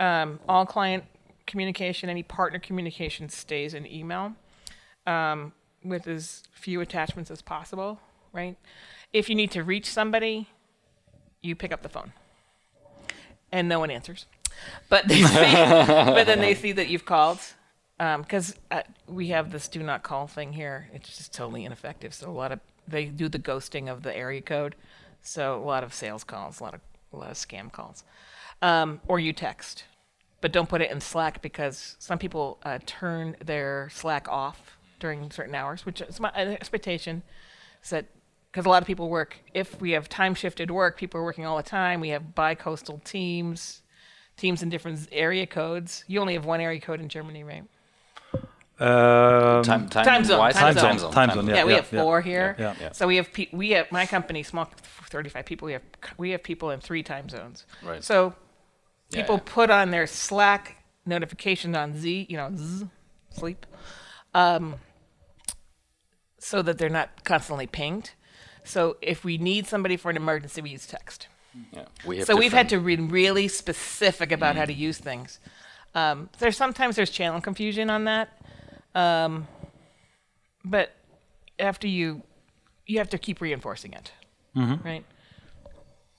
Um, 0.00 0.40
all 0.48 0.66
client 0.66 1.04
communication, 1.46 2.08
any 2.08 2.22
partner 2.22 2.58
communication 2.58 3.28
stays 3.28 3.74
in 3.74 3.86
email 3.86 4.32
um, 5.06 5.52
with 5.84 6.08
as 6.08 6.42
few 6.52 6.80
attachments 6.80 7.30
as 7.30 7.42
possible, 7.42 8.00
right? 8.32 8.56
If 9.12 9.28
you 9.28 9.34
need 9.34 9.50
to 9.52 9.62
reach 9.62 9.90
somebody, 9.90 10.48
you 11.42 11.54
pick 11.54 11.72
up 11.72 11.82
the 11.82 11.88
phone 11.88 12.12
and 13.52 13.68
no 13.68 13.78
one 13.78 13.90
answers. 13.90 14.26
But 14.88 15.08
they 15.08 15.22
see, 15.22 15.34
but 15.34 16.24
then 16.24 16.40
they 16.40 16.54
see 16.54 16.72
that 16.72 16.88
you've 16.88 17.04
called 17.04 17.38
because 17.98 18.54
um, 18.70 18.78
uh, 18.78 18.82
we 19.06 19.28
have 19.28 19.52
this 19.52 19.68
do 19.68 19.82
not 19.82 20.02
call 20.02 20.26
thing 20.26 20.52
here. 20.52 20.88
It's 20.92 21.16
just 21.16 21.32
totally 21.32 21.64
ineffective. 21.64 22.12
So 22.14 22.28
a 22.28 22.32
lot 22.32 22.52
of 22.52 22.60
they 22.86 23.06
do 23.06 23.28
the 23.28 23.38
ghosting 23.38 23.90
of 23.90 24.02
the 24.02 24.14
area 24.14 24.42
code. 24.42 24.74
So 25.22 25.56
a 25.56 25.64
lot 25.64 25.84
of 25.84 25.94
sales 25.94 26.24
calls, 26.24 26.60
a 26.60 26.64
lot 26.64 26.74
of 26.74 26.80
a 27.12 27.16
lot 27.16 27.30
of 27.30 27.36
scam 27.36 27.70
calls, 27.70 28.04
um, 28.64 29.00
or 29.06 29.20
you 29.20 29.34
text, 29.34 29.84
but 30.40 30.50
don't 30.50 30.70
put 30.70 30.80
it 30.80 30.90
in 30.90 30.98
Slack 30.98 31.42
because 31.42 31.96
some 31.98 32.18
people 32.18 32.58
uh, 32.62 32.78
turn 32.86 33.36
their 33.44 33.90
Slack 33.92 34.26
off 34.26 34.78
during 34.98 35.30
certain 35.30 35.54
hours, 35.54 35.84
which 35.84 36.00
is 36.00 36.18
my 36.18 36.32
expectation. 36.34 37.22
Is 37.82 37.90
that 37.90 38.06
because 38.50 38.64
a 38.64 38.70
lot 38.70 38.80
of 38.80 38.86
people 38.86 39.10
work. 39.10 39.36
If 39.52 39.78
we 39.82 39.90
have 39.90 40.08
time 40.08 40.34
shifted 40.34 40.70
work, 40.70 40.96
people 40.96 41.20
are 41.20 41.24
working 41.24 41.44
all 41.44 41.58
the 41.58 41.62
time. 41.62 42.00
We 42.00 42.08
have 42.10 42.34
bi-coastal 42.34 43.02
teams, 43.04 43.82
teams 44.38 44.62
in 44.62 44.70
different 44.70 45.08
area 45.12 45.46
codes. 45.46 46.04
You 46.06 46.20
only 46.20 46.32
have 46.32 46.46
one 46.46 46.62
area 46.62 46.80
code 46.80 47.00
in 47.00 47.10
Germany, 47.10 47.44
right? 47.44 47.64
Um, 48.80 49.62
time, 49.62 49.88
time, 49.88 50.04
time 50.04 50.24
zone, 50.24 50.38
wise, 50.38 50.54
time 50.54 50.74
zone, 50.74 51.12
time 51.12 51.30
zone, 51.30 51.46
Yeah, 51.46 51.56
Yeah, 51.56 51.64
we 51.64 51.72
yeah, 51.72 51.76
have 51.76 51.86
four 51.86 52.22
here. 52.22 52.56
yeah, 52.58 52.74
yeah. 52.80 52.92
So 52.92 53.06
we 53.06 53.16
have 53.16 53.32
pe- 53.32 53.50
we 53.52 53.70
have 53.70 53.92
my 53.92 54.06
company, 54.06 54.42
small, 54.42 54.64
thirty-five 55.10 55.44
people. 55.44 55.66
We 55.66 55.72
have 55.74 55.82
we 56.16 56.30
have 56.30 56.42
people 56.42 56.70
in 56.70 56.80
three 56.80 57.02
time 57.02 57.28
zones. 57.28 57.66
Right. 57.84 58.02
So 58.02 58.34
Yeah, 59.14 59.22
people 59.22 59.36
yeah. 59.36 59.52
put 59.52 59.70
on 59.70 59.90
their 59.90 60.06
Slack 60.06 60.76
notifications 61.06 61.76
on 61.76 61.96
Z, 61.96 62.26
you 62.28 62.36
know, 62.36 62.50
Z, 62.54 62.86
sleep, 63.30 63.66
um, 64.32 64.76
so 66.38 66.62
that 66.62 66.78
they're 66.78 66.88
not 66.88 67.24
constantly 67.24 67.66
pinged. 67.66 68.12
So 68.64 68.96
if 69.02 69.24
we 69.24 69.38
need 69.38 69.66
somebody 69.66 69.96
for 69.96 70.10
an 70.10 70.16
emergency, 70.16 70.62
we 70.62 70.70
use 70.70 70.86
text. 70.86 71.28
Yeah, 71.72 71.84
we 72.04 72.18
have 72.18 72.26
So 72.26 72.36
we've 72.36 72.52
had 72.52 72.68
to 72.70 72.80
be 72.80 72.96
really 72.96 73.48
specific 73.48 74.32
about 74.32 74.56
how 74.56 74.64
to 74.64 74.72
use 74.72 74.98
things. 74.98 75.38
Um, 75.94 76.28
there's 76.38 76.56
sometimes 76.56 76.96
there's 76.96 77.10
channel 77.10 77.40
confusion 77.40 77.88
on 77.88 78.04
that, 78.04 78.28
um, 78.94 79.46
but 80.64 80.92
after 81.58 81.86
you, 81.86 82.22
you 82.86 82.98
have 82.98 83.10
to 83.10 83.18
keep 83.18 83.40
reinforcing 83.40 83.92
it, 83.92 84.12
right? 84.56 85.04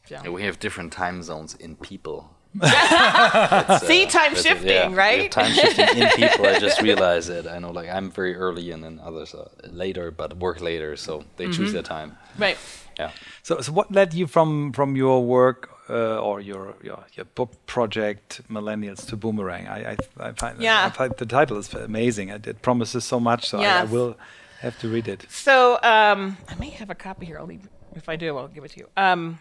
So. 0.08 0.22
Yeah, 0.24 0.30
we 0.30 0.44
have 0.44 0.60
different 0.60 0.94
time 0.94 1.24
zones 1.24 1.56
in 1.56 1.76
people. 1.76 2.35
See, 3.88 4.06
time 4.06 4.34
That's 4.34 4.44
shifting, 4.44 4.68
yeah, 4.68 4.88
we 4.88 4.90
have 4.90 4.98
right? 4.98 5.32
Time 5.32 5.52
shifting 5.54 5.98
in 6.02 6.10
people. 6.16 6.46
I 6.46 6.60
just 6.60 6.82
realized 6.82 7.30
it. 7.30 7.46
I 7.48 7.60
know, 7.60 7.72
like 7.72 7.90
I'm 7.90 8.10
very 8.12 8.36
early 8.36 8.72
and 8.72 8.84
then 8.84 9.00
others 9.04 9.34
are 9.36 9.50
later, 9.70 10.12
but 10.12 10.38
work 10.38 10.62
later, 10.62 10.96
so 10.96 11.24
they 11.38 11.50
choose 11.52 11.74
their 11.74 11.84
time. 11.84 12.18
right. 12.38 12.58
Yeah. 12.98 13.12
So, 13.44 13.60
so 13.60 13.74
what 13.74 13.92
led 13.92 14.14
you 14.14 14.26
from 14.26 14.72
from 14.72 14.96
your 14.96 15.22
work 15.22 15.70
uh, 15.90 16.18
or 16.22 16.40
your, 16.40 16.76
your 16.82 17.04
your 17.14 17.26
book 17.36 17.52
project 17.66 18.42
Millennials 18.50 19.06
to 19.08 19.18
Boomerang? 19.18 19.68
I 19.68 19.92
I, 19.92 19.98
I 20.20 20.32
find 20.32 20.62
Yeah. 20.62 20.86
I 20.86 20.90
find 20.92 21.14
the 21.18 21.26
title 21.26 21.58
is 21.58 21.74
amazing. 21.74 22.30
It, 22.30 22.48
it 22.48 22.62
promises 22.62 23.04
so 23.04 23.20
much. 23.20 23.50
So 23.50 23.60
I, 23.60 23.82
I 23.82 23.84
will 23.84 24.16
have 24.62 24.80
to 24.80 24.88
read 24.88 25.10
it. 25.10 25.26
So 25.30 25.78
um, 25.84 26.38
I 26.48 26.56
may 26.58 26.70
have 26.70 26.90
a 26.90 26.96
copy 26.96 27.26
here. 27.26 27.38
I'll 27.38 27.46
leave. 27.48 27.68
If 27.96 28.08
I 28.08 28.16
do, 28.16 28.38
I'll 28.38 28.48
give 28.48 28.64
it 28.64 28.72
to 28.72 28.80
you. 28.80 28.88
Um, 28.96 29.40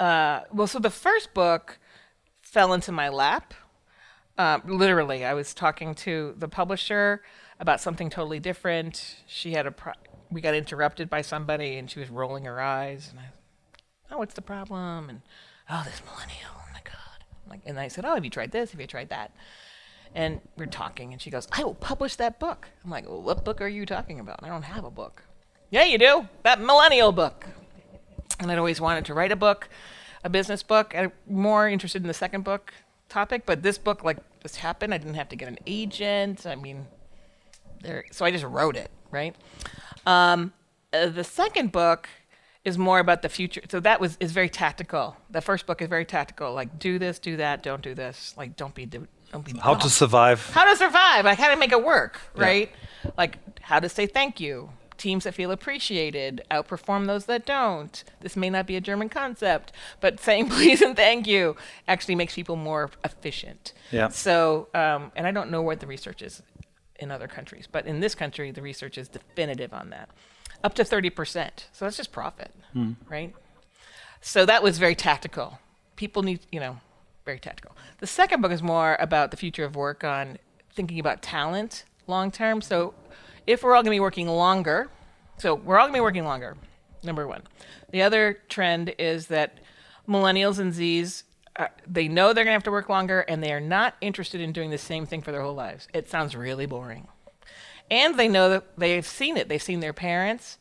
uh, 0.00 0.44
well, 0.52 0.66
so 0.66 0.78
the 0.78 0.90
first 0.90 1.34
book 1.34 1.78
fell 2.40 2.72
into 2.72 2.90
my 2.90 3.08
lap. 3.08 3.54
Uh, 4.38 4.58
literally, 4.64 5.24
I 5.24 5.34
was 5.34 5.52
talking 5.52 5.94
to 5.96 6.34
the 6.38 6.48
publisher 6.48 7.22
about 7.60 7.80
something 7.80 8.08
totally 8.08 8.40
different. 8.40 9.16
She 9.26 9.52
had 9.52 9.66
a. 9.66 9.70
Pro- 9.70 9.92
we 10.30 10.40
got 10.40 10.54
interrupted 10.54 11.10
by 11.10 11.20
somebody, 11.20 11.76
and 11.76 11.90
she 11.90 12.00
was 12.00 12.08
rolling 12.08 12.44
her 12.44 12.60
eyes, 12.60 13.10
and 13.10 13.20
I, 13.20 13.24
oh, 14.10 14.18
what's 14.18 14.34
the 14.34 14.42
problem? 14.42 15.10
And 15.10 15.20
oh, 15.68 15.82
this 15.84 16.00
millennial. 16.04 16.50
Oh 16.56 16.72
my 16.72 16.80
god. 16.82 17.24
Like, 17.48 17.60
and 17.66 17.78
I 17.78 17.88
said, 17.88 18.04
oh, 18.06 18.14
have 18.14 18.24
you 18.24 18.30
tried 18.30 18.52
this? 18.52 18.70
Have 18.70 18.80
you 18.80 18.86
tried 18.86 19.10
that? 19.10 19.32
And 20.14 20.40
we're 20.56 20.66
talking, 20.66 21.12
and 21.12 21.20
she 21.20 21.30
goes, 21.30 21.46
I 21.52 21.62
will 21.62 21.74
publish 21.74 22.16
that 22.16 22.40
book. 22.40 22.68
I'm 22.82 22.90
like, 22.90 23.06
well, 23.06 23.22
what 23.22 23.44
book 23.44 23.60
are 23.60 23.68
you 23.68 23.84
talking 23.86 24.18
about? 24.18 24.40
I 24.42 24.48
don't 24.48 24.62
have 24.62 24.84
a 24.84 24.90
book. 24.90 25.22
Yeah, 25.70 25.84
you 25.84 25.98
do. 25.98 26.28
That 26.42 26.60
millennial 26.60 27.12
book. 27.12 27.46
And 28.40 28.50
I'd 28.50 28.58
always 28.58 28.80
wanted 28.80 29.04
to 29.06 29.14
write 29.14 29.32
a 29.32 29.36
book, 29.36 29.68
a 30.24 30.30
business 30.30 30.62
book. 30.62 30.94
I'm 30.96 31.12
more 31.28 31.68
interested 31.68 32.02
in 32.02 32.08
the 32.08 32.14
second 32.14 32.44
book 32.44 32.72
topic, 33.08 33.44
but 33.46 33.62
this 33.62 33.78
book, 33.78 34.02
like, 34.02 34.18
just 34.42 34.56
happened. 34.56 34.94
I 34.94 34.98
didn't 34.98 35.14
have 35.14 35.28
to 35.30 35.36
get 35.36 35.48
an 35.48 35.58
agent. 35.66 36.46
I 36.46 36.54
mean, 36.54 36.86
there. 37.82 38.04
So 38.10 38.24
I 38.24 38.30
just 38.30 38.44
wrote 38.44 38.76
it, 38.76 38.90
right? 39.10 39.34
Um, 40.06 40.52
uh, 40.92 41.06
the 41.06 41.24
second 41.24 41.72
book 41.72 42.08
is 42.64 42.76
more 42.76 42.98
about 42.98 43.22
the 43.22 43.28
future. 43.28 43.62
So 43.70 43.80
that 43.80 44.00
was 44.00 44.16
is 44.20 44.32
very 44.32 44.48
tactical. 44.48 45.16
The 45.30 45.40
first 45.40 45.66
book 45.66 45.80
is 45.82 45.88
very 45.88 46.04
tactical. 46.04 46.52
Like, 46.52 46.78
do 46.78 46.98
this, 46.98 47.18
do 47.18 47.36
that, 47.36 47.62
don't 47.62 47.82
do 47.82 47.94
this. 47.94 48.34
Like, 48.36 48.56
don't 48.56 48.74
be, 48.74 48.86
don't 48.86 49.08
be. 49.44 49.52
How 49.58 49.72
dumb 49.72 49.80
to 49.82 49.90
survive? 49.90 50.50
how 50.50 50.64
to 50.64 50.76
survive, 50.76 51.24
like 51.24 51.38
how 51.38 51.50
to 51.50 51.56
make 51.56 51.72
it 51.72 51.82
work, 51.82 52.20
right? 52.34 52.70
Like 53.16 53.38
how 53.60 53.80
to 53.80 53.88
say 53.88 54.06
thank 54.06 54.40
you. 54.40 54.70
Teams 55.00 55.24
that 55.24 55.32
feel 55.34 55.50
appreciated 55.50 56.42
outperform 56.50 57.06
those 57.06 57.24
that 57.24 57.46
don't. 57.46 58.04
This 58.20 58.36
may 58.36 58.50
not 58.50 58.66
be 58.66 58.76
a 58.76 58.82
German 58.82 59.08
concept, 59.08 59.72
but 59.98 60.20
saying 60.20 60.48
please 60.50 60.82
and 60.82 60.94
thank 60.94 61.26
you 61.26 61.56
actually 61.88 62.16
makes 62.16 62.34
people 62.34 62.54
more 62.54 62.90
efficient. 63.02 63.72
Yeah. 63.90 64.08
So, 64.08 64.68
um, 64.74 65.10
and 65.16 65.26
I 65.26 65.30
don't 65.30 65.50
know 65.50 65.62
what 65.62 65.80
the 65.80 65.86
research 65.86 66.20
is 66.20 66.42
in 66.98 67.10
other 67.10 67.26
countries, 67.28 67.66
but 67.70 67.86
in 67.86 68.00
this 68.00 68.14
country, 68.14 68.50
the 68.50 68.60
research 68.60 68.98
is 68.98 69.08
definitive 69.08 69.72
on 69.72 69.88
that. 69.88 70.10
Up 70.62 70.74
to 70.74 70.84
30%. 70.84 71.50
So 71.72 71.86
that's 71.86 71.96
just 71.96 72.12
profit, 72.12 72.52
right? 73.08 73.34
So 74.20 74.44
that 74.44 74.62
was 74.62 74.76
very 74.76 74.94
tactical. 74.94 75.60
People 75.96 76.22
need, 76.22 76.40
you 76.52 76.60
know, 76.60 76.76
very 77.24 77.38
tactical. 77.38 77.74
The 78.00 78.06
second 78.06 78.42
book 78.42 78.52
is 78.52 78.62
more 78.62 78.98
about 79.00 79.30
the 79.30 79.38
future 79.38 79.64
of 79.64 79.76
work 79.76 80.04
on 80.04 80.36
thinking 80.74 81.00
about 81.00 81.22
talent 81.22 81.84
long 82.06 82.30
term. 82.30 82.60
So 82.60 82.92
if 83.46 83.62
we're 83.62 83.74
all 83.74 83.82
going 83.82 83.92
to 83.92 83.96
be 83.96 84.00
working 84.00 84.28
longer, 84.28 84.88
so 85.38 85.54
we're 85.54 85.78
all 85.78 85.86
going 85.86 85.94
to 85.94 85.98
be 85.98 86.02
working 86.02 86.24
longer, 86.24 86.56
number 87.02 87.26
one. 87.26 87.42
The 87.90 88.02
other 88.02 88.38
trend 88.48 88.94
is 88.98 89.28
that 89.28 89.58
millennials 90.08 90.58
and 90.58 90.72
Zs, 90.72 91.24
uh, 91.56 91.68
they 91.86 92.08
know 92.08 92.32
they're 92.32 92.44
going 92.44 92.52
to 92.52 92.52
have 92.52 92.64
to 92.64 92.70
work 92.70 92.88
longer 92.88 93.20
and 93.20 93.42
they 93.42 93.52
are 93.52 93.60
not 93.60 93.94
interested 94.00 94.40
in 94.40 94.52
doing 94.52 94.70
the 94.70 94.78
same 94.78 95.06
thing 95.06 95.22
for 95.22 95.32
their 95.32 95.42
whole 95.42 95.54
lives. 95.54 95.88
It 95.92 96.08
sounds 96.08 96.34
really 96.36 96.66
boring 96.66 97.08
and 97.90 98.16
they 98.16 98.28
know 98.28 98.48
that 98.50 98.78
they've 98.78 99.06
seen 99.06 99.36
it. 99.36 99.48
They've 99.48 99.62
seen 99.62 99.80
their 99.80 99.92
parents 99.92 100.58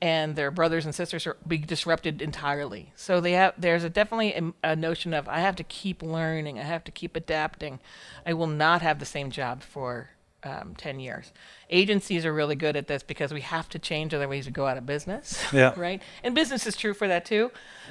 and 0.00 0.36
their 0.36 0.52
brothers 0.52 0.84
and 0.84 0.94
sisters 0.94 1.26
are 1.26 1.36
be 1.46 1.58
disrupted 1.58 2.22
entirely. 2.22 2.92
So 2.94 3.20
they 3.20 3.32
have 3.32 3.54
there's 3.58 3.82
a 3.82 3.90
definitely 3.90 4.34
a, 4.34 4.70
a 4.70 4.76
notion 4.76 5.12
of 5.12 5.28
I 5.28 5.40
have 5.40 5.56
to 5.56 5.64
keep 5.64 6.02
learning, 6.02 6.58
I 6.58 6.62
have 6.62 6.84
to 6.84 6.92
keep 6.92 7.16
adapting. 7.16 7.80
I 8.24 8.32
will 8.32 8.46
not 8.46 8.80
have 8.82 9.00
the 9.00 9.06
same 9.06 9.30
job 9.30 9.62
for 9.62 10.10
um, 10.44 10.74
10 10.76 11.00
years. 11.00 11.32
Agencies 11.70 12.24
are 12.24 12.32
really 12.32 12.54
good 12.54 12.76
at 12.76 12.86
this 12.86 13.02
because 13.02 13.32
we 13.32 13.40
have 13.40 13.68
to 13.70 13.78
change, 13.78 14.14
otherwise 14.14 14.44
to 14.44 14.50
go 14.50 14.66
out 14.66 14.76
of 14.78 14.86
business. 14.86 15.42
Yeah. 15.52 15.72
right? 15.76 16.00
And 16.22 16.34
business 16.34 16.66
is 16.66 16.76
true 16.76 16.94
for 16.94 17.08
that 17.08 17.24
too. 17.24 17.50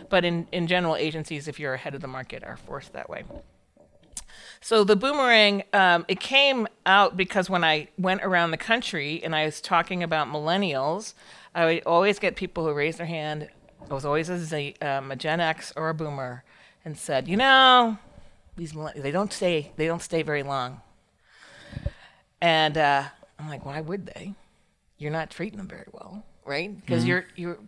But 0.09 0.23
in, 0.23 0.47
in 0.51 0.67
general, 0.67 0.95
agencies, 0.95 1.47
if 1.47 1.59
you're 1.59 1.73
ahead 1.73 1.95
of 1.95 2.01
the 2.01 2.07
market, 2.07 2.43
are 2.43 2.57
forced 2.57 2.93
that 2.93 3.09
way. 3.09 3.23
So 4.61 4.83
the 4.83 4.95
boomerang, 4.95 5.63
um, 5.73 6.05
it 6.07 6.19
came 6.19 6.67
out 6.85 7.17
because 7.17 7.49
when 7.49 7.63
I 7.63 7.89
went 7.97 8.23
around 8.23 8.51
the 8.51 8.57
country 8.57 9.21
and 9.23 9.35
I 9.35 9.45
was 9.45 9.61
talking 9.61 10.01
about 10.03 10.27
millennials, 10.27 11.13
I 11.53 11.65
would 11.65 11.83
always 11.85 12.19
get 12.19 12.35
people 12.35 12.65
who 12.65 12.73
raised 12.73 12.97
their 12.97 13.05
hand. 13.07 13.49
I 13.89 13.93
was 13.93 14.05
always 14.05 14.29
a, 14.29 14.37
Z, 14.37 14.75
um, 14.81 15.11
a 15.11 15.15
Gen 15.15 15.39
X 15.39 15.73
or 15.75 15.89
a 15.89 15.93
Boomer, 15.93 16.43
and 16.85 16.97
said, 16.97 17.27
you 17.27 17.37
know, 17.37 17.97
these 18.55 18.73
millennials, 18.73 19.01
they 19.01 19.11
don't 19.11 19.31
stay, 19.31 19.71
they 19.75 19.87
don't 19.87 20.01
stay 20.01 20.21
very 20.23 20.43
long. 20.43 20.81
And 22.41 22.77
uh, 22.77 23.03
I'm 23.39 23.49
like, 23.49 23.65
why 23.65 23.81
would 23.81 24.05
they? 24.05 24.33
You're 24.97 25.11
not 25.11 25.29
treating 25.29 25.57
them 25.57 25.67
very 25.67 25.87
well, 25.91 26.23
right? 26.45 26.75
Because 26.79 27.05
you're 27.05 27.25
you're 27.35 27.59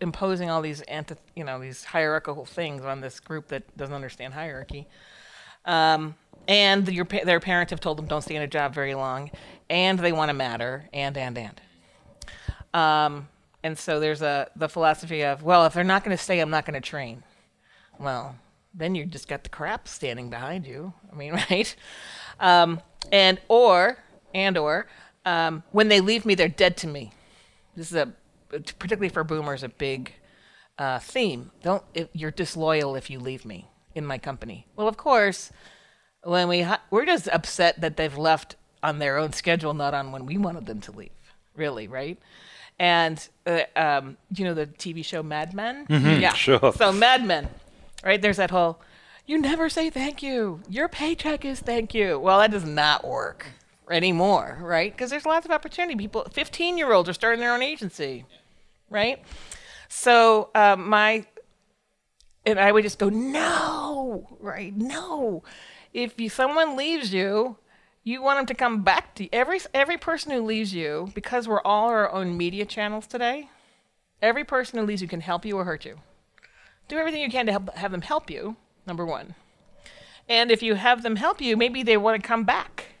imposing 0.00 0.50
all 0.50 0.60
these 0.60 0.82
anti, 0.82 1.14
you 1.34 1.44
know, 1.44 1.58
these 1.58 1.84
hierarchical 1.84 2.44
things 2.44 2.84
on 2.84 3.00
this 3.00 3.20
group 3.20 3.48
that 3.48 3.76
doesn't 3.76 3.94
understand 3.94 4.34
hierarchy. 4.34 4.86
Um, 5.64 6.14
and 6.46 6.86
your 6.88 7.06
their 7.06 7.40
parents 7.40 7.70
have 7.70 7.80
told 7.80 7.96
them 7.96 8.06
don't 8.06 8.22
stay 8.22 8.36
in 8.36 8.42
a 8.42 8.46
job 8.46 8.74
very 8.74 8.94
long, 8.94 9.30
and 9.70 9.98
they 9.98 10.12
want 10.12 10.28
to 10.28 10.34
matter, 10.34 10.88
and 10.92 11.16
and 11.16 11.38
and. 11.38 11.60
Um, 12.74 13.28
and 13.62 13.78
so 13.78 13.98
there's 13.98 14.20
a 14.20 14.50
the 14.56 14.68
philosophy 14.68 15.22
of 15.24 15.42
well, 15.42 15.64
if 15.64 15.72
they're 15.72 15.84
not 15.84 16.04
going 16.04 16.16
to 16.16 16.22
stay, 16.22 16.40
I'm 16.40 16.50
not 16.50 16.66
going 16.66 16.80
to 16.80 16.86
train. 16.86 17.22
Well, 17.98 18.36
then 18.74 18.94
you 18.94 19.06
just 19.06 19.28
got 19.28 19.44
the 19.44 19.48
crap 19.48 19.88
standing 19.88 20.28
behind 20.28 20.66
you. 20.66 20.92
I 21.10 21.14
mean, 21.14 21.32
right? 21.50 21.74
Um, 22.40 22.80
and 23.10 23.40
or 23.48 23.98
and 24.34 24.58
or 24.58 24.86
um, 25.24 25.62
when 25.72 25.88
they 25.88 26.00
leave 26.00 26.26
me, 26.26 26.34
they're 26.34 26.48
dead 26.48 26.76
to 26.78 26.86
me. 26.86 27.12
This 27.76 27.90
is 27.90 27.96
a 27.96 28.12
particularly 28.50 29.08
for 29.08 29.24
boomers 29.24 29.62
a 29.62 29.68
big 29.68 30.12
uh, 30.78 30.98
theme. 30.98 31.50
Don't 31.62 31.82
if, 31.94 32.08
you're 32.12 32.30
disloyal 32.30 32.94
if 32.94 33.10
you 33.10 33.18
leave 33.18 33.44
me 33.44 33.68
in 33.94 34.04
my 34.04 34.18
company. 34.18 34.66
Well, 34.76 34.88
of 34.88 34.96
course, 34.96 35.50
when 36.22 36.48
we 36.48 36.66
we're 36.90 37.06
just 37.06 37.28
upset 37.28 37.80
that 37.80 37.96
they've 37.96 38.16
left 38.16 38.56
on 38.82 38.98
their 38.98 39.16
own 39.16 39.32
schedule, 39.32 39.74
not 39.74 39.94
on 39.94 40.12
when 40.12 40.26
we 40.26 40.36
wanted 40.36 40.66
them 40.66 40.80
to 40.82 40.92
leave. 40.92 41.10
Really, 41.56 41.88
right? 41.88 42.18
And 42.78 43.26
uh, 43.46 43.62
um, 43.76 44.16
you 44.34 44.44
know 44.44 44.54
the 44.54 44.66
TV 44.66 45.04
show 45.04 45.22
Mad 45.22 45.54
Men. 45.54 45.86
yeah, 45.88 46.32
sure. 46.34 46.72
So 46.76 46.92
Mad 46.92 47.24
Men, 47.24 47.48
right? 48.04 48.20
There's 48.20 48.36
that 48.36 48.50
whole. 48.50 48.80
You 49.26 49.38
never 49.38 49.70
say 49.70 49.88
thank 49.88 50.22
you. 50.22 50.60
Your 50.68 50.86
paycheck 50.86 51.46
is 51.46 51.60
thank 51.60 51.94
you. 51.94 52.18
Well, 52.18 52.40
that 52.40 52.50
does 52.50 52.66
not 52.66 53.06
work 53.06 53.46
anymore, 53.90 54.58
right? 54.60 54.92
Because 54.92 55.10
there's 55.10 55.26
lots 55.26 55.44
of 55.46 55.52
opportunity. 55.52 55.96
People, 55.96 56.26
15 56.32 56.78
year 56.78 56.92
olds 56.92 57.08
are 57.08 57.12
starting 57.12 57.40
their 57.40 57.54
own 57.54 57.62
agency, 57.62 58.24
right? 58.90 59.22
So 59.88 60.50
um, 60.54 60.88
my, 60.88 61.26
and 62.46 62.58
I 62.58 62.72
would 62.72 62.84
just 62.84 62.98
go, 62.98 63.08
no, 63.08 64.36
right? 64.40 64.74
No. 64.76 65.42
If 65.92 66.18
you, 66.20 66.28
someone 66.28 66.76
leaves 66.76 67.12
you, 67.12 67.56
you 68.02 68.22
want 68.22 68.38
them 68.38 68.46
to 68.46 68.54
come 68.54 68.82
back 68.82 69.14
to 69.14 69.24
you. 69.24 69.28
Every, 69.32 69.60
every 69.72 69.96
person 69.96 70.30
who 70.32 70.42
leaves 70.42 70.74
you, 70.74 71.10
because 71.14 71.48
we're 71.48 71.62
all 71.62 71.88
our 71.88 72.10
own 72.12 72.36
media 72.36 72.66
channels 72.66 73.06
today, 73.06 73.48
every 74.20 74.44
person 74.44 74.78
who 74.78 74.84
leaves 74.84 75.00
you 75.02 75.08
can 75.08 75.20
help 75.20 75.44
you 75.44 75.56
or 75.56 75.64
hurt 75.64 75.84
you. 75.84 76.00
Do 76.88 76.96
everything 76.98 77.22
you 77.22 77.30
can 77.30 77.46
to 77.46 77.52
help, 77.52 77.74
have 77.76 77.92
them 77.92 78.02
help 78.02 78.30
you, 78.30 78.56
number 78.86 79.06
one. 79.06 79.34
And 80.28 80.50
if 80.50 80.62
you 80.62 80.74
have 80.74 81.02
them 81.02 81.16
help 81.16 81.40
you, 81.40 81.56
maybe 81.56 81.82
they 81.82 81.96
want 81.96 82.20
to 82.20 82.26
come 82.26 82.44
back. 82.44 82.93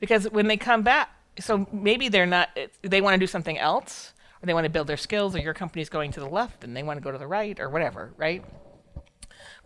Because 0.00 0.30
when 0.30 0.46
they 0.46 0.56
come 0.56 0.82
back, 0.82 1.10
so 1.40 1.66
maybe 1.72 2.08
they're 2.08 2.26
not, 2.26 2.48
they 2.82 3.00
want 3.00 3.14
to 3.14 3.18
do 3.18 3.26
something 3.26 3.58
else, 3.58 4.12
or 4.42 4.46
they 4.46 4.54
want 4.54 4.64
to 4.64 4.70
build 4.70 4.86
their 4.86 4.96
skills, 4.96 5.34
or 5.34 5.38
your 5.38 5.54
company's 5.54 5.88
going 5.88 6.12
to 6.12 6.20
the 6.20 6.28
left 6.28 6.64
and 6.64 6.76
they 6.76 6.82
want 6.82 6.98
to 6.98 7.02
go 7.02 7.10
to 7.10 7.18
the 7.18 7.26
right, 7.26 7.58
or 7.58 7.68
whatever, 7.68 8.12
right? 8.16 8.44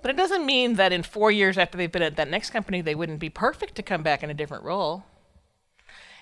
But 0.00 0.10
it 0.10 0.16
doesn't 0.16 0.44
mean 0.44 0.74
that 0.74 0.92
in 0.92 1.02
four 1.02 1.30
years 1.30 1.56
after 1.56 1.78
they've 1.78 1.92
been 1.92 2.02
at 2.02 2.16
that 2.16 2.28
next 2.28 2.50
company, 2.50 2.80
they 2.80 2.94
wouldn't 2.94 3.20
be 3.20 3.30
perfect 3.30 3.74
to 3.76 3.82
come 3.82 4.02
back 4.02 4.22
in 4.22 4.30
a 4.30 4.34
different 4.34 4.64
role. 4.64 5.04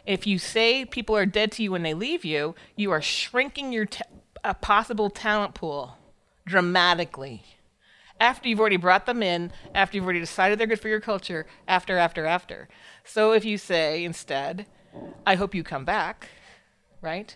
If 0.06 0.26
you 0.26 0.38
say 0.38 0.84
people 0.84 1.16
are 1.16 1.26
dead 1.26 1.52
to 1.52 1.62
you 1.62 1.72
when 1.72 1.82
they 1.82 1.94
leave 1.94 2.24
you, 2.24 2.54
you 2.76 2.90
are 2.90 3.02
shrinking 3.02 3.72
your 3.72 3.86
a 4.42 4.54
possible 4.54 5.10
talent 5.10 5.54
pool 5.54 5.98
dramatically. 6.46 7.42
After 8.20 8.48
you've 8.48 8.60
already 8.60 8.76
brought 8.76 9.06
them 9.06 9.22
in, 9.22 9.50
after 9.74 9.96
you've 9.96 10.04
already 10.04 10.20
decided 10.20 10.60
they're 10.60 10.66
good 10.66 10.80
for 10.80 10.88
your 10.88 11.00
culture, 11.00 11.46
after, 11.66 11.96
after, 11.96 12.26
after. 12.26 12.68
So 13.02 13.32
if 13.32 13.44
you 13.44 13.56
say 13.56 14.04
instead, 14.04 14.66
I 15.26 15.36
hope 15.36 15.54
you 15.54 15.64
come 15.64 15.86
back, 15.86 16.28
right? 17.00 17.34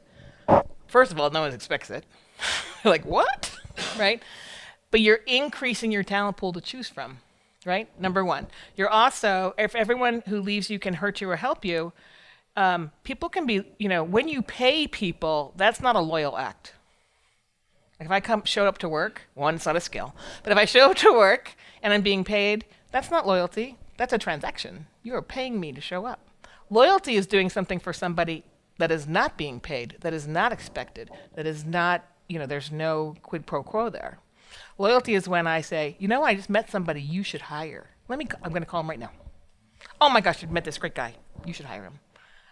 First 0.86 1.10
of 1.10 1.18
all, 1.18 1.30
no 1.30 1.40
one 1.40 1.52
expects 1.52 1.90
it. 1.90 2.04
like, 2.84 3.04
what? 3.06 3.56
right? 3.98 4.22
But 4.90 5.00
you're 5.00 5.20
increasing 5.26 5.90
your 5.90 6.04
talent 6.04 6.36
pool 6.36 6.52
to 6.52 6.60
choose 6.60 6.88
from, 6.88 7.18
right? 7.64 7.88
Number 7.98 8.24
one. 8.24 8.46
You're 8.76 8.90
also, 8.90 9.54
if 9.58 9.74
everyone 9.74 10.22
who 10.28 10.40
leaves 10.40 10.68
you 10.70 10.78
can 10.78 10.94
hurt 10.94 11.20
you 11.20 11.30
or 11.30 11.36
help 11.36 11.64
you, 11.64 11.92
um, 12.56 12.92
people 13.02 13.28
can 13.28 13.46
be, 13.46 13.64
you 13.78 13.88
know, 13.88 14.04
when 14.04 14.28
you 14.28 14.42
pay 14.42 14.86
people, 14.86 15.52
that's 15.56 15.80
not 15.80 15.96
a 15.96 16.00
loyal 16.00 16.36
act. 16.36 16.74
If 18.00 18.10
I 18.10 18.20
come 18.20 18.44
show 18.44 18.66
up 18.66 18.78
to 18.78 18.88
work, 18.88 19.22
one, 19.34 19.54
it's 19.54 19.66
not 19.66 19.76
a 19.76 19.80
skill. 19.80 20.14
But 20.42 20.52
if 20.52 20.58
I 20.58 20.64
show 20.64 20.90
up 20.90 20.96
to 20.98 21.12
work 21.12 21.54
and 21.82 21.92
I'm 21.92 22.02
being 22.02 22.24
paid, 22.24 22.64
that's 22.90 23.10
not 23.10 23.26
loyalty. 23.26 23.78
That's 23.96 24.12
a 24.12 24.18
transaction. 24.18 24.86
You 25.02 25.14
are 25.14 25.22
paying 25.22 25.60
me 25.60 25.72
to 25.72 25.80
show 25.80 26.04
up. 26.04 26.28
Loyalty 26.70 27.14
is 27.14 27.26
doing 27.26 27.48
something 27.48 27.78
for 27.78 27.92
somebody 27.92 28.44
that 28.78 28.90
is 28.90 29.06
not 29.06 29.36
being 29.36 29.60
paid, 29.60 29.96
that 30.00 30.12
is 30.12 30.26
not 30.26 30.52
expected, 30.52 31.10
that 31.34 31.46
is 31.46 31.64
not, 31.64 32.04
you 32.28 32.38
know, 32.38 32.46
there's 32.46 32.72
no 32.72 33.14
quid 33.22 33.46
pro 33.46 33.62
quo 33.62 33.88
there. 33.88 34.18
Loyalty 34.78 35.14
is 35.14 35.28
when 35.28 35.46
I 35.46 35.60
say, 35.60 35.96
you 36.00 36.08
know, 36.08 36.24
I 36.24 36.34
just 36.34 36.50
met 36.50 36.70
somebody 36.70 37.00
you 37.00 37.22
should 37.22 37.42
hire. 37.42 37.90
Let 38.08 38.18
me, 38.18 38.26
I'm 38.42 38.50
going 38.50 38.62
to 38.62 38.68
call 38.68 38.80
him 38.80 38.90
right 38.90 38.98
now. 38.98 39.10
Oh 40.00 40.10
my 40.10 40.20
gosh, 40.20 40.42
you 40.42 40.48
met 40.48 40.64
this 40.64 40.78
great 40.78 40.94
guy. 40.94 41.14
You 41.46 41.52
should 41.52 41.66
hire 41.66 41.84
him. 41.84 42.00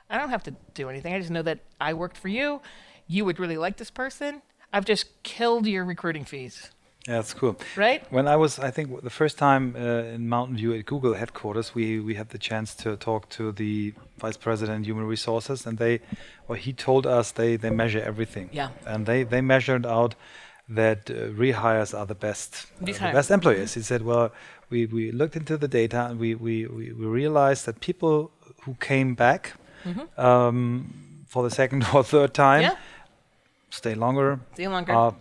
I 0.09 0.19
don't 0.19 0.31
have 0.31 0.43
to 0.45 0.55
do 0.75 0.89
anything. 0.89 1.15
I 1.15 1.19
just 1.19 1.31
know 1.31 1.43
that 1.43 1.61
I 1.81 1.95
worked 1.95 2.17
for 2.17 2.29
you. 2.29 2.61
You 3.07 3.25
would 3.25 3.41
really 3.41 3.57
like 3.57 3.79
this 3.79 3.91
person. 3.91 4.43
I've 4.73 4.85
just 4.85 5.23
killed 5.23 5.67
your 5.67 5.85
recruiting 5.85 6.25
fees. 6.25 6.71
Yeah, 7.09 7.15
that's 7.15 7.35
cool. 7.35 7.57
Right? 7.77 8.05
When 8.13 8.29
I 8.29 8.37
was, 8.37 8.61
I 8.61 8.71
think, 8.71 9.03
the 9.03 9.11
first 9.11 9.37
time 9.37 9.75
uh, 9.77 10.15
in 10.15 10.29
Mountain 10.29 10.57
View 10.57 10.73
at 10.75 10.87
Google 10.87 11.15
headquarters, 11.15 11.75
we 11.75 11.99
we 11.99 12.15
had 12.15 12.29
the 12.29 12.39
chance 12.39 12.77
to 12.77 12.97
talk 12.97 13.29
to 13.31 13.51
the 13.51 13.93
vice 14.19 14.37
president 14.37 14.81
of 14.81 14.87
human 14.87 15.07
resources, 15.07 15.67
and 15.67 15.79
they, 15.79 16.01
well, 16.47 16.59
he 16.59 16.73
told 16.73 17.05
us 17.07 17.33
they 17.33 17.57
they 17.57 17.71
measure 17.71 18.01
everything. 18.01 18.51
Yeah. 18.53 18.69
And 18.87 19.07
they 19.07 19.25
they 19.25 19.41
measured 19.41 19.85
out 19.85 20.15
that 20.69 21.11
uh, 21.11 21.15
rehires 21.37 21.93
are 21.99 22.07
the 22.07 22.15
best 22.15 22.67
uh, 22.81 22.87
the 22.87 22.93
best 23.13 23.31
employers. 23.33 23.75
He 23.75 23.83
said, 23.83 24.03
well, 24.03 24.31
we 24.71 24.87
we 24.87 25.11
looked 25.11 25.35
into 25.37 25.57
the 25.57 25.69
data 25.69 26.07
and 26.09 26.21
we 26.21 26.37
we 26.37 26.67
we, 26.67 26.93
we 26.93 27.07
realized 27.07 27.67
that 27.67 27.81
people 27.81 28.31
who 28.65 28.75
came 28.79 29.15
back 29.17 29.55
um, 30.17 31.25
for 31.27 31.43
the 31.43 31.51
second 31.51 31.85
or 31.95 32.05
third 32.05 32.33
time 32.33 32.63
Yeah. 32.63 32.77
Stay 33.81 33.95
longer, 33.95 34.39
See 34.57 34.63
you 34.63 34.71
longer. 34.71 34.93
are 34.93 35.15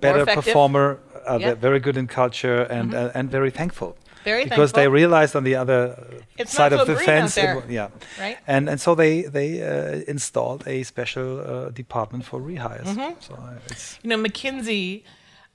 better 0.00 0.24
performer, 0.26 0.86
are 1.26 1.40
Yeah. 1.40 1.54
ve- 1.54 1.60
very 1.60 1.80
good 1.80 1.96
in 1.96 2.06
culture, 2.06 2.60
and 2.76 2.94
uh, 2.94 3.10
and 3.18 3.30
very 3.30 3.50
thankful. 3.50 3.90
Very 4.24 4.44
because 4.44 4.72
they 4.72 4.88
realized 4.88 5.34
on 5.36 5.44
the 5.44 5.56
other 5.62 5.80
It's 6.40 6.52
side 6.58 6.72
of 6.74 6.80
so 6.80 6.84
the 6.86 6.94
green 6.94 7.08
out 7.10 7.14
fence, 7.20 7.36
it 7.36 7.42
there, 7.42 7.54
wa- 7.56 7.62
yeah, 7.78 7.88
right? 8.24 8.36
and 8.54 8.68
and 8.70 8.78
so 8.80 8.94
they 8.94 9.12
they 9.36 9.48
uh, 9.62 10.14
installed 10.14 10.60
a 10.66 10.82
special 10.82 11.28
uh, 11.40 11.70
department 11.82 12.24
for 12.24 12.40
rehires. 12.40 12.88
Mm-hmm. 12.88 13.12
So 13.20 13.32
uh, 13.34 13.70
it's 13.70 13.98
You 14.02 14.08
know, 14.10 14.18
McKinsey, 14.26 15.02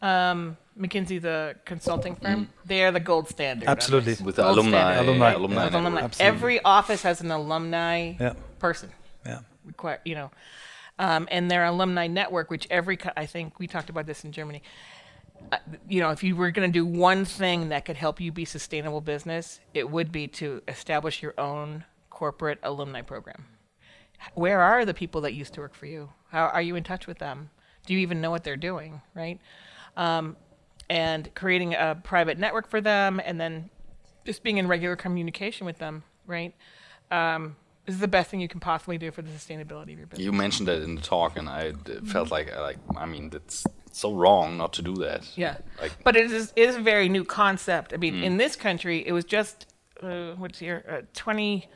um, 0.02 0.58
McKinsey, 0.78 1.20
the 1.20 1.56
consulting 1.66 2.16
firm, 2.22 2.48
they 2.66 2.80
are 2.86 2.92
the 2.92 3.00
gold 3.12 3.28
standard. 3.28 3.68
Absolutely. 3.68 4.16
With 4.26 4.36
the 4.36 4.44
Gold 4.44 4.58
alumni, 4.60 4.78
standard. 4.78 5.02
Alumni. 5.10 5.32
alumni, 5.34 5.68
alumni. 5.68 6.02
Absolutely. 6.02 6.38
Every 6.38 6.58
office 6.64 7.02
has 7.10 7.22
an 7.22 7.32
alumni 7.32 8.14
Yeah. 8.20 8.34
person. 8.60 8.90
yeah. 9.26 9.40
require 9.66 10.00
you 10.06 10.16
know 10.20 10.30
um, 11.00 11.28
and 11.32 11.50
their 11.50 11.66
alumni 11.66 12.06
network 12.06 12.52
which 12.52 12.68
every 12.70 12.98
i 13.18 13.26
think 13.26 13.58
we 13.60 13.66
talked 13.66 13.90
about 13.90 14.06
this 14.06 14.24
in 14.24 14.32
germany. 14.32 14.62
Uh, 15.52 15.58
you 15.88 16.02
know 16.02 16.12
if 16.12 16.22
you 16.24 16.36
were 16.36 16.52
going 16.52 16.70
to 16.70 16.74
do 16.80 16.86
one 16.86 17.26
thing 17.26 17.70
that 17.70 17.86
could 17.86 17.96
help 17.96 18.20
you 18.20 18.32
be 18.32 18.46
sustainable 18.46 19.02
business 19.02 19.62
it 19.74 19.90
would 19.90 20.12
be 20.12 20.28
to 20.28 20.62
establish 20.68 21.24
your 21.24 21.34
own 21.40 21.84
corporate 22.20 22.60
alumni 22.64 23.02
program. 23.02 23.46
Where 24.34 24.60
are 24.60 24.84
the 24.84 24.94
people 24.94 25.22
that 25.22 25.34
used 25.34 25.54
to 25.54 25.62
work 25.62 25.74
for 25.74 25.86
you? 25.86 26.10
How 26.32 26.48
are 26.48 26.62
you 26.62 26.76
in 26.76 26.84
touch 26.84 27.08
with 27.08 27.20
them? 27.20 27.50
Do 27.86 27.94
you 27.94 28.00
even 28.00 28.20
know 28.20 28.30
what 28.30 28.44
they're 28.44 28.58
doing 28.58 29.02
right? 29.16 29.40
Um, 29.96 30.36
and 30.90 31.34
creating 31.34 31.76
a 31.76 31.98
private 32.04 32.38
network 32.38 32.70
for 32.70 32.82
them 32.82 33.22
and 33.24 33.40
then 33.40 33.70
just 34.26 34.44
being 34.44 34.58
in 34.58 34.68
regular 34.68 34.98
communication 34.98 35.66
with 35.66 35.78
them 35.78 36.04
right? 36.28 36.54
Um, 37.10 37.56
is 37.96 38.00
the 38.00 38.08
best 38.08 38.30
thing 38.30 38.40
you 38.40 38.48
can 38.48 38.60
possibly 38.60 38.98
do 38.98 39.12
for 39.12 39.22
the 39.22 39.30
sustainability 39.30 39.94
of 39.94 40.00
your 40.00 40.08
business 40.08 40.26
You 40.26 40.32
mentioned 40.32 40.68
that 40.68 40.82
in 40.82 40.96
the 40.96 41.02
talk, 41.02 41.38
and 41.38 41.50
I 41.50 41.74
felt 42.06 42.32
like, 42.32 42.52
I 42.54 42.62
like, 42.62 42.78
I 42.96 43.06
mean, 43.06 43.32
it's 43.34 43.66
so 43.92 44.14
wrong 44.14 44.58
not 44.58 44.74
to 44.74 44.82
do 44.82 44.96
that. 44.96 45.28
Yeah, 45.36 45.58
Like, 45.82 45.92
but 46.04 46.16
it 46.16 46.32
is 46.32 46.54
it 46.56 46.70
is 46.70 46.76
a 46.76 46.82
very 46.82 47.10
new 47.10 47.24
concept. 47.26 47.94
I 47.94 47.98
mean, 47.98 48.24
in 48.24 48.38
this 48.38 48.56
country, 48.56 49.06
it 49.06 49.12
was 49.12 49.26
just 49.26 49.66
uh, 50.02 50.34
what's 50.38 50.60
here 50.60 50.86
uh, 50.90 51.02
twenty 51.14 51.68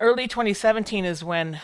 early 0.00 0.26
2017 0.26 1.04
is 1.04 1.22
when 1.22 1.60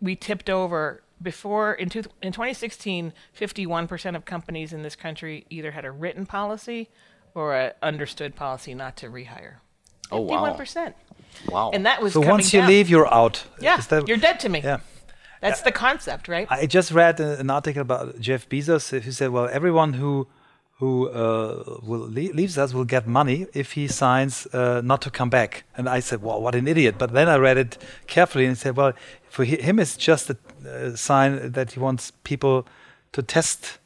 we 0.00 0.14
tipped 0.16 0.48
over. 0.50 1.00
Before 1.22 1.72
in 1.72 1.88
two, 1.88 2.02
in 2.22 2.32
2016, 2.32 3.12
51 3.32 3.88
percent 3.88 4.16
of 4.16 4.24
companies 4.26 4.72
in 4.72 4.82
this 4.82 4.94
country 4.96 5.46
either 5.48 5.70
had 5.70 5.84
a 5.86 5.90
written 5.90 6.26
policy 6.26 6.90
or 7.34 7.54
a 7.54 7.72
understood 7.82 8.36
policy 8.36 8.74
not 8.74 8.96
to 8.98 9.08
rehire. 9.08 9.54
oh 10.12 10.20
wow, 10.20 10.44
51 10.44 10.56
percent, 10.56 10.96
wow. 11.48 11.70
and 11.74 11.84
that 11.86 12.00
was 12.02 12.12
So 12.12 12.20
once 12.20 12.52
you 12.52 12.60
down. 12.60 12.68
leave, 12.68 12.88
you're 12.88 13.12
out. 13.12 13.44
yeah, 13.60 13.76
that- 13.88 14.08
you're 14.08 14.16
dead 14.28 14.40
to 14.40 14.48
me. 14.48 14.60
yeah. 14.64 14.78
That's 15.40 15.60
the 15.62 15.72
concept, 15.72 16.26
right? 16.28 16.46
I 16.50 16.64
just 16.66 16.90
read 16.90 17.20
an 17.20 17.50
article 17.50 17.82
about 17.82 18.18
Jeff 18.18 18.48
Bezos 18.48 18.98
who 19.02 19.12
said, 19.12 19.28
"Well, 19.30 19.46
everyone 19.52 19.92
who 19.94 20.26
who 20.78 21.08
uh, 21.10 21.78
will 21.82 22.00
le- 22.08 22.32
leaves 22.34 22.56
us 22.56 22.72
will 22.72 22.86
get 22.86 23.06
money 23.06 23.46
if 23.52 23.72
he 23.72 23.86
signs 23.86 24.46
uh, 24.54 24.80
not 24.82 25.02
to 25.02 25.10
come 25.10 25.28
back." 25.28 25.64
And 25.76 25.86
I 25.86 26.00
said, 26.00 26.22
"Well, 26.22 26.40
what 26.40 26.54
an 26.54 26.66
idiot!" 26.66 26.94
But 26.98 27.12
then 27.12 27.28
I 27.28 27.36
read 27.36 27.58
it 27.58 27.76
carefully 28.06 28.46
and 28.46 28.56
said, 28.56 28.74
"Well, 28.76 28.92
for 29.28 29.44
him, 29.44 29.78
it's 29.78 29.98
just 29.98 30.30
a 30.30 30.36
uh, 30.66 30.96
sign 30.96 31.52
that 31.52 31.72
he 31.72 31.78
wants 31.80 32.12
people 32.22 32.66
to 33.12 33.22
test." 33.22 33.78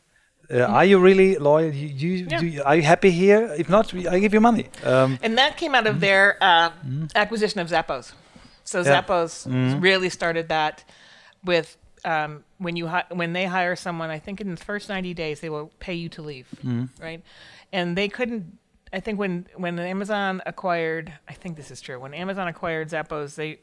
Uh, 0.50 0.60
Are 0.62 0.84
you 0.84 0.98
really 0.98 1.36
loyal? 1.36 1.70
You, 1.72 1.88
you, 1.88 2.26
Yeah. 2.30 2.40
do 2.40 2.46
you- 2.46 2.62
are 2.64 2.76
you 2.76 2.82
happy 2.82 3.10
here? 3.10 3.54
If 3.58 3.68
not, 3.68 3.92
I 3.94 4.18
give 4.18 4.32
you 4.32 4.40
money. 4.40 4.66
Um, 4.82 5.18
And 5.22 5.36
that 5.36 5.56
came 5.56 5.74
out 5.74 5.86
of 5.86 6.00
their 6.00 6.36
uh, 6.40 6.70
acquisition 7.14 7.60
of 7.60 7.68
Zappos. 7.68 8.12
So 8.64 8.80
Yeah. 8.80 9.02
Zappos 9.02 9.46
really 9.82 10.08
started 10.10 10.48
that 10.48 10.84
with 11.44 11.76
um, 12.04 12.44
when 12.58 12.76
you 12.76 12.86
hi- 12.86 13.04
when 13.10 13.32
they 13.32 13.44
hire 13.46 13.76
someone. 13.76 14.08
I 14.08 14.18
think 14.20 14.40
in 14.40 14.50
the 14.54 14.64
first 14.64 14.88
ninety 14.88 15.14
days 15.14 15.40
they 15.40 15.50
will 15.50 15.70
pay 15.80 15.94
you 15.94 16.08
to 16.10 16.22
leave, 16.22 16.46
right? 17.00 17.22
And 17.72 17.96
they 17.96 18.08
couldn't. 18.08 18.44
I 18.92 19.00
think 19.00 19.18
when 19.18 19.46
when 19.56 19.78
Amazon 19.78 20.40
acquired, 20.46 21.12
I 21.28 21.34
think 21.34 21.56
this 21.56 21.70
is 21.70 21.80
true. 21.80 21.98
When 22.00 22.14
Amazon 22.14 22.46
acquired 22.48 22.88
Zappos, 22.90 23.34
they 23.34 23.58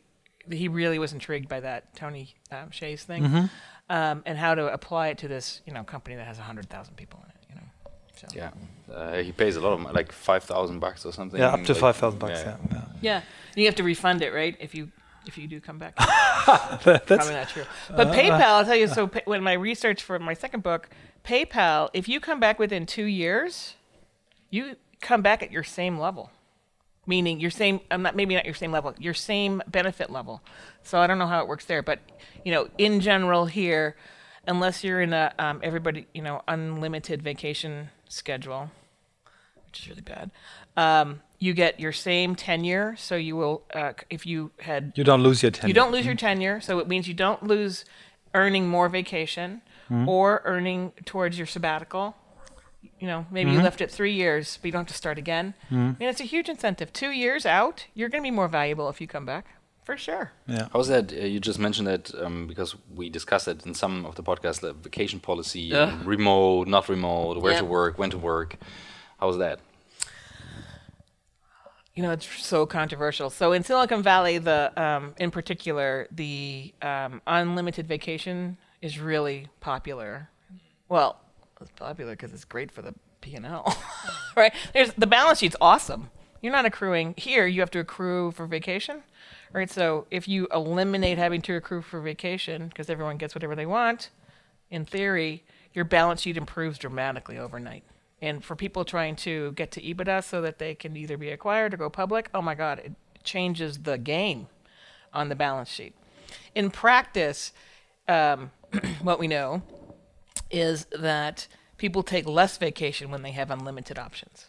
he 0.51 0.67
really 0.67 0.99
was 0.99 1.13
intrigued 1.13 1.47
by 1.49 1.59
that 1.61 1.95
Tony 1.95 2.35
um, 2.51 2.69
Hsieh's 2.71 3.03
thing, 3.03 3.23
Mm-hmm. 3.23 3.45
Um, 3.89 4.23
and 4.25 4.37
how 4.37 4.55
to 4.55 4.71
apply 4.71 5.09
it 5.09 5.17
to 5.19 5.27
this 5.27 5.61
you 5.65 5.73
know 5.73 5.83
company 5.83 6.15
that 6.15 6.25
has 6.27 6.37
hundred 6.37 6.69
thousand 6.69 6.95
people 6.95 7.19
in 7.23 7.29
it. 7.29 7.35
You 7.49 7.55
know, 7.55 7.67
so 8.15 8.27
Yeah, 8.35 8.93
uh, 8.93 9.21
he 9.23 9.31
pays 9.31 9.55
a 9.55 9.61
lot 9.61 9.73
of 9.73 9.79
money, 9.81 9.95
like 9.95 10.11
five 10.11 10.43
thousand 10.43 10.79
bucks 10.79 11.05
or 11.05 11.11
something. 11.11 11.39
Yeah, 11.39 11.49
up 11.49 11.63
to 11.63 11.73
like- 11.73 11.81
five 11.81 11.95
thousand 11.95 12.19
bucks. 12.19 12.41
Yeah, 12.45 12.57
yeah. 12.71 12.81
yeah, 13.01 13.15
and 13.17 13.57
you 13.57 13.65
have 13.65 13.75
to 13.75 13.83
refund 13.83 14.21
it, 14.21 14.33
right? 14.33 14.55
If 14.59 14.73
you 14.75 14.91
if 15.27 15.37
you 15.37 15.47
do 15.47 15.59
come 15.59 15.77
back. 15.79 15.95
That- 16.45 16.83
that's 16.83 17.25
Probably 17.25 17.33
not 17.33 17.49
true. 17.49 17.63
But 17.89 18.09
PayPal, 18.09 18.39
I'll 18.41 18.65
tell 18.65 18.75
you. 18.75 18.87
So 18.87 19.07
pa- 19.07 19.21
when 19.25 19.41
my 19.41 19.53
research 19.53 20.03
for 20.03 20.19
my 20.19 20.35
second 20.35 20.61
book, 20.61 20.89
PayPal, 21.23 21.89
if 21.93 22.07
you 22.07 22.19
come 22.19 22.39
back 22.39 22.59
within 22.59 22.85
two 22.85 23.05
years, 23.05 23.73
you 24.51 24.75
come 25.01 25.23
back 25.23 25.41
at 25.41 25.51
your 25.51 25.63
same 25.63 25.97
level, 25.97 26.29
meaning 27.07 27.39
your 27.39 27.51
same. 27.51 27.79
I'm 27.91 28.01
not 28.01 28.15
maybe 28.15 28.35
not 28.35 28.45
your 28.45 28.53
same 28.53 28.71
level, 28.71 28.93
your 28.97 29.13
same 29.13 29.61
benefit 29.67 30.09
level. 30.09 30.41
So 30.83 30.99
I 30.99 31.07
don't 31.07 31.19
know 31.19 31.27
how 31.27 31.41
it 31.41 31.47
works 31.47 31.65
there, 31.65 31.81
but 31.81 31.99
you 32.43 32.51
know, 32.51 32.69
in 32.77 32.99
general 32.99 33.45
here, 33.45 33.95
unless 34.47 34.83
you're 34.83 35.01
in 35.01 35.13
a 35.13 35.33
um, 35.39 35.59
everybody 35.63 36.07
you 36.13 36.21
know 36.21 36.41
unlimited 36.47 37.21
vacation 37.21 37.89
schedule, 38.09 38.71
which 39.67 39.81
is 39.81 39.89
really 39.89 40.01
bad. 40.01 40.31
Um, 40.77 41.21
you 41.39 41.53
get 41.53 41.79
your 41.79 41.91
same 41.91 42.35
tenure, 42.35 42.95
so 42.97 43.15
you 43.15 43.35
will 43.35 43.63
uh, 43.73 43.93
if 44.09 44.25
you 44.25 44.51
had 44.59 44.93
you 44.95 45.03
don't 45.03 45.21
lose 45.23 45.41
your 45.41 45.51
tenure. 45.51 45.67
you 45.67 45.73
don't 45.73 45.91
lose 45.91 46.05
your 46.05 46.15
tenure, 46.15 46.61
so 46.61 46.79
it 46.79 46.87
means 46.87 47.07
you 47.07 47.13
don't 47.13 47.43
lose 47.43 47.85
earning 48.33 48.67
more 48.67 48.89
vacation 48.89 49.61
or 50.07 50.41
earning 50.45 50.91
towards 51.05 51.37
your 51.37 51.47
sabbatical. 51.47 52.15
You 53.05 53.11
know, 53.11 53.25
maybe 53.29 53.51
you 53.51 53.61
left 53.61 53.81
it 53.81 53.91
three 53.91 54.13
years, 54.13 54.57
but 54.59 54.65
you 54.65 54.71
don't 54.71 54.79
have 54.79 54.87
to 54.87 54.93
start 54.95 55.19
again. 55.19 55.53
I 55.69 55.75
mean, 55.75 55.95
it's 55.99 56.19
a 56.19 56.23
huge 56.23 56.49
incentive. 56.49 56.91
Two 56.91 57.11
years 57.11 57.45
out, 57.45 57.85
you're 57.93 58.09
going 58.09 58.23
to 58.23 58.27
be 58.27 58.31
more 58.31 58.47
valuable 58.47 58.89
if 58.89 58.99
you 58.99 59.05
come 59.05 59.27
back, 59.27 59.45
for 59.83 59.95
sure. 59.95 60.31
Yeah. 60.47 60.69
How's 60.73 60.87
that? 60.87 61.13
Uh, 61.13 61.17
you 61.17 61.39
just 61.39 61.59
mentioned 61.59 61.85
that 61.87 62.11
um, 62.19 62.47
because 62.47 62.75
we 62.95 63.11
discussed 63.11 63.47
it 63.47 63.63
in 63.63 63.75
some 63.75 64.07
of 64.07 64.15
the 64.15 64.23
podcasts, 64.23 64.63
like 64.63 64.77
vacation 64.77 65.19
policy, 65.19 65.59
Yeah. 65.59 66.01
remote, 66.03 66.67
not 66.67 66.89
remote, 66.89 67.43
where 67.43 67.51
Yeah. 67.53 67.59
to 67.59 67.65
work, 67.65 67.99
when 67.99 68.09
to 68.09 68.17
work. 68.17 68.55
How's 69.19 69.37
that? 69.37 69.59
you 71.93 72.01
know, 72.03 72.09
it's 72.11 72.27
so 72.43 72.65
controversial. 72.65 73.29
So 73.29 73.51
in 73.53 73.63
Silicon 73.63 74.01
Valley, 74.01 74.39
the 74.39 74.71
um, 74.75 75.13
in 75.17 75.29
particular, 75.29 76.07
the 76.11 76.73
um, 76.81 77.21
unlimited 77.27 77.87
vacation 77.87 78.57
is 78.81 78.99
really 78.99 79.47
popular. 79.61 80.29
Well, 80.89 81.21
it's 81.61 81.71
popular 81.71 82.11
because 82.11 82.33
it's 82.33 82.45
great 82.45 82.71
for 82.71 82.81
the 82.81 82.93
P 83.21 83.35
and 83.35 83.45
L, 83.45 83.77
right? 84.35 84.53
There's 84.73 84.93
the 84.93 85.07
balance 85.07 85.39
sheet's 85.39 85.55
awesome. 85.61 86.09
You're 86.41 86.51
not 86.51 86.65
accruing 86.65 87.15
here. 87.17 87.47
You 87.47 87.61
have 87.61 87.71
to 87.71 87.79
accrue 87.79 88.31
for 88.31 88.45
vacation, 88.45 89.03
right? 89.51 89.69
So 89.69 90.05
if 90.11 90.27
you 90.27 90.47
eliminate 90.53 91.17
having 91.17 91.41
to 91.43 91.55
accrue 91.55 91.81
for 91.81 92.01
vacation 92.01 92.67
because 92.67 92.89
everyone 92.89 93.17
gets 93.17 93.33
whatever 93.33 93.55
they 93.55 93.65
want, 93.65 94.09
in 94.69 94.85
theory, 94.85 95.43
your 95.73 95.85
balance 95.85 96.21
sheet 96.21 96.37
improves 96.37 96.77
dramatically 96.77 97.37
overnight. 97.37 97.83
And 98.21 98.43
for 98.43 98.55
people 98.55 98.85
trying 98.85 99.15
to 99.17 99.51
get 99.53 99.71
to 99.71 99.81
EBITDA 99.81 100.23
so 100.23 100.41
that 100.41 100.59
they 100.59 100.75
can 100.75 100.95
either 100.95 101.17
be 101.17 101.29
acquired 101.29 101.73
or 101.73 101.77
go 101.77 101.89
public, 101.89 102.29
oh 102.33 102.41
my 102.41 102.55
God, 102.55 102.79
it 102.79 102.93
changes 103.23 103.79
the 103.79 103.97
game 103.97 104.47
on 105.13 105.29
the 105.29 105.35
balance 105.35 105.69
sheet. 105.69 105.95
In 106.53 106.69
practice, 106.69 107.53
um, 108.07 108.51
what 109.01 109.19
we 109.19 109.27
know 109.27 109.63
is 110.55 110.85
that 110.91 111.47
people 111.77 112.01
take 112.01 112.25
less 112.25 112.57
vacation 112.57 113.11
when 113.11 113.21
they 113.21 113.31
have 113.31 113.51
unlimited 113.51 113.99
options. 113.99 114.47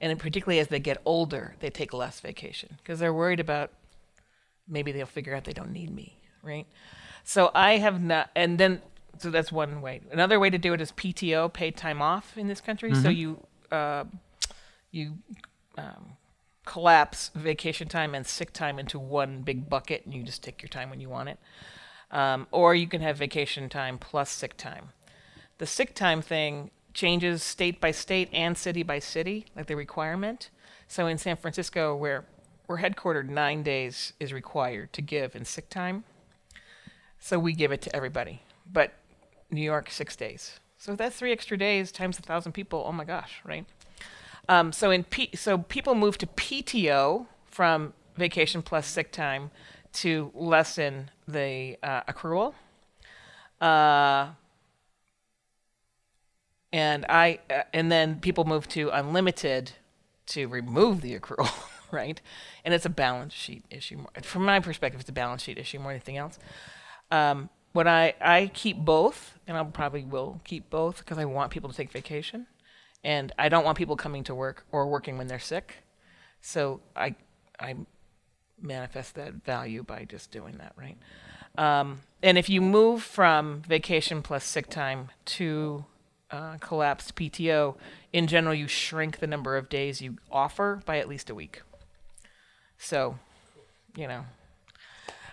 And 0.00 0.18
particularly 0.18 0.58
as 0.58 0.68
they 0.68 0.80
get 0.80 1.00
older, 1.04 1.54
they 1.60 1.70
take 1.70 1.92
less 1.94 2.20
vacation 2.20 2.76
because 2.78 2.98
they're 2.98 3.14
worried 3.14 3.40
about 3.40 3.70
maybe 4.68 4.92
they'll 4.92 5.06
figure 5.06 5.34
out 5.34 5.44
they 5.44 5.52
don't 5.52 5.72
need 5.72 5.94
me, 5.94 6.18
right? 6.42 6.66
So 7.22 7.50
I 7.54 7.78
have 7.78 8.02
not, 8.02 8.30
and 8.34 8.58
then 8.58 8.82
so 9.18 9.30
that's 9.30 9.52
one 9.52 9.80
way. 9.80 10.00
Another 10.10 10.40
way 10.40 10.50
to 10.50 10.58
do 10.58 10.74
it 10.74 10.80
is 10.80 10.90
PTO, 10.92 11.52
paid 11.52 11.76
time 11.76 12.02
off 12.02 12.36
in 12.36 12.48
this 12.48 12.60
country. 12.60 12.94
So 12.94 13.08
you 13.08 13.46
uh, 13.70 14.04
you 14.90 15.18
um, 15.78 16.16
collapse 16.66 17.30
vacation 17.34 17.88
time 17.88 18.14
and 18.14 18.26
sick 18.26 18.52
time 18.52 18.78
into 18.80 18.98
one 18.98 19.42
big 19.42 19.68
bucket, 19.68 20.04
and 20.04 20.12
you 20.12 20.24
just 20.24 20.42
take 20.42 20.60
your 20.60 20.68
time 20.68 20.90
when 20.90 21.00
you 21.00 21.08
want 21.08 21.28
it. 21.28 21.38
Um, 22.10 22.46
or 22.50 22.74
you 22.74 22.86
can 22.88 23.00
have 23.00 23.16
vacation 23.16 23.68
time 23.68 23.98
plus 23.98 24.30
sick 24.30 24.56
time. 24.56 24.90
The 25.58 25.66
sick 25.66 25.94
time 25.94 26.22
thing 26.22 26.70
changes 26.92 27.42
state 27.42 27.80
by 27.80 27.90
state 27.90 28.28
and 28.32 28.56
city 28.56 28.82
by 28.82 28.98
city, 28.98 29.46
like 29.56 29.66
the 29.66 29.76
requirement. 29.76 30.50
So 30.88 31.06
in 31.06 31.18
San 31.18 31.36
Francisco, 31.36 31.94
where 31.94 32.24
we're 32.66 32.78
headquartered, 32.78 33.28
nine 33.28 33.62
days 33.62 34.12
is 34.18 34.32
required 34.32 34.92
to 34.94 35.02
give 35.02 35.34
in 35.36 35.44
sick 35.44 35.68
time. 35.68 36.04
So 37.18 37.38
we 37.38 37.52
give 37.52 37.72
it 37.72 37.82
to 37.82 37.94
everybody. 37.94 38.42
But 38.70 38.94
New 39.50 39.62
York, 39.62 39.90
six 39.90 40.16
days. 40.16 40.60
So 40.78 40.94
that's 40.94 41.16
three 41.16 41.32
extra 41.32 41.56
days 41.56 41.90
times 41.92 42.18
a 42.18 42.22
thousand 42.22 42.52
people. 42.52 42.84
Oh 42.86 42.92
my 42.92 43.04
gosh, 43.04 43.40
right? 43.44 43.64
Um, 44.48 44.72
so 44.72 44.90
in 44.90 45.04
P- 45.04 45.30
so 45.34 45.58
people 45.58 45.94
move 45.94 46.18
to 46.18 46.26
PTO 46.26 47.26
from 47.46 47.94
vacation 48.16 48.62
plus 48.62 48.86
sick 48.86 49.10
time 49.10 49.50
to 49.94 50.30
lessen 50.34 51.10
the 51.26 51.78
uh, 51.82 52.02
accrual. 52.02 52.54
Uh, 53.60 54.30
and 56.74 57.06
I 57.08 57.38
uh, 57.48 57.62
and 57.72 57.90
then 57.90 58.18
people 58.18 58.44
move 58.44 58.68
to 58.70 58.90
unlimited 58.90 59.72
to 60.26 60.48
remove 60.48 61.02
the 61.02 61.16
accrual, 61.16 61.48
right? 61.92 62.20
And 62.64 62.74
it's 62.74 62.84
a 62.84 62.90
balance 62.90 63.32
sheet 63.32 63.64
issue. 63.70 64.04
From 64.22 64.44
my 64.44 64.58
perspective, 64.58 65.00
it's 65.00 65.08
a 65.08 65.12
balance 65.12 65.42
sheet 65.42 65.56
issue 65.56 65.78
more 65.78 65.92
than 65.92 65.96
anything 65.96 66.16
else. 66.16 66.36
Um, 67.12 67.48
what 67.72 67.86
I 67.86 68.14
I 68.20 68.50
keep 68.52 68.76
both, 68.78 69.38
and 69.46 69.56
I 69.56 69.62
probably 69.62 70.02
will 70.02 70.40
keep 70.42 70.68
both 70.68 70.98
because 70.98 71.16
I 71.16 71.24
want 71.24 71.52
people 71.52 71.70
to 71.70 71.76
take 71.76 71.92
vacation, 71.92 72.48
and 73.04 73.32
I 73.38 73.48
don't 73.48 73.64
want 73.64 73.78
people 73.78 73.94
coming 73.94 74.24
to 74.24 74.34
work 74.34 74.66
or 74.72 74.88
working 74.88 75.16
when 75.16 75.28
they're 75.28 75.38
sick. 75.38 75.76
So 76.40 76.80
I 76.96 77.14
I 77.60 77.76
manifest 78.60 79.14
that 79.14 79.44
value 79.44 79.84
by 79.84 80.06
just 80.06 80.32
doing 80.32 80.56
that, 80.58 80.72
right? 80.76 80.96
Um, 81.56 82.00
and 82.20 82.36
if 82.36 82.48
you 82.48 82.60
move 82.60 83.04
from 83.04 83.62
vacation 83.62 84.22
plus 84.22 84.42
sick 84.42 84.68
time 84.68 85.10
to 85.26 85.84
uh, 86.34 86.58
collapsed 86.58 87.14
PTO, 87.14 87.76
in 88.12 88.26
general, 88.26 88.54
you 88.54 88.66
shrink 88.66 89.18
the 89.18 89.26
number 89.26 89.56
of 89.56 89.68
days 89.68 90.02
you 90.02 90.16
offer 90.30 90.82
by 90.84 90.98
at 90.98 91.08
least 91.08 91.30
a 91.30 91.34
week. 91.34 91.62
So, 92.78 93.18
you 93.96 94.08
know, 94.08 94.24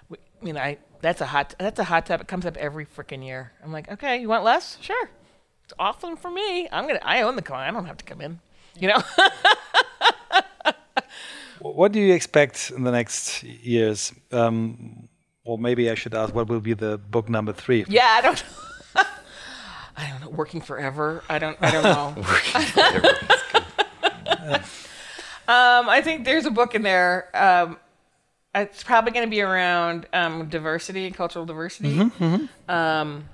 we, 0.10 0.18
I 0.42 0.46
mean, 0.46 0.58
I 0.58 0.78
that's 1.02 1.22
a 1.22 1.26
hot 1.26 1.56
that's 1.58 1.80
a 1.80 1.86
hot 1.86 2.06
topic. 2.06 2.26
It 2.26 2.28
comes 2.28 2.46
up 2.46 2.56
every 2.58 2.86
freaking 2.86 3.26
year. 3.26 3.52
I'm 3.64 3.72
like, 3.72 3.92
okay, 3.92 4.18
you 4.22 4.30
want 4.30 4.44
less? 4.44 4.78
Sure, 4.82 5.10
it's 5.64 5.74
awesome 5.80 6.16
for 6.16 6.30
me. 6.30 6.70
I'm 6.72 6.88
gonna 6.88 7.00
I 7.02 7.24
own 7.24 7.36
the 7.36 7.42
client. 7.42 7.76
I 7.76 7.80
don't 7.80 7.88
have 7.88 7.98
to 7.98 8.06
come 8.06 8.22
in. 8.22 8.40
You 8.80 8.90
know. 8.90 9.02
What 11.62 11.92
do 11.92 12.00
you 12.00 12.14
expect 12.14 12.72
in 12.76 12.84
the 12.84 12.92
next 12.92 13.44
years? 13.44 14.12
Um, 14.32 15.08
well, 15.46 15.58
maybe 15.58 15.92
I 15.92 15.96
should 15.96 16.16
ask 16.16 16.34
what 16.34 16.48
will 16.50 16.60
be 16.60 16.74
the 16.74 16.98
book 16.98 17.30
number 17.30 17.54
three. 17.54 17.86
Yeah, 17.88 18.08
I 18.08 18.22
don't. 18.22 18.44
I 20.32 20.32
don't 20.32 20.34
know. 20.34 20.38
Working 20.38 20.62
forever. 20.62 21.24
I 21.30 21.40
don't. 21.40 21.58
I 21.62 21.72
don't 21.72 21.84
know. 21.84 22.16
um, 25.48 25.90
I 25.90 26.02
think 26.02 26.26
there's 26.26 26.46
a 26.46 26.52
book 26.52 26.76
in 26.76 26.82
there. 26.82 27.30
Um, 27.34 27.78
it's 28.54 28.84
probably 28.84 29.12
going 29.12 29.26
to 29.26 29.30
be 29.30 29.42
around 29.42 30.08
um, 30.14 30.50
diversity 30.50 31.06
and 31.06 31.16
cultural 31.16 31.46
diversity. 31.46 32.00
Um, 32.68 33.26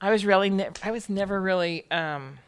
I 0.00 0.10
was 0.10 0.24
really. 0.24 0.50
Ne- 0.50 0.70
I 0.82 0.90
was 0.90 1.08
never 1.08 1.40
really. 1.40 1.90
Um, 1.90 2.38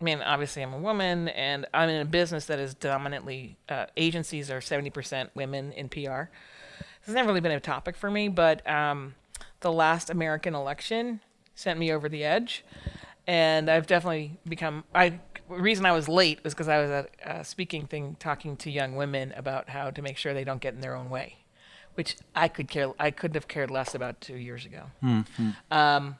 I 0.00 0.04
mean, 0.04 0.20
obviously, 0.20 0.62
I'm 0.62 0.72
a 0.72 0.78
woman, 0.78 1.28
and 1.28 1.66
I'm 1.72 1.88
in 1.88 2.00
a 2.00 2.04
business 2.04 2.46
that 2.46 2.58
is 2.58 2.74
dominantly 2.74 3.56
uh, 3.68 3.86
agencies 3.96 4.50
are 4.50 4.58
70% 4.58 5.30
women 5.36 5.70
in 5.72 5.88
PR. 5.88 5.96
This 5.98 7.06
has 7.06 7.14
never 7.14 7.28
really 7.28 7.40
been 7.40 7.52
a 7.52 7.60
topic 7.60 7.96
for 7.96 8.10
me, 8.10 8.26
but 8.26 8.68
um, 8.68 9.14
the 9.60 9.70
last 9.70 10.10
American 10.10 10.56
election 10.56 11.20
sent 11.54 11.78
me 11.78 11.92
over 11.92 12.08
the 12.08 12.24
edge, 12.24 12.64
and 13.26 13.70
I've 13.70 13.86
definitely 13.86 14.38
become. 14.46 14.84
I 14.94 15.20
the 15.48 15.62
reason 15.62 15.86
I 15.86 15.92
was 15.92 16.08
late 16.08 16.42
was 16.44 16.54
because 16.54 16.68
I 16.68 16.80
was 16.80 16.90
at 16.90 17.10
a 17.24 17.44
speaking 17.44 17.86
thing 17.86 18.16
talking 18.18 18.56
to 18.58 18.70
young 18.70 18.96
women 18.96 19.32
about 19.36 19.68
how 19.68 19.90
to 19.90 20.02
make 20.02 20.16
sure 20.16 20.34
they 20.34 20.44
don't 20.44 20.60
get 20.60 20.74
in 20.74 20.80
their 20.80 20.94
own 20.94 21.10
way, 21.10 21.36
which 21.94 22.16
I 22.34 22.48
could 22.48 22.68
care. 22.68 22.92
I 22.98 23.10
couldn't 23.10 23.34
have 23.34 23.48
cared 23.48 23.70
less 23.70 23.94
about 23.94 24.20
two 24.20 24.36
years 24.36 24.64
ago. 24.64 24.84
Um, 25.70 26.16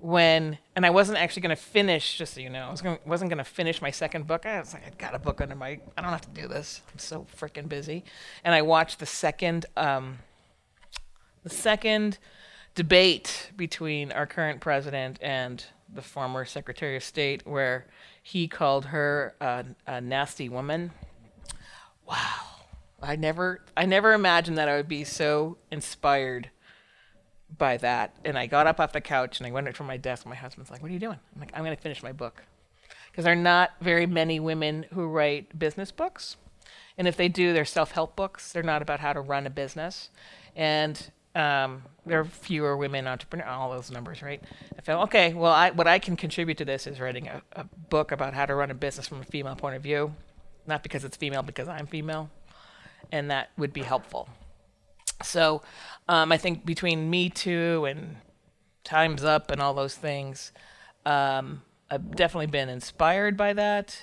when 0.00 0.58
and 0.74 0.86
I 0.86 0.90
wasn't 0.90 1.18
actually 1.18 1.42
going 1.42 1.56
to 1.56 1.62
finish. 1.62 2.16
Just 2.16 2.34
so 2.34 2.40
you 2.40 2.50
know, 2.50 2.66
I 2.66 2.70
was 2.70 2.80
gonna, 2.80 2.98
wasn't 3.04 3.30
going 3.30 3.38
to 3.38 3.44
finish 3.44 3.82
my 3.82 3.90
second 3.90 4.26
book. 4.26 4.46
I 4.46 4.58
was 4.58 4.74
like, 4.74 4.86
I 4.86 4.90
got 4.96 5.14
a 5.14 5.18
book 5.18 5.40
under 5.40 5.54
my. 5.54 5.80
I 5.96 6.02
don't 6.02 6.10
have 6.10 6.22
to 6.22 6.40
do 6.40 6.48
this. 6.48 6.80
I'm 6.92 6.98
so 6.98 7.26
freaking 7.38 7.68
busy. 7.68 8.04
And 8.44 8.54
I 8.54 8.62
watched 8.62 8.98
the 8.98 9.06
second, 9.06 9.66
um, 9.76 10.18
the 11.42 11.50
second 11.50 12.18
debate 12.74 13.50
between 13.56 14.12
our 14.12 14.26
current 14.26 14.60
president 14.60 15.18
and 15.20 15.64
the 15.92 16.02
former 16.02 16.44
Secretary 16.44 16.96
of 16.96 17.02
State, 17.02 17.46
where 17.46 17.86
he 18.22 18.46
called 18.46 18.86
her 18.86 19.34
a, 19.40 20.00
nasty 20.00 20.48
woman. 20.48 20.92
Wow. 22.06 22.16
I 23.02 23.16
never, 23.16 23.62
I 23.76 23.86
never 23.86 24.12
imagined 24.12 24.58
that 24.58 24.68
I 24.68 24.76
would 24.76 24.88
be 24.88 25.04
so 25.04 25.56
inspired 25.70 26.50
by 27.56 27.76
that. 27.78 28.14
And 28.24 28.38
I 28.38 28.46
got 28.46 28.66
up 28.66 28.78
off 28.78 28.92
the 28.92 29.00
couch 29.00 29.40
and 29.40 29.46
I 29.46 29.50
went 29.50 29.74
from 29.74 29.86
my 29.86 29.96
desk. 29.96 30.26
My 30.26 30.34
husband's 30.34 30.70
like, 30.70 30.82
"What 30.82 30.90
are 30.90 30.94
you 30.94 31.00
doing?" 31.00 31.18
I'm 31.34 31.40
like, 31.40 31.50
"I'm 31.54 31.64
going 31.64 31.74
to 31.74 31.82
finish 31.82 32.02
my 32.02 32.12
book," 32.12 32.44
because 33.10 33.24
there 33.24 33.32
are 33.32 33.36
not 33.36 33.72
very 33.80 34.06
many 34.06 34.38
women 34.38 34.86
who 34.92 35.06
write 35.08 35.58
business 35.58 35.90
books, 35.90 36.36
and 36.96 37.08
if 37.08 37.16
they 37.16 37.28
do, 37.28 37.52
they're 37.52 37.64
self-help 37.64 38.14
books. 38.14 38.52
They're 38.52 38.62
not 38.62 38.82
about 38.82 39.00
how 39.00 39.12
to 39.12 39.20
run 39.20 39.46
a 39.46 39.50
business, 39.50 40.10
and 40.54 41.10
um, 41.34 41.82
there 42.06 42.20
are 42.20 42.24
fewer 42.24 42.76
women 42.76 43.06
entrepreneurs. 43.06 43.48
All 43.48 43.70
those 43.70 43.90
numbers, 43.90 44.22
right? 44.22 44.42
I 44.76 44.80
felt 44.82 45.04
okay. 45.04 45.32
Well, 45.32 45.52
I, 45.52 45.70
what 45.70 45.86
I 45.86 45.98
can 45.98 46.16
contribute 46.16 46.58
to 46.58 46.64
this 46.64 46.86
is 46.86 47.00
writing 47.00 47.28
a, 47.28 47.42
a 47.52 47.64
book 47.64 48.12
about 48.12 48.34
how 48.34 48.46
to 48.46 48.54
run 48.54 48.70
a 48.70 48.74
business 48.74 49.06
from 49.06 49.20
a 49.20 49.24
female 49.24 49.54
point 49.54 49.76
of 49.76 49.82
view, 49.82 50.14
not 50.66 50.82
because 50.82 51.04
it's 51.04 51.16
female, 51.16 51.42
because 51.42 51.68
I'm 51.68 51.86
female, 51.86 52.30
and 53.12 53.30
that 53.30 53.50
would 53.56 53.72
be 53.72 53.82
helpful. 53.82 54.28
So 55.22 55.62
um, 56.08 56.32
I 56.32 56.36
think 56.36 56.64
between 56.64 57.10
Me 57.10 57.28
Too 57.28 57.84
and 57.84 58.16
Time's 58.84 59.22
Up 59.22 59.50
and 59.50 59.60
all 59.60 59.74
those 59.74 59.94
things, 59.94 60.52
um, 61.04 61.62
I've 61.90 62.16
definitely 62.16 62.46
been 62.46 62.68
inspired 62.68 63.36
by 63.36 63.52
that 63.52 64.00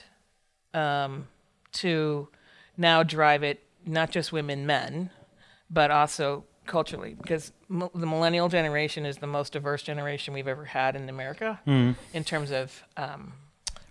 um, 0.74 1.28
to 1.74 2.30
now 2.78 3.04
drive 3.04 3.44
it, 3.44 3.64
not 3.86 4.12
just 4.12 4.32
women, 4.32 4.66
men, 4.66 5.10
but 5.70 5.90
also 5.90 6.46
culturally, 6.68 7.16
because 7.16 7.52
m- 7.70 7.90
the 7.96 8.06
millennial 8.06 8.50
generation 8.50 9.06
is 9.06 9.18
the 9.18 9.28
most 9.28 9.54
diverse 9.54 9.82
generation 9.84 10.34
we've 10.34 10.48
ever 10.48 10.66
had 10.66 10.96
in 10.96 11.10
America 11.10 11.60
in 12.14 12.24
terms 12.24 12.52
of 12.52 12.84
um, 12.98 13.34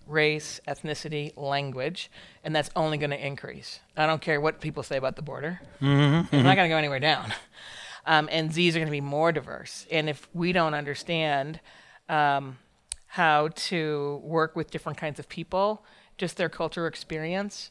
race, 0.07 0.59
ethnicity, 0.67 1.35
language, 1.35 2.09
and 2.43 2.55
that's 2.55 2.69
only 2.75 2.97
going 2.97 3.09
to 3.09 3.25
increase. 3.25 3.79
I 3.95 4.05
don't 4.05 4.21
care 4.21 4.39
what 4.39 4.61
people 4.61 4.83
say 4.83 4.97
about 4.97 5.15
the 5.15 5.21
border; 5.21 5.59
it's 5.81 6.43
not 6.43 6.55
going 6.55 6.69
to 6.69 6.73
go 6.73 6.77
anywhere 6.77 6.99
down. 6.99 7.33
Um, 8.05 8.29
and 8.31 8.53
Z's 8.53 8.73
are 8.73 8.79
going 8.79 8.87
to 8.87 8.91
be 8.91 9.01
more 9.01 9.33
diverse. 9.33 9.85
And 9.91 10.07
if 10.09 10.29
we 10.33 10.53
don't 10.53 10.73
understand 10.73 11.59
um, 12.07 12.57
how 13.07 13.49
to 13.49 14.21
work 14.23 14.55
with 14.55 14.71
different 14.71 14.97
kinds 14.97 15.19
of 15.19 15.27
people, 15.27 15.83
just 16.17 16.37
their 16.37 16.47
cultural 16.47 16.87
experience, 16.87 17.69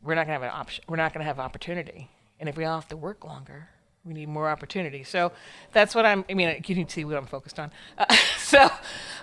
we're 0.00 0.14
not 0.14 0.28
going 0.28 0.38
to 0.38 0.44
have 0.44 0.54
an 0.54 0.60
option. 0.60 0.84
We're 0.88 0.96
not 0.96 1.12
going 1.12 1.22
to 1.22 1.26
have 1.26 1.40
opportunity. 1.40 2.08
And 2.38 2.48
if 2.48 2.56
we 2.56 2.64
all 2.64 2.78
have 2.78 2.88
to 2.90 2.96
work 2.96 3.24
longer, 3.24 3.68
we 4.04 4.12
need 4.12 4.28
more 4.28 4.48
opportunity. 4.48 5.02
So 5.02 5.32
that's 5.72 5.94
what 5.94 6.04
I'm. 6.04 6.24
I 6.28 6.34
mean, 6.34 6.62
you 6.66 6.74
can 6.74 6.88
see 6.88 7.04
what 7.04 7.16
I'm 7.16 7.26
focused 7.26 7.58
on. 7.58 7.70
Uh, 7.98 8.14
so, 8.38 8.68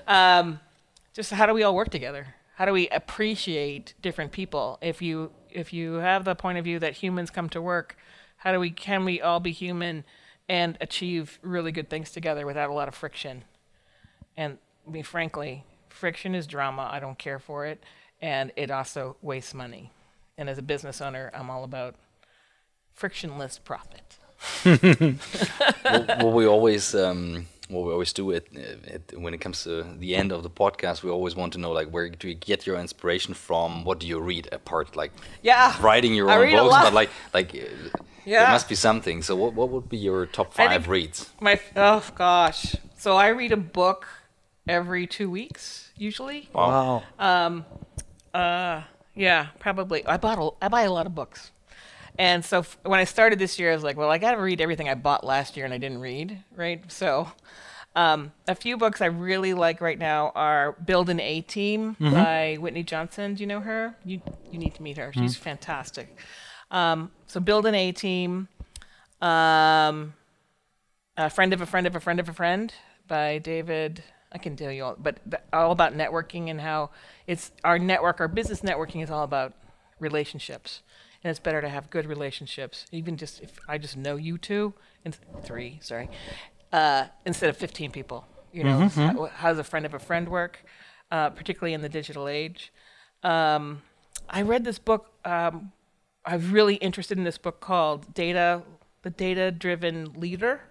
um, 0.08 0.60
just 1.14 1.32
how 1.32 1.46
do 1.46 1.54
we 1.54 1.64
all 1.64 1.76
work 1.76 1.90
together? 1.90 2.36
How 2.56 2.66
do 2.66 2.74
we 2.74 2.88
appreciate 2.90 3.94
different 4.02 4.32
people? 4.32 4.78
If 4.82 5.02
you 5.02 5.32
if 5.50 5.74
you 5.74 5.96
have 5.96 6.26
the 6.26 6.36
point 6.36 6.58
of 6.58 6.64
view 6.64 6.80
that 6.80 6.94
humans 6.94 7.30
come 7.30 7.50
to 7.50 7.62
work, 7.62 7.98
how 8.38 8.52
do 8.52 8.60
we 8.60 8.72
can 8.72 9.06
we 9.06 9.22
all 9.22 9.40
be 9.40 9.52
human 9.52 10.04
and 10.50 10.78
achieve 10.82 11.40
really 11.42 11.72
good 11.72 11.90
things 11.90 12.12
together 12.12 12.46
without 12.46 12.70
a 12.70 12.74
lot 12.74 12.88
of 12.88 12.96
friction? 12.96 13.44
And 14.36 14.58
I 14.88 14.92
mean, 14.92 15.04
frankly, 15.04 15.66
friction 15.90 16.34
is 16.34 16.48
drama. 16.48 16.90
I 16.92 17.00
don't 17.00 17.18
care 17.18 17.40
for 17.40 17.66
it, 17.66 17.84
and 18.22 18.52
it 18.56 18.72
also 18.72 19.18
wastes 19.22 19.54
money. 19.54 19.92
And 20.38 20.50
as 20.50 20.58
a 20.58 20.64
business 20.64 21.02
owner, 21.02 21.30
I'm 21.34 21.50
all 21.50 21.64
about 21.64 21.96
frictionless 22.94 23.60
profit. 23.60 24.18
What, 24.64 26.18
what 26.24 26.34
we 26.34 26.46
always 26.46 26.96
um, 26.96 27.48
what 27.70 27.86
we 27.86 27.92
always 27.94 28.14
do 28.14 28.32
it, 28.32 28.48
it 28.54 29.14
when 29.18 29.34
it 29.34 29.40
comes 29.40 29.64
to 29.64 29.84
the 30.00 30.16
end 30.16 30.32
of 30.32 30.44
the 30.44 30.50
podcast, 30.50 31.04
we 31.04 31.10
always 31.10 31.36
want 31.36 31.54
to 31.54 31.60
know 31.60 31.72
like 31.72 31.90
where 31.90 32.10
do 32.10 32.28
you 32.28 32.36
get 32.36 32.66
your 32.68 32.78
inspiration 32.78 33.34
from? 33.34 33.84
What 33.86 34.00
do 34.00 34.08
you 34.08 34.20
read 34.20 34.50
apart 34.52 34.96
like 34.96 35.12
Yeah, 35.42 35.76
writing 35.82 36.14
your 36.16 36.30
I 36.30 36.38
own 36.38 36.52
books? 36.52 36.76
But 36.84 36.94
like 36.94 37.10
like 37.34 37.56
uh, 37.56 38.00
there 38.26 38.50
must 38.50 38.68
be 38.70 38.76
something. 38.76 39.24
So 39.24 39.36
what 39.36 39.54
what 39.54 39.70
would 39.70 39.90
be 39.90 39.98
your 39.98 40.26
top 40.26 40.54
five 40.54 40.88
reads? 40.88 41.30
My 41.40 41.60
oh 41.76 42.04
gosh. 42.16 42.76
So 42.98 43.16
I 43.18 43.30
read 43.30 43.52
a 43.52 43.58
book 43.58 44.08
every 44.68 45.08
two 45.08 45.30
weeks 45.30 45.92
usually. 45.96 46.50
Wow. 46.54 47.04
Um, 47.20 47.66
Uh, 48.34 48.84
yeah, 49.14 49.48
probably. 49.60 50.06
I 50.06 50.18
bought 50.18 50.40
a, 50.40 50.66
I 50.66 50.70
buy 50.70 50.84
a 50.84 50.92
lot 50.92 51.06
of 51.06 51.14
books, 51.14 51.52
and 52.22 52.46
so 52.46 52.60
f- 52.60 52.78
when 52.84 53.00
I 53.00 53.04
started 53.06 53.40
this 53.40 53.58
year, 53.58 53.72
I 53.72 53.74
was 53.74 53.84
like, 53.84 53.98
well, 53.98 54.12
I 54.12 54.20
got 54.20 54.32
to 54.36 54.42
read 54.42 54.62
everything 54.62 54.88
I 54.88 54.94
bought 54.96 55.24
last 55.26 55.56
year 55.58 55.66
and 55.66 55.74
I 55.74 55.78
didn't 55.80 56.02
read, 56.02 56.44
right? 56.56 56.80
So, 56.92 57.32
um, 57.96 58.32
a 58.48 58.56
few 58.56 58.78
books 58.78 59.02
I 59.02 59.08
really 59.08 59.54
like 59.54 59.82
right 59.82 59.98
now 60.00 60.32
are 60.36 60.74
"Build 60.74 61.10
an 61.10 61.20
A 61.20 61.42
Team" 61.42 61.98
by 62.00 62.58
Whitney 62.60 62.84
Johnson. 62.84 63.34
Do 63.36 63.42
you 63.44 63.48
know 63.48 63.60
her? 63.60 63.96
You 64.06 64.22
you 64.52 64.60
need 64.60 64.76
to 64.76 64.84
meet 64.84 64.98
her. 64.98 65.12
She's 65.14 65.36
fantastic. 65.36 66.16
Um, 66.70 67.12
so, 67.28 67.40
"Build 67.40 67.66
an 67.66 67.76
A 67.76 67.92
Team." 67.92 68.48
Um, 69.22 70.14
a 71.18 71.30
friend 71.30 71.54
of 71.54 71.62
a 71.62 71.66
friend 71.66 71.86
of 71.88 71.96
a 71.96 72.00
friend 72.00 72.20
of 72.20 72.30
a 72.30 72.34
friend 72.34 72.74
by 73.08 73.40
David. 73.40 74.04
I 74.32 74.38
can 74.38 74.56
tell 74.56 74.72
you 74.72 74.86
all, 74.86 74.96
but 74.98 75.20
th- 75.30 75.44
all 75.52 75.72
about 75.72 75.94
networking 75.94 76.50
and 76.50 76.62
how 76.62 76.92
it's 77.28 77.52
our 77.66 77.78
network, 77.78 78.22
our 78.22 78.30
business 78.30 78.62
networking 78.62 79.04
is 79.04 79.12
all 79.12 79.24
about 79.24 79.54
relationships, 80.00 80.82
and 81.24 81.30
it's 81.32 81.40
better 81.40 81.62
to 81.62 81.70
have 81.70 81.90
good 81.90 82.06
relationships, 82.06 82.86
even 82.92 83.18
just 83.18 83.42
if 83.42 83.60
I 83.68 83.78
just 83.78 83.96
know 83.98 84.16
you 84.16 84.38
two 84.38 84.74
and 85.06 85.16
three, 85.44 85.80
sorry, 85.82 86.10
uh, 86.72 87.06
instead 87.26 87.50
of 87.50 87.58
fifteen 87.58 87.92
people. 87.92 88.26
You 88.54 88.66
know, 88.66 88.90
how, 88.90 89.26
how 89.28 89.50
does 89.50 89.60
a 89.60 89.64
friend 89.64 89.86
of 89.86 89.94
a 89.94 90.00
friend 90.00 90.28
work, 90.28 90.66
uh, 91.10 91.30
particularly 91.30 91.74
in 91.74 91.82
the 91.82 91.90
digital 91.90 92.28
age? 92.28 92.74
Um, 93.24 93.82
I 94.30 94.42
read 94.42 94.66
this 94.66 94.78
book. 94.80 95.12
Um, 95.24 95.72
I'm 96.26 96.52
really 96.52 96.76
interested 96.76 97.18
in 97.18 97.24
this 97.24 97.38
book 97.38 97.62
called 97.62 98.14
Data, 98.14 98.62
the 99.04 99.10
Data 99.10 99.52
Driven 99.52 100.14
Leader, 100.20 100.62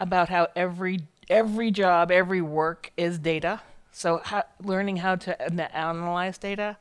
about 0.00 0.28
how 0.28 0.48
every 0.54 1.00
every 1.30 1.70
job, 1.70 2.10
every 2.10 2.42
work 2.42 2.92
is 2.96 3.18
data. 3.18 3.62
So 3.90 4.20
how, 4.22 4.44
learning 4.62 4.98
how 4.98 5.16
to 5.16 5.76
analyze 5.76 6.36
data, 6.36 6.76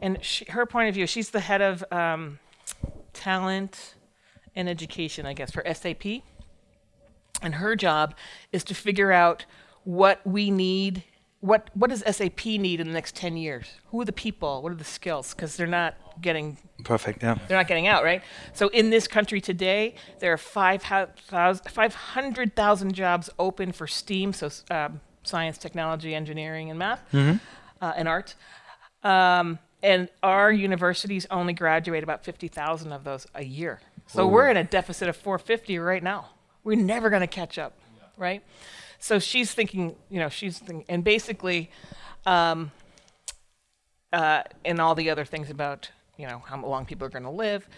and 0.00 0.22
she, 0.24 0.44
her 0.50 0.66
point 0.66 0.88
of 0.88 0.94
view, 0.94 1.06
she's 1.06 1.30
the 1.30 1.40
head 1.40 1.60
of 1.60 1.84
um, 1.90 2.38
talent 3.12 3.94
and 4.54 4.68
education, 4.68 5.26
I 5.26 5.32
guess, 5.34 5.50
for 5.50 5.64
SAP. 5.72 6.22
And 7.42 7.56
her 7.56 7.76
job 7.76 8.14
is 8.52 8.64
to 8.64 8.74
figure 8.74 9.12
out 9.12 9.44
what 9.84 10.20
we 10.26 10.50
need, 10.50 11.04
what 11.40 11.70
what 11.72 11.90
does 11.90 12.02
SAP 12.04 12.44
need 12.46 12.80
in 12.80 12.88
the 12.88 12.92
next 12.92 13.14
10 13.14 13.36
years? 13.36 13.66
Who 13.90 14.00
are 14.00 14.04
the 14.04 14.12
people? 14.12 14.60
What 14.60 14.72
are 14.72 14.76
the 14.76 14.84
skills? 14.84 15.34
Because 15.34 15.56
they're 15.56 15.68
not 15.68 15.94
getting 16.20 16.58
Perfect. 16.82 17.22
Yeah. 17.22 17.38
they're 17.46 17.56
not 17.56 17.68
getting 17.68 17.86
out, 17.86 18.02
right? 18.02 18.22
So 18.54 18.68
in 18.68 18.90
this 18.90 19.06
country 19.06 19.40
today, 19.40 19.94
there 20.18 20.32
are 20.32 20.36
500,000 20.36 21.70
500,000 21.70 22.92
jobs 22.92 23.30
open 23.38 23.70
for 23.72 23.86
STEAM, 23.86 24.32
so 24.32 24.50
um, 24.70 25.00
science, 25.22 25.58
technology, 25.58 26.14
engineering, 26.14 26.70
and 26.70 26.78
math, 26.78 27.02
uh, 27.14 27.92
and 27.96 28.08
art. 28.08 28.34
Um, 29.04 29.60
and 29.82 30.08
our 30.22 30.50
universities 30.50 31.26
only 31.30 31.52
graduate 31.52 32.02
about 32.02 32.24
50,000 32.24 32.92
of 32.92 33.04
those 33.04 33.26
a 33.34 33.44
year. 33.44 33.80
So 34.06 34.26
we're 34.26 34.48
in 34.48 34.56
a 34.56 34.64
deficit 34.64 35.08
of 35.08 35.16
450 35.16 35.78
right 35.78 36.02
now. 36.02 36.30
We're 36.64 36.76
never 36.76 37.10
going 37.10 37.20
to 37.20 37.26
catch 37.26 37.58
up, 37.58 37.74
right? 38.16 38.42
So 38.98 39.18
she's 39.18 39.52
thinking, 39.52 39.94
you 40.10 40.18
know, 40.18 40.28
she's 40.28 40.58
thinking, 40.58 40.84
and 40.88 41.04
basically, 41.04 41.70
um, 42.26 42.72
uh, 44.12 44.42
and 44.64 44.80
all 44.80 44.94
the 44.94 45.10
other 45.10 45.24
things 45.24 45.50
about 45.50 45.90
you 46.16 46.26
know 46.26 46.42
how 46.44 46.60
long 46.60 46.84
people 46.84 47.06
are 47.06 47.10
going 47.10 47.24
to 47.24 47.30
live, 47.30 47.68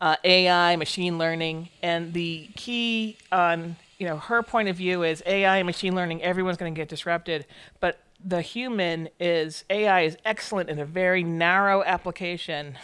uh, 0.00 0.16
AI, 0.22 0.76
machine 0.76 1.18
learning, 1.18 1.68
and 1.82 2.12
the 2.12 2.48
key 2.54 3.18
on 3.32 3.76
you 3.98 4.06
know 4.06 4.16
her 4.16 4.42
point 4.42 4.68
of 4.68 4.76
view 4.76 5.02
is 5.02 5.22
AI 5.26 5.58
and 5.58 5.66
machine 5.66 5.94
learning. 5.94 6.22
Everyone's 6.22 6.56
going 6.56 6.72
to 6.72 6.78
get 6.78 6.88
disrupted, 6.88 7.46
but 7.80 7.98
the 8.24 8.42
human 8.42 9.08
is 9.18 9.64
AI 9.70 10.02
is 10.02 10.16
excellent 10.24 10.68
in 10.68 10.78
a 10.78 10.84
very 10.84 11.22
narrow 11.24 11.82
application, 11.84 12.76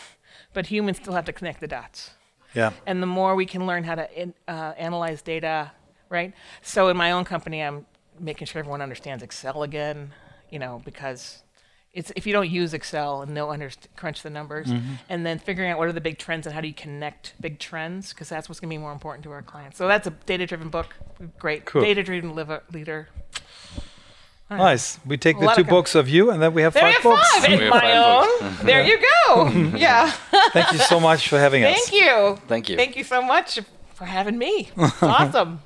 but 0.52 0.66
humans 0.66 0.96
still 0.98 1.12
have 1.14 1.24
to 1.26 1.32
connect 1.32 1.60
the 1.60 1.68
dots 1.68 2.12
Yeah. 2.54 2.72
and 2.86 3.02
the 3.02 3.06
more 3.06 3.34
we 3.34 3.46
can 3.46 3.66
learn 3.66 3.84
how 3.84 3.96
to 3.96 4.20
in, 4.20 4.34
uh, 4.48 4.72
analyze 4.78 5.20
data, 5.22 5.72
right? 6.08 6.32
So 6.62 6.88
in 6.88 6.96
my 6.96 7.12
own 7.12 7.24
company, 7.24 7.62
I'm 7.62 7.86
making 8.18 8.46
sure 8.46 8.60
everyone 8.60 8.80
understands 8.80 9.22
Excel 9.22 9.62
again, 9.62 10.12
you 10.50 10.58
know, 10.58 10.80
because 10.84 11.42
it's 11.92 12.12
if 12.16 12.26
you 12.26 12.32
don't 12.32 12.48
use 12.50 12.72
Excel 12.74 13.22
and 13.22 13.32
know 13.34 13.46
underst- 13.48 13.88
crunch 13.96 14.22
the 14.22 14.30
numbers, 14.30 14.68
and 15.08 15.24
then 15.26 15.38
figuring 15.38 15.70
out 15.70 15.78
what 15.78 15.88
are 15.88 15.92
the 15.92 16.00
big 16.00 16.18
trends 16.18 16.46
and 16.46 16.54
how 16.54 16.60
do 16.60 16.68
you 16.68 16.74
connect 16.74 17.34
big 17.40 17.58
trends, 17.58 18.12
because 18.12 18.28
that's 18.28 18.48
what's 18.48 18.60
going 18.60 18.68
to 18.70 18.74
be 18.74 18.78
more 18.78 18.92
important 18.92 19.22
to 19.24 19.30
our 19.32 19.42
clients. 19.42 19.76
So 19.78 19.86
that's 19.88 20.06
a 20.06 20.10
data-driven 20.10 20.68
book, 20.68 20.94
great 21.38 21.64
Cool. 21.66 21.82
data-driven 21.82 22.34
liver- 22.34 22.62
leader. 22.72 23.08
Nice. 24.48 25.00
We 25.04 25.16
take 25.16 25.40
the 25.40 25.48
two 25.48 25.62
of 25.62 25.66
books 25.66 25.94
of 25.96 26.08
you, 26.08 26.30
and 26.30 26.40
then 26.40 26.54
we 26.54 26.62
have 26.62 26.72
There 26.72 26.92
five 26.92 27.02
books. 27.02 27.28
five 27.38 27.50
in 27.50 27.68
my 27.68 27.80
five 27.80 28.42
own. 28.42 28.56
there 28.64 28.84
you 28.84 28.98
go. 29.26 29.48
yeah. 29.76 30.12
Thank 30.52 30.72
you 30.72 30.78
so 30.78 31.00
much 31.00 31.28
for 31.28 31.38
having 31.38 31.64
us. 31.64 31.74
Thank 31.76 31.92
you. 31.92 32.38
Thank 32.46 32.68
you. 32.68 32.76
Thank 32.76 32.96
you 32.96 33.02
so 33.04 33.22
much 33.22 33.58
for 33.94 34.04
having 34.04 34.38
me. 34.38 34.68
awesome. 35.02 35.60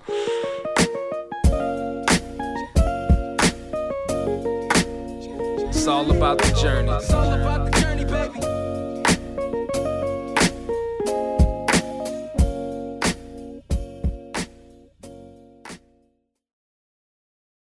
It's 5.68 5.87
all 5.87 6.11
about 6.11 6.39
the 6.39 6.53
journey. 6.55 6.91
It's 6.91 7.12
all 7.12 7.33
about 7.33 7.70
the 7.70 7.70
journey, 7.72 7.78
baby. 7.78 7.80